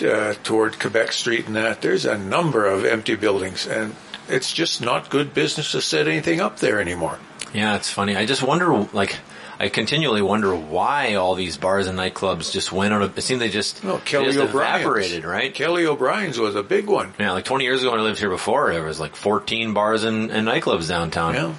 uh, 0.00 0.34
toward 0.42 0.78
Quebec 0.78 1.12
Street 1.12 1.46
and 1.46 1.56
that, 1.56 1.82
there's 1.82 2.04
a 2.04 2.18
number 2.18 2.66
of 2.66 2.84
empty 2.84 3.14
buildings, 3.14 3.66
and 3.66 3.94
it's 4.28 4.52
just 4.52 4.80
not 4.80 5.10
good 5.10 5.34
business 5.34 5.72
to 5.72 5.80
set 5.80 6.08
anything 6.08 6.40
up 6.40 6.58
there 6.58 6.80
anymore. 6.80 7.18
Yeah, 7.52 7.76
it's 7.76 7.90
funny. 7.90 8.16
I 8.16 8.26
just 8.26 8.42
wonder, 8.42 8.68
like, 8.92 9.16
I 9.58 9.68
continually 9.70 10.20
wonder 10.20 10.54
why 10.54 11.14
all 11.14 11.34
these 11.34 11.56
bars 11.56 11.86
and 11.86 11.98
nightclubs 11.98 12.52
just 12.52 12.72
went 12.72 12.92
out 12.92 13.02
of. 13.02 13.16
It 13.16 13.22
seemed 13.22 13.40
they 13.40 13.48
just, 13.48 13.82
No, 13.84 13.98
Kelly 13.98 14.26
just 14.26 14.38
O'Bryan's. 14.38 14.80
evaporated, 14.84 15.24
right? 15.24 15.52
Kelly 15.54 15.86
O'Bryan's 15.86 16.38
was 16.38 16.54
a 16.56 16.62
big 16.62 16.86
one. 16.86 17.14
Yeah, 17.18 17.32
like 17.32 17.46
20 17.46 17.64
years 17.64 17.80
ago 17.82 17.92
when 17.92 18.00
I 18.00 18.02
lived 18.02 18.18
here 18.18 18.28
before, 18.28 18.72
there 18.72 18.84
was 18.84 19.00
like 19.00 19.16
14 19.16 19.72
bars 19.72 20.04
and, 20.04 20.30
and 20.30 20.46
nightclubs 20.46 20.88
downtown. 20.88 21.34
Yeah. 21.34 21.54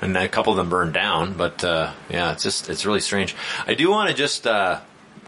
And 0.00 0.16
a 0.16 0.28
couple 0.28 0.52
of 0.52 0.56
them 0.56 0.68
burned 0.68 0.94
down, 0.94 1.34
but, 1.34 1.62
uh, 1.64 1.92
yeah, 2.08 2.32
it's 2.32 2.42
just, 2.42 2.68
it's 2.70 2.86
really 2.86 3.00
strange. 3.00 3.34
I 3.66 3.74
do 3.74 3.90
want 3.90 4.10
to 4.10 4.16
just, 4.16 4.46
uh, 4.46 4.80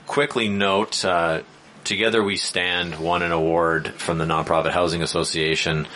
quickly 0.06 0.48
note, 0.48 1.04
uh, 1.04 1.42
Together 1.82 2.22
We 2.22 2.36
Stand 2.36 2.98
won 2.98 3.22
an 3.22 3.32
award 3.32 3.88
from 3.94 4.18
the 4.18 4.24
Nonprofit 4.26 4.70
Housing 4.72 5.02
Association. 5.02 5.88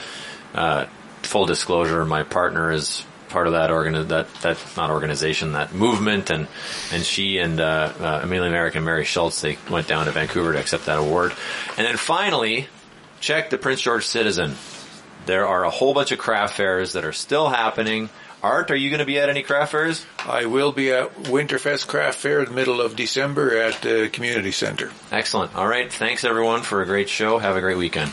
Uh, 0.55 0.87
full 1.23 1.47
disclosure, 1.47 2.05
my 2.05 2.23
partner 2.23 2.71
is 2.73 3.05
part 3.35 3.49
of 3.49 3.55
that 3.55 3.73
organ 3.73 3.95
that 4.09 4.33
that 4.43 4.59
not 4.77 4.91
organization 4.91 5.53
that 5.53 5.75
movement. 5.75 6.31
And 6.31 6.47
and 6.93 7.03
she 7.03 7.39
and 7.39 7.61
uh, 7.61 7.93
uh, 7.99 8.21
Amelia 8.23 8.51
Merrick 8.51 8.77
and 8.77 8.85
Mary 8.85 9.05
Schultz 9.05 9.41
they 9.41 9.59
went 9.69 9.89
down 9.89 10.07
to 10.07 10.13
Vancouver 10.13 10.53
to 10.53 10.61
accept 10.61 10.87
that 10.87 10.99
award. 10.99 11.33
And 11.77 11.85
then 11.85 11.97
finally 11.97 12.69
check 13.21 13.51
the 13.51 13.59
Prince 13.59 13.83
George 13.83 14.07
Citizen. 14.07 14.55
There 15.27 15.47
are 15.49 15.65
a 15.65 15.71
whole 15.71 15.95
bunch 15.95 16.13
of 16.13 16.19
craft 16.19 16.57
fairs 16.57 16.93
that 16.93 17.05
are 17.05 17.13
still 17.13 17.49
happening. 17.49 18.09
Art 18.41 18.71
are 18.71 18.77
you 18.77 18.91
going 18.91 19.01
to 19.01 19.07
be 19.07 19.19
at 19.19 19.29
any 19.31 19.43
craft 19.43 19.73
fairs? 19.73 20.07
I 20.19 20.45
will 20.45 20.71
be 20.71 20.93
at 20.93 21.15
Winterfest 21.15 21.87
Craft 21.89 22.19
Fair 22.19 22.41
in 22.41 22.51
the 22.51 22.55
middle 22.55 22.83
of 22.83 22.95
December 22.95 23.57
at 23.59 23.81
the 23.81 24.11
community 24.13 24.53
center. 24.53 24.91
excellent. 25.11 25.57
All 25.57 25.67
right. 25.67 25.91
Thanks 25.91 26.25
everyone 26.25 26.63
for 26.63 26.83
a 26.83 26.87
great 26.87 27.09
show. 27.09 27.39
Have 27.39 27.57
a 27.57 27.61
great 27.63 27.79
weekend 27.79 28.13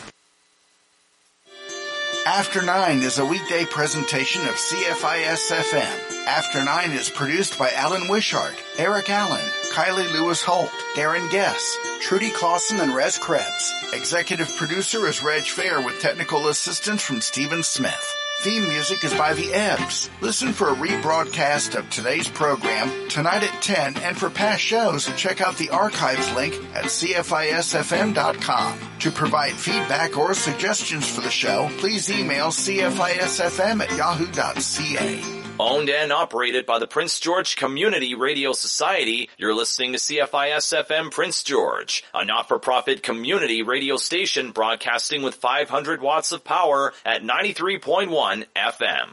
After 2.25 2.61
Nine 2.61 3.01
is 3.01 3.17
a 3.17 3.25
weekday 3.25 3.65
presentation 3.65 4.43
of 4.43 4.53
CFIS 4.53 5.51
FM. 5.51 6.27
After 6.27 6.63
Nine 6.63 6.91
is 6.91 7.09
produced 7.09 7.57
by 7.57 7.71
Alan 7.71 8.07
Wishart, 8.09 8.53
Eric 8.77 9.09
Allen, 9.09 9.43
Kylie 9.73 10.11
Lewis 10.13 10.43
Holt, 10.43 10.69
Darren 10.95 11.31
Guess, 11.31 11.77
Trudy 11.99 12.29
Klassen, 12.29 12.79
and 12.79 12.93
Rez 12.93 13.17
Krebs. 13.17 13.73
Executive 13.93 14.55
producer 14.55 15.07
is 15.07 15.23
Reg 15.23 15.43
Fair 15.43 15.81
with 15.81 15.99
technical 15.99 16.49
assistance 16.49 17.01
from 17.01 17.21
Stephen 17.21 17.63
Smith. 17.63 18.20
Theme 18.41 18.67
music 18.69 19.03
is 19.03 19.13
by 19.13 19.35
The 19.35 19.53
Ebbs. 19.53 20.09
Listen 20.19 20.51
for 20.51 20.69
a 20.69 20.75
rebroadcast 20.75 21.75
of 21.75 21.87
today's 21.91 22.27
program 22.27 23.07
tonight 23.07 23.43
at 23.43 23.61
10 23.61 23.97
and 23.97 24.17
for 24.17 24.31
past 24.31 24.63
shows, 24.63 25.05
check 25.15 25.41
out 25.41 25.57
the 25.57 25.69
archives 25.69 26.33
link 26.33 26.55
at 26.73 26.85
CFISFM.com. 26.85 28.79
To 29.01 29.11
provide 29.11 29.53
feedback 29.53 30.17
or 30.17 30.33
suggestions 30.33 31.07
for 31.07 31.21
the 31.21 31.29
show, 31.29 31.69
please 31.77 32.09
email 32.09 32.47
CFISFM 32.47 33.83
at 33.83 33.95
yahoo.ca. 33.95 35.40
Owned 35.59 35.89
and 35.89 36.11
operated 36.11 36.65
by 36.65 36.79
the 36.79 36.87
Prince 36.87 37.19
George 37.19 37.55
Community 37.55 38.15
Radio 38.15 38.51
Society, 38.51 39.29
you're 39.37 39.53
listening 39.53 39.91
to 39.91 39.99
CFIS 39.99 40.85
FM 40.85 41.11
Prince 41.11 41.43
George, 41.43 42.03
a 42.13 42.25
not-for-profit 42.25 43.03
community 43.03 43.61
radio 43.61 43.97
station 43.97 44.51
broadcasting 44.51 45.21
with 45.21 45.35
500 45.35 46.01
watts 46.01 46.31
of 46.31 46.43
power 46.43 46.93
at 47.05 47.21
93.1 47.23 48.45
FM. 48.55 49.09